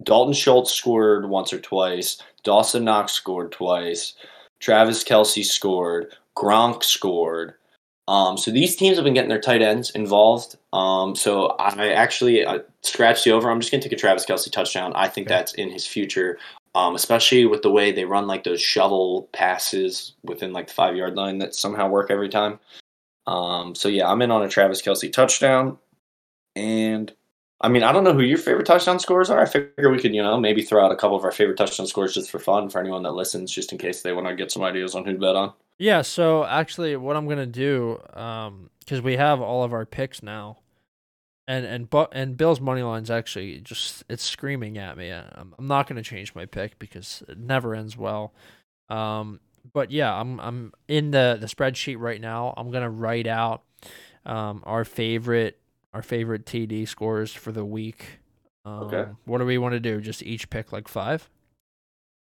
Dalton 0.03 0.35
Schultz 0.35 0.73
scored 0.73 1.29
once 1.29 1.53
or 1.53 1.61
twice. 1.61 2.21
Dawson 2.43 2.85
Knox 2.85 3.13
scored 3.13 3.53
twice. 3.53 4.15
Travis 4.61 5.05
Kelce 5.05 5.45
scored. 5.45 6.15
Gronk 6.37 6.83
scored. 6.83 7.55
Um, 8.07 8.37
so 8.37 8.51
these 8.51 8.77
teams 8.77 8.97
have 8.97 9.05
been 9.05 9.15
getting 9.15 9.31
their 9.31 9.41
tight 9.41 9.63
ends 9.63 9.91
involved. 9.91 10.57
Um, 10.73 11.17
so 11.17 11.49
I 11.59 11.91
actually 11.93 12.45
uh, 12.45 12.59
scratched 12.83 13.25
the 13.25 13.33
over. 13.33 13.51
I'm 13.51 13.61
just 13.61 13.73
going 13.73 13.81
to 13.81 13.89
take 13.89 13.97
a 13.97 14.01
Travis 14.01 14.27
Kelce 14.27 14.51
touchdown. 14.53 14.93
I 14.95 15.09
think 15.09 15.27
okay. 15.27 15.37
that's 15.37 15.55
in 15.55 15.71
his 15.71 15.87
future, 15.87 16.39
um, 16.75 16.95
especially 16.95 17.47
with 17.47 17.63
the 17.63 17.71
way 17.71 17.93
they 17.93 18.05
run 18.05 18.27
like 18.27 18.45
those 18.45 18.61
shovel 18.61 19.29
passes 19.33 20.13
within 20.23 20.53
like 20.53 20.67
the 20.67 20.75
five 20.75 20.97
yard 20.97 21.15
line 21.15 21.39
that 21.39 21.55
somehow 21.55 21.89
work 21.89 22.11
every 22.11 22.29
time. 22.29 22.59
Um, 23.27 23.75
so 23.75 23.89
yeah, 23.89 24.11
I'm 24.11 24.21
in 24.21 24.31
on 24.31 24.43
a 24.43 24.49
Travis 24.49 24.83
Kelce 24.83 25.11
touchdown. 25.11 25.79
And 26.57 27.13
I 27.61 27.69
mean, 27.69 27.83
I 27.83 27.93
don't 27.93 28.05
know 28.05 28.13
who 28.13 28.23
your 28.23 28.39
favorite 28.39 28.67
touchdown 28.67 28.99
scores 28.99 29.31
are. 29.31 29.41
I 29.41 29.47
figure 29.47 29.91
we 29.91 29.99
could, 29.99 30.15
you 30.15 30.23
know, 30.23 30.39
maybe 30.39 30.63
throw 30.63 30.85
out 30.85 30.93
a 30.93 30.97
couple 30.97 31.17
of 31.17 31.25
our 31.25 31.33
favorite 31.33 31.57
touchdown 31.57 31.87
scores 31.87 32.15
just 32.15 32.31
for 32.31 32.39
fun 32.39 32.69
for 32.69 32.81
anyone 32.81 33.03
that 33.05 33.13
listens, 33.13 33.51
just 33.51 33.73
in 33.73 33.79
case 33.79 34.03
they 34.03 34.13
want 34.13 34.27
to 34.27 34.35
get 34.35 34.53
some 34.53 34.63
ideas 34.63 34.95
on 34.95 35.05
who 35.05 35.13
to 35.13 35.19
bet 35.19 35.37
on. 35.37 35.53
Yeah. 35.79 36.03
So 36.03 36.45
actually, 36.45 36.97
what 36.97 37.17
I'm 37.17 37.27
gonna 37.27 37.47
do, 37.47 38.01
um, 38.13 38.71
because 38.81 39.01
we 39.01 39.17
have 39.17 39.41
all 39.41 39.65
of 39.65 39.73
our 39.73 39.87
picks 39.87 40.23
now, 40.23 40.59
and 41.49 41.65
and 41.65 41.89
but 41.91 42.11
and 42.13 42.37
Bill's 42.37 42.61
money 42.61 42.83
line's 42.83 43.11
actually 43.11 43.61
just 43.61 44.05
it's 44.09 44.23
screaming 44.23 44.79
at 44.79 44.97
me. 44.97 45.11
I'm, 45.11 45.55
I'm 45.59 45.67
not 45.67 45.87
gonna 45.87 46.03
change 46.03 46.35
my 46.35 46.47
pick 46.47 46.79
because 46.79 47.23
it 47.29 47.39
never 47.39 47.75
ends 47.75 47.97
well. 47.97 48.35
Um, 48.89 49.41
but 49.73 49.91
yeah, 49.91 50.15
I'm 50.15 50.39
I'm 50.41 50.73
in 50.87 51.11
the 51.13 51.39
the 51.41 51.47
spreadsheet 51.47 51.99
right 51.99 52.21
now. 52.21 52.53
I'm 52.57 52.71
gonna 52.71 52.91
write 52.91 53.27
out 53.27 53.63
um 54.27 54.63
our 54.65 54.85
favorite 54.85 55.59
our 55.95 56.03
favorite 56.03 56.45
TD 56.45 56.87
scores 56.87 57.33
for 57.33 57.53
the 57.53 57.65
week. 57.65 58.19
Um, 58.65 58.73
okay. 58.85 59.11
What 59.25 59.39
do 59.39 59.47
we 59.47 59.57
want 59.59 59.73
to 59.73 59.81
do? 59.81 60.01
Just 60.01 60.23
each 60.23 60.51
pick 60.51 60.73
like 60.73 60.89
five? 60.89 61.31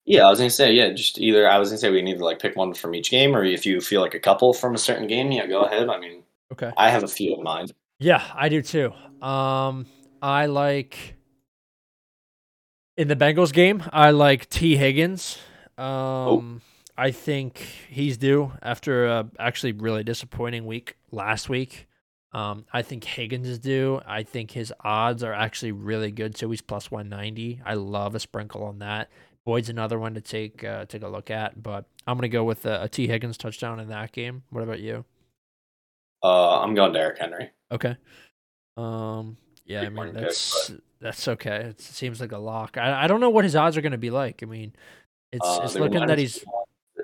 Yeah, 0.05 0.25
I 0.25 0.29
was 0.29 0.39
gonna 0.39 0.49
say 0.49 0.73
yeah. 0.73 0.93
Just 0.93 1.19
either 1.19 1.49
I 1.49 1.57
was 1.57 1.69
gonna 1.69 1.79
say 1.79 1.91
we 1.91 2.01
need 2.01 2.19
to 2.19 2.23
like 2.23 2.39
pick 2.39 2.55
one 2.55 2.73
from 2.73 2.95
each 2.95 3.11
game, 3.11 3.35
or 3.35 3.43
if 3.43 3.65
you 3.65 3.81
feel 3.81 3.99
like 3.99 4.13
a 4.13 4.19
couple 4.19 4.53
from 4.53 4.73
a 4.73 4.77
certain 4.77 5.07
game, 5.07 5.31
yeah, 5.31 5.45
go 5.47 5.63
ahead. 5.63 5.89
I 5.89 5.99
mean, 5.99 6.23
okay, 6.53 6.71
I 6.77 6.89
have 6.89 7.03
a 7.03 7.09
few 7.09 7.35
in 7.35 7.43
mind. 7.43 7.73
Yeah, 7.99 8.23
I 8.33 8.47
do 8.47 8.61
too. 8.61 8.93
Um, 9.21 9.85
I 10.21 10.45
like 10.45 11.15
in 12.95 13.09
the 13.09 13.17
Bengals 13.17 13.51
game. 13.51 13.83
I 13.91 14.11
like 14.11 14.49
Tee 14.49 14.77
Higgins. 14.77 15.39
Um, 15.77 15.85
oh. 15.85 16.59
I 16.97 17.11
think 17.11 17.57
he's 17.89 18.17
due 18.17 18.53
after 18.61 19.07
a 19.07 19.29
actually 19.37 19.73
really 19.73 20.03
disappointing 20.03 20.65
week 20.65 20.95
last 21.11 21.49
week. 21.49 21.87
Um, 22.34 22.65
I 22.73 22.82
think 22.82 23.03
Higgins 23.03 23.47
is 23.47 23.59
due. 23.59 24.01
I 24.05 24.23
think 24.23 24.51
his 24.51 24.73
odds 24.82 25.23
are 25.23 25.34
actually 25.34 25.71
really 25.71 26.11
good 26.11 26.38
so 26.38 26.49
He's 26.49 26.61
plus 26.61 26.91
one 26.91 27.09
ninety. 27.09 27.61
I 27.65 27.75
love 27.75 28.15
a 28.15 28.19
sprinkle 28.19 28.63
on 28.63 28.80
that. 28.80 29.09
Boyd's 29.45 29.69
another 29.69 29.97
one 29.97 30.13
to 30.15 30.21
take 30.21 30.63
uh, 30.63 30.86
take 30.86 31.03
a 31.03 31.07
look 31.07 31.32
at, 31.32 31.61
but 31.63 31.86
I'm 32.05 32.17
gonna 32.17 32.28
go 32.28 32.43
with 32.43 32.65
a, 32.65 32.84
a 32.84 32.89
Higgins 33.07 33.38
touchdown 33.38 33.80
in 33.80 33.88
that 33.89 34.11
game. 34.11 34.43
What 34.49 34.63
about 34.63 34.82
you? 34.82 35.05
Uh, 36.21 36.59
I'm 36.59 36.73
going 36.73 36.91
Derrick 36.91 37.17
Henry. 37.17 37.51
Okay. 37.71 37.95
Um, 38.75 39.38
yeah, 39.65 39.84
I 39.84 39.89
mean 39.89 40.13
that's 40.13 40.69
pick, 40.69 40.80
that's 40.99 41.28
okay. 41.28 41.57
It 41.57 41.82
seems 41.82 42.19
like 42.19 42.34
a 42.34 42.38
lock. 42.38 42.78
I 42.78 43.03
I 43.03 43.07
don't 43.07 43.21
know 43.21 43.30
what 43.30 43.45
his 43.45 43.55
odds 43.55 43.78
are 43.78 43.82
gonna 43.82 43.97
be 43.97 44.09
like. 44.09 44.43
I 44.43 44.45
mean, 44.45 44.73
it's 45.32 45.47
uh, 45.47 45.61
it's 45.63 45.75
looking 45.75 46.05
that 46.05 46.17
he's 46.17 46.43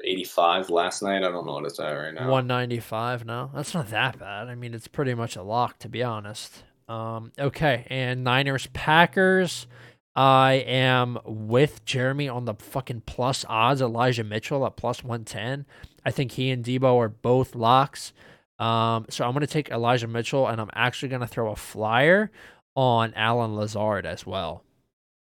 85 0.03 0.69
last 0.69 1.01
night. 1.01 1.23
I 1.23 1.31
don't 1.31 1.45
know 1.45 1.53
what 1.53 1.65
it's 1.65 1.79
at 1.79 1.91
right 1.91 2.13
now. 2.13 2.29
195. 2.29 3.25
now. 3.25 3.51
that's 3.53 3.73
not 3.73 3.89
that 3.89 4.19
bad. 4.19 4.47
I 4.47 4.55
mean, 4.55 4.73
it's 4.73 4.87
pretty 4.87 5.13
much 5.13 5.35
a 5.35 5.43
lock 5.43 5.79
to 5.79 5.89
be 5.89 6.03
honest. 6.03 6.63
Um, 6.87 7.31
okay, 7.39 7.85
and 7.89 8.23
Niners 8.23 8.67
Packers. 8.67 9.67
I 10.15 10.63
am 10.67 11.17
with 11.25 11.83
Jeremy 11.85 12.29
on 12.29 12.45
the 12.45 12.53
fucking 12.53 13.01
plus 13.07 13.45
odds. 13.49 13.81
Elijah 13.81 14.23
Mitchell 14.23 14.65
at 14.65 14.75
plus 14.75 15.03
110. 15.03 15.65
I 16.05 16.11
think 16.11 16.33
he 16.33 16.51
and 16.51 16.63
Deebo 16.63 16.97
are 16.97 17.09
both 17.09 17.55
locks. 17.55 18.13
Um, 18.59 19.07
so 19.09 19.25
I'm 19.25 19.31
going 19.31 19.41
to 19.41 19.47
take 19.47 19.71
Elijah 19.71 20.07
Mitchell 20.07 20.47
and 20.47 20.61
I'm 20.61 20.69
actually 20.73 21.09
going 21.09 21.21
to 21.21 21.27
throw 21.27 21.51
a 21.51 21.55
flyer 21.55 22.31
on 22.75 23.13
Allen 23.15 23.55
Lazard 23.55 24.05
as 24.05 24.25
well. 24.25 24.63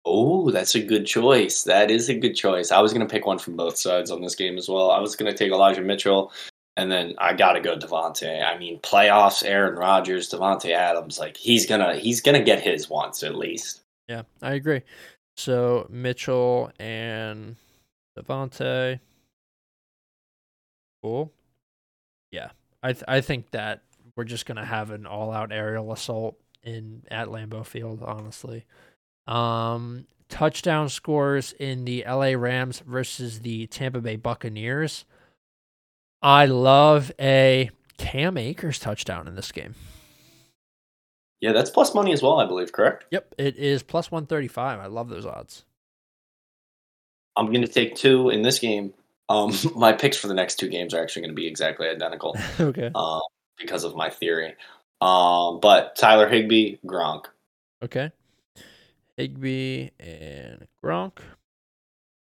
Oh, 0.04 0.50
that's 0.50 0.74
a 0.74 0.82
good 0.82 1.06
choice. 1.06 1.62
That 1.62 1.90
is 1.90 2.08
a 2.08 2.14
good 2.14 2.34
choice. 2.34 2.70
I 2.70 2.80
was 2.80 2.92
going 2.92 3.06
to 3.06 3.10
pick 3.10 3.26
one 3.26 3.38
from 3.38 3.56
both 3.56 3.78
sides 3.78 4.10
on 4.10 4.20
this 4.20 4.34
game 4.34 4.58
as 4.58 4.68
well. 4.68 4.90
I 4.90 5.00
was 5.00 5.16
going 5.16 5.32
to 5.32 5.36
take 5.36 5.50
Elijah 5.50 5.80
Mitchell, 5.80 6.30
and 6.76 6.90
then 6.90 7.14
I 7.18 7.32
got 7.32 7.54
to 7.54 7.60
go 7.60 7.76
Davante. 7.76 8.44
I 8.44 8.58
mean, 8.58 8.80
playoffs, 8.80 9.44
Aaron 9.44 9.76
Rodgers, 9.76 10.30
Davante 10.30 10.72
Adams. 10.72 11.18
Like 11.18 11.36
he's 11.36 11.66
gonna 11.66 11.96
he's 11.96 12.20
gonna 12.20 12.42
get 12.42 12.60
his 12.60 12.90
once 12.90 13.22
at 13.22 13.34
least. 13.34 13.82
Yeah, 14.08 14.22
I 14.42 14.54
agree. 14.54 14.82
So 15.36 15.86
Mitchell 15.88 16.70
and 16.78 17.56
Davante. 18.18 19.00
Cool. 21.02 21.32
Yeah, 22.30 22.50
I 22.82 22.92
th- 22.92 23.04
I 23.08 23.20
think 23.20 23.50
that 23.52 23.82
we're 24.16 24.24
just 24.24 24.46
gonna 24.46 24.64
have 24.64 24.90
an 24.90 25.06
all 25.06 25.32
out 25.32 25.52
aerial 25.52 25.92
assault 25.92 26.38
in 26.62 27.02
at 27.10 27.28
Lambeau 27.28 27.64
Field. 27.64 28.02
Honestly, 28.02 28.64
um, 29.26 30.06
touchdown 30.28 30.88
scores 30.88 31.52
in 31.58 31.84
the 31.84 32.04
LA 32.06 32.32
Rams 32.36 32.80
versus 32.86 33.40
the 33.40 33.66
Tampa 33.66 34.00
Bay 34.00 34.16
Buccaneers. 34.16 35.04
I 36.22 36.46
love 36.46 37.12
a 37.20 37.70
Cam 37.98 38.36
Akers 38.36 38.78
touchdown 38.78 39.28
in 39.28 39.34
this 39.34 39.52
game. 39.52 39.74
Yeah, 41.40 41.52
that's 41.52 41.68
plus 41.68 41.94
money 41.94 42.12
as 42.12 42.22
well, 42.22 42.40
I 42.40 42.46
believe, 42.46 42.72
correct? 42.72 43.04
Yep, 43.10 43.34
it 43.36 43.56
is 43.56 43.82
plus 43.82 44.10
135. 44.10 44.80
I 44.80 44.86
love 44.86 45.10
those 45.10 45.26
odds. 45.26 45.64
I'm 47.36 47.46
going 47.46 47.60
to 47.60 47.68
take 47.68 47.96
two 47.96 48.30
in 48.30 48.42
this 48.42 48.58
game. 48.58 48.94
Um, 49.28 49.52
my 49.76 49.92
picks 49.92 50.16
for 50.16 50.28
the 50.28 50.34
next 50.34 50.56
two 50.56 50.68
games 50.68 50.94
are 50.94 51.02
actually 51.02 51.22
going 51.22 51.32
to 51.32 51.40
be 51.40 51.46
exactly 51.46 51.86
identical. 51.88 52.36
okay. 52.60 52.90
Um, 52.94 53.20
because 53.58 53.84
of 53.84 53.94
my 53.94 54.10
theory. 54.10 54.54
Um, 55.00 55.60
but 55.60 55.96
Tyler 55.96 56.28
Higbee, 56.28 56.76
Gronk. 56.86 57.26
Okay. 57.82 58.10
Higbee 59.16 59.90
and 59.98 60.66
Gronk. 60.82 61.18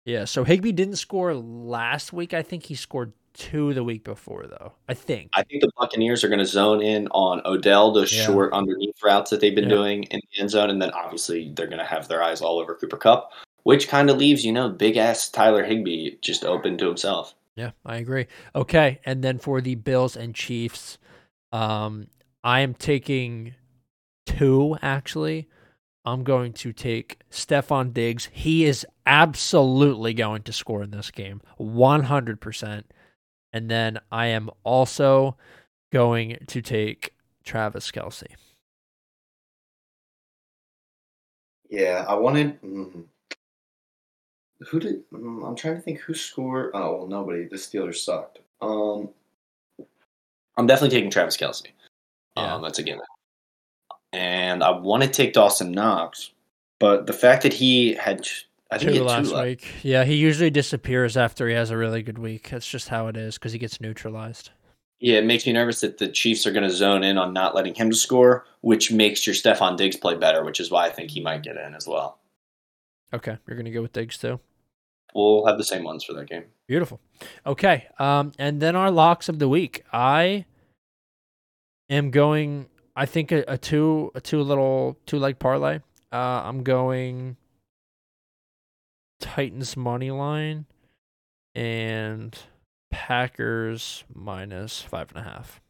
Yeah, 0.06 0.26
so 0.26 0.44
Higbee 0.44 0.72
didn't 0.72 0.98
score 0.98 1.34
last 1.34 2.14
week. 2.14 2.34
I 2.34 2.44
think 2.44 2.64
he 2.64 2.76
scored 2.76 3.14
two 3.34 3.74
the 3.74 3.84
week 3.84 4.04
before, 4.04 4.46
though. 4.48 4.74
I 4.88 4.94
think. 4.94 5.32
I 5.34 5.44
think 5.44 5.62
the 5.62 5.72
Buccaneers 5.78 6.24
are 6.24 6.28
going 6.28 6.40
to 6.40 6.46
zone 6.46 6.82
in 6.82 7.08
on 7.10 7.42
Odell, 7.46 7.92
those 7.92 8.14
yeah. 8.14 8.26
short 8.26 8.54
underneath 8.54 8.96
routes 9.04 9.32
that 9.32 9.42
they've 9.42 9.56
been 9.56 9.66
yeah. 9.66 9.76
doing 9.76 10.04
in 10.04 10.22
the 10.32 10.42
end 10.42 10.52
zone, 10.52 10.70
and 10.70 10.82
then 10.82 10.92
obviously 10.92 11.52
they're 11.56 11.68
going 11.68 11.80
to 11.80 11.86
have 11.86 12.08
their 12.08 12.24
eyes 12.24 12.42
all 12.42 12.60
over 12.60 12.76
Cooper 12.76 12.98
Kupp, 12.98 13.32
which 13.64 13.88
kind 13.88 14.10
of 14.10 14.18
leaves 14.18 14.46
you 14.46 14.52
know 14.52 14.70
big 14.70 14.98
ass 14.98 15.30
Tyler 15.30 15.64
Higbee 15.64 16.18
just 16.22 16.46
open 16.46 16.78
to 16.78 16.88
himself. 16.88 17.34
Yeah, 17.56 17.72
I 17.86 17.98
agree. 17.98 18.28
Okay, 18.54 19.00
and 19.06 19.24
then 19.24 19.40
for 19.40 19.62
the 19.62 19.76
Bills 19.76 20.16
and 20.16 20.36
Chiefs, 20.36 20.98
um, 21.52 22.08
I 22.44 22.60
am 22.62 22.74
taking 22.74 23.56
two 24.26 24.78
actually. 24.82 25.48
I'm 26.06 26.24
going 26.24 26.54
to 26.54 26.72
take 26.72 27.20
Stefon 27.32 27.94
Diggs. 27.94 28.30
He 28.32 28.66
is 28.66 28.86
absolutely 29.06 30.14
going 30.14 30.44
to 30.44 30.54
score 30.54 30.84
in 30.84 30.92
this 30.92 31.12
game, 31.12 31.42
100%. 31.60 32.84
And 33.54 33.72
then 33.72 34.00
I 34.12 34.28
am 34.28 34.50
also 34.64 35.38
going 35.92 36.38
to 36.48 36.62
take 36.62 37.16
Travis 37.44 37.92
Kelce. 37.92 38.28
Yeah, 41.70 42.06
I 42.08 42.14
wanted. 42.14 42.62
Mm, 42.62 43.06
who 44.70 44.80
did? 44.80 45.10
Mm, 45.12 45.48
I'm 45.48 45.56
trying 45.56 45.76
to 45.76 45.82
think 45.82 46.00
who 46.00 46.14
scored. 46.14 46.72
Oh, 46.74 46.98
well, 46.98 47.08
nobody. 47.08 47.48
The 47.48 47.56
Steelers 47.56 47.96
sucked. 47.96 48.40
Um, 48.62 49.10
I'm 50.58 50.68
definitely 50.68 50.96
taking 50.96 51.10
Travis 51.10 51.38
Kelce. 51.38 51.68
Yeah. 52.38 52.56
Um, 52.56 52.62
that's 52.62 52.80
a 52.80 52.84
given 52.84 53.02
and 54.16 54.64
I 54.64 54.72
want 54.72 55.04
to 55.04 55.10
take 55.10 55.34
Dawson 55.34 55.72
Knox, 55.72 56.32
but 56.80 57.06
the 57.06 57.14
fact 57.14 57.44
that 57.44 57.54
he 57.54 57.94
had 57.94 58.26
I 58.72 58.78
think 58.78 58.94
two 58.94 59.04
last 59.04 59.32
two 59.32 59.42
week, 59.42 59.68
yeah, 59.84 60.06
he 60.06 60.16
usually 60.16 60.50
disappears 60.50 61.18
after 61.18 61.48
he 61.50 61.54
has 61.54 61.70
a 61.70 61.78
really 61.78 62.02
good 62.02 62.18
week. 62.18 62.50
That's 62.50 62.68
just 62.68 62.88
how 62.88 63.08
it 63.08 63.18
is 63.18 63.36
because 63.36 63.52
he 63.52 63.60
gets 63.60 63.82
neutralized. 63.82 64.52
Yeah, 65.00 65.18
it 65.18 65.26
makes 65.26 65.46
me 65.46 65.52
nervous 65.52 65.82
that 65.82 65.98
the 65.98 66.08
Chiefs 66.08 66.48
are 66.48 66.52
going 66.52 66.64
to 66.64 66.74
zone 66.74 67.04
in 67.04 67.18
on 67.18 67.34
not 67.34 67.54
letting 67.54 67.76
him 67.76 67.92
score, 67.92 68.46
which 68.62 68.92
makes 68.92 69.28
your 69.28 69.36
Stefon 69.36 69.76
Diggs 69.76 69.98
play 69.98 70.16
better, 70.16 70.44
which 70.44 70.62
is 70.62 70.72
why 70.72 70.86
I 70.86 70.90
think 70.90 71.12
he 71.12 71.20
might 71.20 71.44
get 71.44 71.58
in 71.58 71.76
as 71.76 71.86
well. 71.86 72.20
Okay, 73.14 73.38
you're 73.46 73.58
going 73.58 73.66
to 73.66 73.72
go 73.72 73.82
with 73.82 73.92
Diggs 73.92 74.18
too. 74.18 74.40
We'll 75.14 75.46
have 75.46 75.58
the 75.58 75.64
same 75.64 75.84
ones 75.84 76.04
for 76.06 76.14
that 76.14 76.30
game. 76.30 76.46
Beautiful. 76.68 77.02
Okay, 77.46 77.88
um, 78.00 78.32
and 78.40 78.62
then 78.62 78.76
our 78.78 78.90
locks 78.90 79.28
of 79.28 79.40
the 79.40 79.50
week. 79.50 79.84
I 79.92 80.46
am 81.90 82.10
going 82.10 82.68
I 82.96 83.06
think 83.06 83.32
a, 83.32 83.44
a 83.48 83.58
two 83.58 84.12
a 84.16 84.22
two 84.22 84.42
little 84.42 84.98
two 85.06 85.20
leg 85.20 85.40
parlay. 85.40 85.80
Uh, 86.12 86.42
I'm 86.46 86.64
going 86.64 87.38
Titans 89.20 89.76
money 89.76 90.12
line 90.12 90.66
and 91.54 92.38
Packers 92.92 94.04
minus 94.14 94.82
five 94.82 95.10
and 95.14 95.26
a 95.26 95.30
half. 95.30 95.62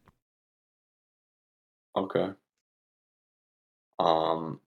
Okay. 1.98 2.30
Um, 4.00 4.60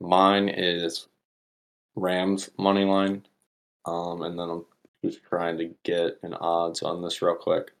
mine 0.00 0.48
is 0.48 1.08
Rams 1.96 2.50
money 2.58 2.84
line. 2.84 3.26
Um, 3.84 4.22
and 4.22 4.38
then 4.38 4.48
I'm 4.48 4.64
just 5.04 5.24
trying 5.24 5.58
to 5.58 5.74
get 5.82 6.18
an 6.22 6.34
odds 6.34 6.82
on 6.82 7.02
this 7.02 7.20
real 7.20 7.34
quick. 7.34 7.72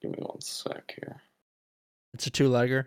Give 0.00 0.12
me 0.12 0.18
one 0.20 0.40
sec 0.40 0.94
here. 0.96 1.20
It's 2.14 2.26
a 2.26 2.30
two 2.30 2.50
legger. 2.50 2.86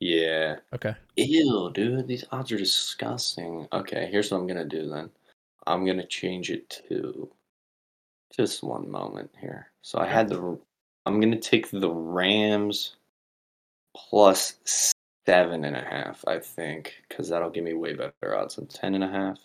Yeah. 0.00 0.56
Okay. 0.74 0.96
Ew, 1.16 1.70
dude, 1.72 2.08
these 2.08 2.24
odds 2.32 2.50
are 2.50 2.58
disgusting. 2.58 3.68
Okay, 3.72 4.08
here's 4.10 4.30
what 4.30 4.38
I'm 4.38 4.46
gonna 4.46 4.64
do 4.64 4.88
then. 4.88 5.10
I'm 5.66 5.86
gonna 5.86 6.06
change 6.06 6.50
it 6.50 6.82
to 6.88 7.30
just 8.34 8.64
one 8.64 8.90
moment 8.90 9.30
here. 9.40 9.68
So 9.82 10.00
I 10.00 10.06
had 10.06 10.28
the 10.28 10.58
I'm 11.06 11.20
gonna 11.20 11.38
take 11.38 11.70
the 11.70 11.90
Rams 11.90 12.96
plus 13.96 14.92
seven 15.26 15.64
and 15.64 15.76
a 15.76 15.82
half, 15.82 16.24
I 16.26 16.38
think, 16.40 16.94
because 17.08 17.28
that'll 17.28 17.50
give 17.50 17.64
me 17.64 17.74
way 17.74 17.94
better 17.94 18.36
odds 18.36 18.56
than 18.56 18.66
ten 18.66 18.94
and 18.94 19.04
a 19.04 19.08
half. 19.08 19.38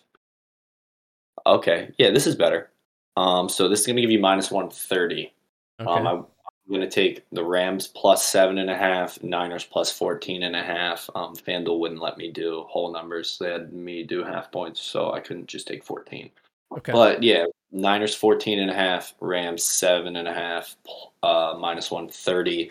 Okay, 1.46 1.92
yeah, 1.98 2.10
this 2.10 2.26
is 2.26 2.34
better. 2.34 2.70
Um, 3.16 3.48
so 3.48 3.68
this 3.68 3.80
is 3.80 3.86
gonna 3.86 4.00
give 4.00 4.10
you 4.10 4.18
minus 4.18 4.50
one 4.50 4.70
thirty. 4.70 5.32
Um, 5.78 5.88
okay. 5.88 6.06
Um, 6.06 6.06
I 6.08 6.22
I'm 6.68 6.74
going 6.74 6.88
to 6.88 6.94
take 6.94 7.24
the 7.32 7.44
Rams 7.44 7.86
plus 7.86 8.26
seven 8.26 8.58
and 8.58 8.68
a 8.68 8.76
half, 8.76 9.22
Niners 9.22 9.64
plus 9.64 9.90
14 9.90 10.42
and 10.42 10.54
a 10.54 10.62
half. 10.62 11.08
Um, 11.14 11.34
FanDuel 11.34 11.78
wouldn't 11.78 12.02
let 12.02 12.18
me 12.18 12.30
do 12.30 12.66
whole 12.68 12.92
numbers. 12.92 13.38
They 13.40 13.52
had 13.52 13.72
me 13.72 14.02
do 14.02 14.22
half 14.22 14.52
points, 14.52 14.82
so 14.82 15.12
I 15.12 15.20
couldn't 15.20 15.46
just 15.46 15.66
take 15.66 15.82
14. 15.82 16.30
Okay. 16.76 16.92
But 16.92 17.22
yeah, 17.22 17.46
Niners 17.72 18.14
14 18.14 18.58
and 18.58 18.70
a 18.70 18.74
half, 18.74 19.14
Rams 19.20 19.62
seven 19.62 20.16
and 20.16 20.28
a 20.28 20.34
half, 20.34 20.76
uh, 21.22 21.56
minus 21.58 21.90
130. 21.90 22.70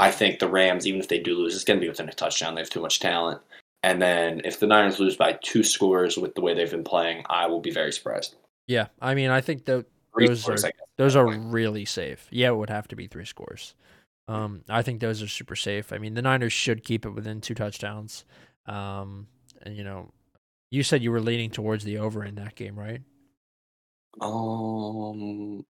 I 0.00 0.10
think 0.10 0.40
the 0.40 0.48
Rams, 0.48 0.84
even 0.84 1.00
if 1.00 1.06
they 1.06 1.20
do 1.20 1.36
lose, 1.36 1.54
it's 1.54 1.64
going 1.64 1.78
to 1.78 1.84
be 1.84 1.88
within 1.88 2.08
a 2.08 2.12
touchdown. 2.12 2.56
They 2.56 2.62
have 2.62 2.70
too 2.70 2.82
much 2.82 2.98
talent. 2.98 3.40
And 3.84 4.02
then 4.02 4.40
if 4.44 4.58
the 4.58 4.66
Niners 4.66 4.98
lose 4.98 5.16
by 5.16 5.38
two 5.44 5.62
scores 5.62 6.16
with 6.16 6.34
the 6.34 6.40
way 6.40 6.52
they've 6.52 6.68
been 6.68 6.82
playing, 6.82 7.24
I 7.30 7.46
will 7.46 7.60
be 7.60 7.70
very 7.70 7.92
surprised. 7.92 8.34
Yeah, 8.66 8.88
I 9.00 9.14
mean, 9.14 9.30
I 9.30 9.40
think 9.40 9.64
the 9.64 9.86
those 10.18 10.42
scores, 10.42 10.64
are 10.64 10.72
those 10.96 11.16
are 11.16 11.26
really 11.26 11.84
safe. 11.84 12.26
Yeah, 12.30 12.48
it 12.48 12.56
would 12.56 12.70
have 12.70 12.88
to 12.88 12.96
be 12.96 13.06
three 13.06 13.24
scores. 13.24 13.74
Um, 14.28 14.62
I 14.68 14.82
think 14.82 15.00
those 15.00 15.22
are 15.22 15.28
super 15.28 15.56
safe. 15.56 15.92
I 15.92 15.98
mean, 15.98 16.14
the 16.14 16.22
Niners 16.22 16.52
should 16.52 16.82
keep 16.82 17.06
it 17.06 17.10
within 17.10 17.40
two 17.40 17.54
touchdowns. 17.54 18.24
Um, 18.66 19.28
and 19.62 19.76
you 19.76 19.84
know, 19.84 20.10
you 20.70 20.82
said 20.82 21.02
you 21.02 21.10
were 21.12 21.20
leaning 21.20 21.50
towards 21.50 21.84
the 21.84 21.98
over 21.98 22.24
in 22.24 22.34
that 22.36 22.54
game, 22.56 22.78
right? 22.78 23.00
Um, 24.20 25.64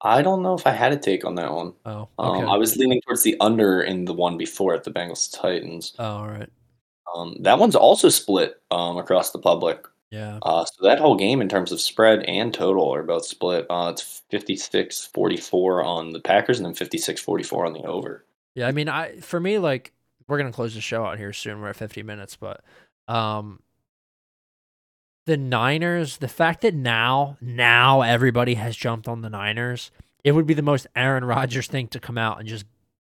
I 0.00 0.22
don't 0.22 0.42
know 0.42 0.54
if 0.54 0.66
I 0.66 0.70
had 0.70 0.92
a 0.92 0.96
take 0.96 1.24
on 1.24 1.34
that 1.36 1.52
one. 1.52 1.72
Oh, 1.84 2.08
okay. 2.18 2.42
Um, 2.42 2.48
I 2.48 2.56
was 2.56 2.76
leaning 2.76 3.00
towards 3.00 3.22
the 3.22 3.36
under 3.40 3.82
in 3.82 4.04
the 4.04 4.14
one 4.14 4.36
before 4.36 4.74
at 4.74 4.84
the 4.84 4.92
Bengals 4.92 5.32
Titans. 5.32 5.94
Oh, 5.98 6.04
all 6.04 6.28
right. 6.28 6.50
Um, 7.14 7.36
that 7.40 7.58
one's 7.58 7.74
also 7.74 8.10
split 8.10 8.60
um 8.70 8.98
across 8.98 9.30
the 9.30 9.38
public. 9.38 9.86
Yeah. 10.10 10.38
Uh, 10.42 10.64
so 10.64 10.86
that 10.86 10.98
whole 10.98 11.16
game 11.16 11.40
in 11.42 11.48
terms 11.48 11.70
of 11.70 11.80
spread 11.80 12.22
and 12.22 12.52
total 12.52 12.92
are 12.94 13.02
both 13.02 13.26
split. 13.26 13.66
Uh, 13.68 13.92
it's 13.92 14.22
56-44 14.32 15.84
on 15.84 16.12
the 16.12 16.20
Packers 16.20 16.58
and 16.58 16.66
then 16.66 16.74
56-44 16.74 17.66
on 17.66 17.72
the 17.74 17.82
over. 17.82 18.24
Yeah, 18.54 18.68
I 18.68 18.72
mean, 18.72 18.88
I 18.88 19.20
for 19.20 19.38
me, 19.38 19.58
like 19.58 19.92
we're 20.26 20.38
gonna 20.38 20.52
close 20.52 20.74
the 20.74 20.80
show 20.80 21.04
out 21.04 21.18
here 21.18 21.32
soon. 21.32 21.60
We're 21.60 21.68
at 21.68 21.76
50 21.76 22.02
minutes, 22.02 22.36
but 22.36 22.64
um, 23.06 23.60
the 25.26 25.36
Niners, 25.36 26.16
the 26.18 26.28
fact 26.28 26.62
that 26.62 26.74
now 26.74 27.36
now 27.40 28.00
everybody 28.00 28.54
has 28.54 28.76
jumped 28.76 29.06
on 29.08 29.20
the 29.22 29.30
Niners, 29.30 29.90
it 30.24 30.32
would 30.32 30.46
be 30.46 30.54
the 30.54 30.62
most 30.62 30.86
Aaron 30.96 31.24
Rodgers 31.24 31.66
thing 31.68 31.86
to 31.88 32.00
come 32.00 32.18
out 32.18 32.38
and 32.40 32.48
just 32.48 32.64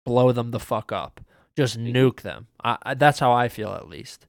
blow 0.06 0.32
them 0.32 0.52
the 0.52 0.60
fuck 0.60 0.92
up. 0.92 1.20
just 1.58 1.78
nuke 1.78 2.22
them. 2.22 2.48
I, 2.64 2.78
I, 2.84 2.94
that's 2.94 3.20
how 3.20 3.32
I 3.34 3.50
feel 3.50 3.74
at 3.74 3.90
least. 3.90 4.28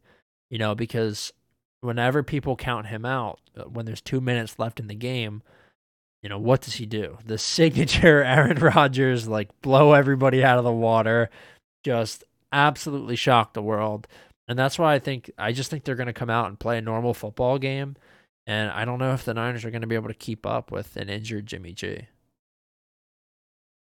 You 0.50 0.58
know, 0.58 0.74
because 0.74 1.32
whenever 1.80 2.22
people 2.22 2.56
count 2.56 2.86
him 2.86 3.04
out, 3.04 3.40
uh, 3.56 3.64
when 3.64 3.86
there's 3.86 4.00
two 4.00 4.20
minutes 4.20 4.58
left 4.58 4.80
in 4.80 4.86
the 4.86 4.94
game, 4.94 5.42
you 6.22 6.28
know, 6.28 6.38
what 6.38 6.62
does 6.62 6.74
he 6.74 6.86
do? 6.86 7.18
The 7.24 7.38
signature 7.56 8.22
Aaron 8.22 8.58
Rodgers, 8.58 9.28
like 9.28 9.48
blow 9.62 9.92
everybody 9.92 10.42
out 10.42 10.58
of 10.58 10.64
the 10.64 10.72
water, 10.72 11.30
just 11.84 12.24
absolutely 12.52 13.16
shock 13.16 13.52
the 13.52 13.62
world. 13.62 14.06
And 14.48 14.58
that's 14.58 14.78
why 14.78 14.94
I 14.94 14.98
think, 14.98 15.30
I 15.38 15.52
just 15.52 15.70
think 15.70 15.84
they're 15.84 15.96
going 15.96 16.06
to 16.06 16.12
come 16.12 16.30
out 16.30 16.46
and 16.46 16.58
play 16.58 16.78
a 16.78 16.82
normal 16.82 17.14
football 17.14 17.58
game. 17.58 17.96
And 18.46 18.70
I 18.70 18.84
don't 18.84 19.00
know 19.00 19.12
if 19.12 19.24
the 19.24 19.34
Niners 19.34 19.64
are 19.64 19.70
going 19.70 19.80
to 19.80 19.88
be 19.88 19.96
able 19.96 20.08
to 20.08 20.14
keep 20.14 20.46
up 20.46 20.70
with 20.70 20.96
an 20.96 21.08
injured 21.08 21.46
Jimmy 21.46 21.72
G. 21.72 22.06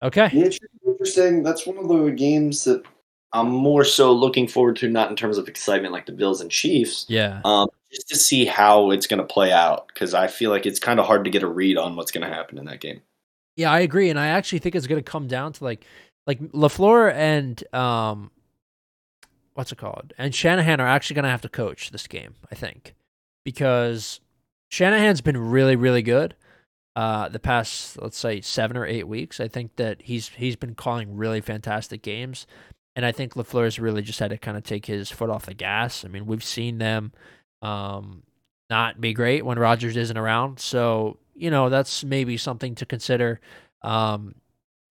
Okay. 0.02 0.52
Interesting. 0.86 1.44
That's 1.44 1.66
one 1.66 1.78
of 1.78 1.88
the 1.88 2.12
games 2.12 2.64
that 2.66 2.84
I'm 3.34 3.50
more 3.50 3.84
so 3.84 4.14
looking 4.14 4.48
forward 4.48 4.78
to, 4.78 4.90
not 4.90 5.10
in 5.10 5.16
terms 5.16 5.38
of 5.38 5.48
excitement 5.48 5.94
like 5.94 6.06
the 6.06 6.12
Bills 6.12 6.42
and 6.42 6.50
Chiefs. 6.50 7.06
Yeah. 7.10 7.42
Um, 7.44 7.68
just 7.92 8.08
to 8.10 8.16
see 8.16 8.46
how 8.46 8.92
it's 8.92 9.08
going 9.08 9.20
to 9.20 9.26
play 9.26 9.52
out 9.52 9.88
because 9.88 10.14
I 10.14 10.28
feel 10.28 10.52
like 10.52 10.66
it's 10.66 10.80
kind 10.80 11.00
of 11.00 11.06
hard 11.06 11.24
to 11.24 11.30
get 11.30 11.44
a 11.44 11.48
read 11.48 11.78
on 11.78 11.96
what's 11.96 12.12
going 12.12 12.28
to 12.28 12.34
happen 12.34 12.58
in 12.58 12.66
that 12.66 12.80
game. 12.80 13.02
Yeah, 13.56 13.72
I 13.72 13.80
agree, 13.80 14.10
and 14.10 14.20
I 14.20 14.28
actually 14.28 14.60
think 14.60 14.76
it's 14.76 14.88
going 14.88 15.04
to 15.04 15.12
come 15.12 15.28
down 15.28 15.54
to 15.54 15.64
like, 15.64 15.84
like 16.28 16.40
LaFleur 16.40 17.12
and 17.12 17.64
um, 17.74 18.30
what's 19.56 19.72
it 19.72 19.78
called, 19.78 20.14
and 20.18 20.34
Shanahan 20.36 20.80
are 20.80 20.88
actually 20.88 21.16
going 21.16 21.24
to 21.24 21.32
have 21.32 21.42
to 21.42 21.50
coach 21.50 21.90
this 21.90 22.08
game. 22.08 22.36
I 22.52 22.56
think 22.56 22.94
because 23.44 24.20
Shanahan's 24.70 25.22
been 25.22 25.38
really, 25.38 25.76
really 25.76 26.02
good. 26.02 26.36
Uh, 26.96 27.30
the 27.30 27.40
past, 27.40 28.02
let's 28.02 28.18
say, 28.18 28.42
seven 28.42 28.76
or 28.76 28.86
eight 28.86 29.08
weeks, 29.08 29.40
I 29.40 29.48
think 29.48 29.76
that 29.78 30.02
he's 30.02 30.30
he's 30.30 30.56
been 30.56 30.76
calling 30.76 31.16
really 31.16 31.42
fantastic 31.42 32.02
games. 32.02 32.46
And 32.98 33.06
I 33.06 33.12
think 33.12 33.36
LaFleur's 33.36 33.78
really 33.78 34.02
just 34.02 34.20
had 34.20 34.32
to 34.32 34.40
kind 34.40 34.58
of 34.58 34.64
take 34.64 34.88
his 34.88 35.12
foot 35.12 35.30
off 35.30 35.46
the 35.46 35.54
gas. 35.54 36.04
I 36.04 36.08
mean, 36.08 36.26
we've 36.26 36.44
seen 36.44 36.80
them 36.80 37.12
um, 37.62 38.24
not 38.72 39.00
be 39.00 39.14
great 39.14 39.46
when 39.46 39.60
Rodgers 39.60 39.96
isn't 39.96 40.18
around. 40.18 40.60
So, 40.60 41.20
you 41.36 41.52
know, 41.52 41.70
that's 41.70 42.04
maybe 42.04 42.38
something 42.38 42.74
to 42.74 42.88
consider. 42.88 43.40
Um, 43.84 44.34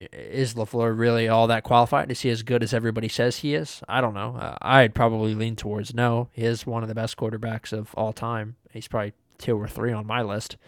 is 0.01 0.55
LaFleur 0.55 0.97
really 0.97 1.27
all 1.27 1.49
that 1.49 1.65
qualified? 1.65 2.13
Is 2.13 2.21
he 2.21 2.31
as 2.31 2.45
good 2.45 2.63
as 2.63 2.73
everybody 2.73 3.09
says 3.09 3.39
he 3.39 3.57
is? 3.57 3.83
I 3.89 4.01
don't 4.01 4.15
know. 4.15 4.37
Uh, 4.37 4.57
I'd 4.63 4.95
probably 4.95 5.35
lean 5.35 5.57
towards 5.57 5.93
no. 5.93 6.29
He 6.31 6.45
is 6.45 6.65
one 6.65 6.85
of 6.85 6.89
the 6.89 6.95
best 6.95 7.17
quarterbacks 7.17 7.73
of 7.73 7.93
all 7.97 8.13
time. 8.13 8.55
He's 8.71 8.87
probably 8.87 9.15
two 9.39 9.61
or 9.61 9.67
three 9.67 9.93
on 9.93 10.07
my 10.07 10.23
list. 10.23 10.59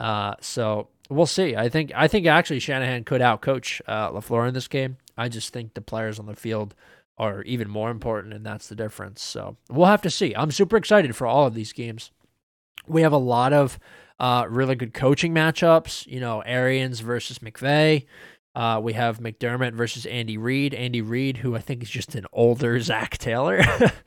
Uh, 0.00 0.34
so 0.40 0.88
we'll 1.08 1.26
see. 1.26 1.54
I 1.54 1.68
think 1.68 1.92
I 1.94 2.08
think 2.08 2.26
actually 2.26 2.58
Shanahan 2.58 3.04
could 3.04 3.20
outcoach 3.20 3.80
uh, 3.86 4.10
LaFleur 4.10 4.48
in 4.48 4.54
this 4.54 4.66
game. 4.66 4.96
I 5.16 5.28
just 5.28 5.52
think 5.52 5.74
the 5.74 5.80
players 5.80 6.18
on 6.18 6.26
the 6.26 6.36
field 6.36 6.74
are 7.18 7.42
even 7.42 7.68
more 7.68 7.90
important, 7.90 8.34
and 8.34 8.44
that's 8.44 8.68
the 8.68 8.74
difference. 8.74 9.22
So 9.22 9.56
we'll 9.70 9.86
have 9.86 10.02
to 10.02 10.10
see. 10.10 10.34
I'm 10.34 10.50
super 10.50 10.76
excited 10.76 11.14
for 11.14 11.26
all 11.26 11.46
of 11.46 11.54
these 11.54 11.72
games. 11.72 12.10
We 12.86 13.02
have 13.02 13.12
a 13.12 13.18
lot 13.18 13.52
of 13.52 13.78
uh, 14.18 14.46
really 14.48 14.74
good 14.74 14.94
coaching 14.94 15.34
matchups. 15.34 16.06
You 16.06 16.20
know, 16.20 16.40
Arians 16.40 17.00
versus 17.00 17.38
McVay. 17.40 18.06
Uh, 18.54 18.80
we 18.82 18.92
have 18.92 19.18
McDermott 19.18 19.74
versus 19.74 20.04
Andy 20.06 20.36
Reid. 20.36 20.74
Andy 20.74 21.00
Reid, 21.00 21.38
who 21.38 21.56
I 21.56 21.60
think 21.60 21.82
is 21.82 21.90
just 21.90 22.14
an 22.14 22.26
older 22.32 22.80
Zac 22.80 23.18
Taylor. 23.18 23.60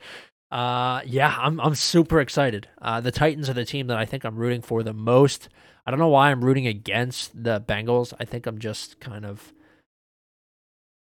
uh, 0.50 1.00
yeah, 1.04 1.36
I'm 1.38 1.60
I'm 1.60 1.74
super 1.74 2.20
excited. 2.20 2.68
Uh, 2.80 3.00
the 3.00 3.12
Titans 3.12 3.48
are 3.48 3.54
the 3.54 3.64
team 3.64 3.86
that 3.88 3.98
I 3.98 4.04
think 4.04 4.24
I'm 4.24 4.36
rooting 4.36 4.62
for 4.62 4.82
the 4.82 4.92
most. 4.92 5.48
I 5.86 5.90
don't 5.90 6.00
know 6.00 6.08
why 6.08 6.30
I'm 6.30 6.44
rooting 6.44 6.66
against 6.66 7.44
the 7.44 7.60
Bengals. 7.60 8.12
I 8.18 8.24
think 8.24 8.46
I'm 8.46 8.58
just 8.58 8.98
kind 8.98 9.24
of 9.24 9.52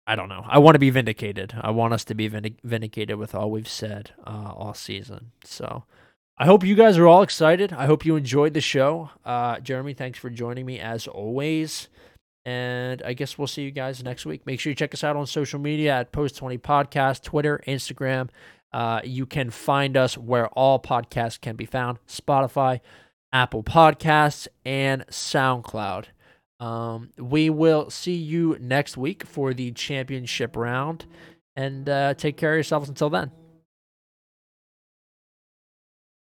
I 0.07 0.15
don't 0.15 0.29
know. 0.29 0.45
I 0.47 0.59
want 0.59 0.77
to 0.77 0.79
be 0.79 0.91
vindicated. 0.91 1.55
I 1.61 1.71
want 1.71 1.93
us 1.93 2.05
to 2.05 2.15
be 2.15 2.29
vindicated 2.29 3.17
with 3.17 3.35
all 3.35 3.51
we've 3.51 3.69
said 3.69 4.13
uh, 4.25 4.53
all 4.55 4.73
season. 4.73 5.33
So 5.43 5.85
I 6.39 6.45
hope 6.47 6.65
you 6.65 6.77
guys 6.77 6.97
are 6.97 7.09
all 7.09 7.23
excited. 7.23 7.73
I 7.73 7.87
hope 7.87 8.05
you 8.05 8.15
enjoyed 8.15 8.55
the 8.55 8.61
show. 8.61 9.11
Uh, 9.25 9.59
Jeremy, 9.59 9.95
thanks 9.95 10.19
for 10.19 10.31
joining 10.31 10.65
me 10.65 10.79
as 10.79 11.09
always. 11.09 11.89
And 12.45 13.03
I 13.03 13.15
guess 13.15 13.37
we'll 13.37 13.49
see 13.49 13.63
you 13.63 13.73
guys 13.73 14.05
next 14.05 14.25
week. 14.25 14.47
Make 14.47 14.61
sure 14.61 14.71
you 14.71 14.77
check 14.77 14.95
us 14.95 15.03
out 15.03 15.17
on 15.17 15.27
social 15.27 15.59
media 15.59 15.95
at 15.99 16.13
Post 16.13 16.37
20 16.37 16.59
Podcast, 16.59 17.23
Twitter, 17.23 17.61
Instagram. 17.67 18.29
Uh, 18.73 19.01
you 19.03 19.27
can 19.27 19.51
find 19.51 19.97
us 19.97 20.17
where 20.17 20.47
all 20.49 20.79
podcasts 20.79 21.41
can 21.41 21.57
be 21.57 21.65
found 21.65 21.99
Spotify, 22.07 22.79
Apple 23.33 23.65
Podcasts, 23.65 24.47
and 24.65 25.05
SoundCloud. 25.07 26.07
Um, 26.59 27.11
we 27.19 27.51
will 27.51 27.91
see 27.91 28.15
you 28.15 28.57
next 28.61 28.97
week 28.97 29.27
for 29.27 29.53
the 29.53 29.73
championship 29.73 30.57
round. 30.57 31.07
And 31.55 31.89
uh, 31.89 32.15
take 32.15 32.37
care 32.37 32.53
of 32.53 32.57
yourselves 32.57 32.89
until 32.89 33.11
then. 33.11 33.31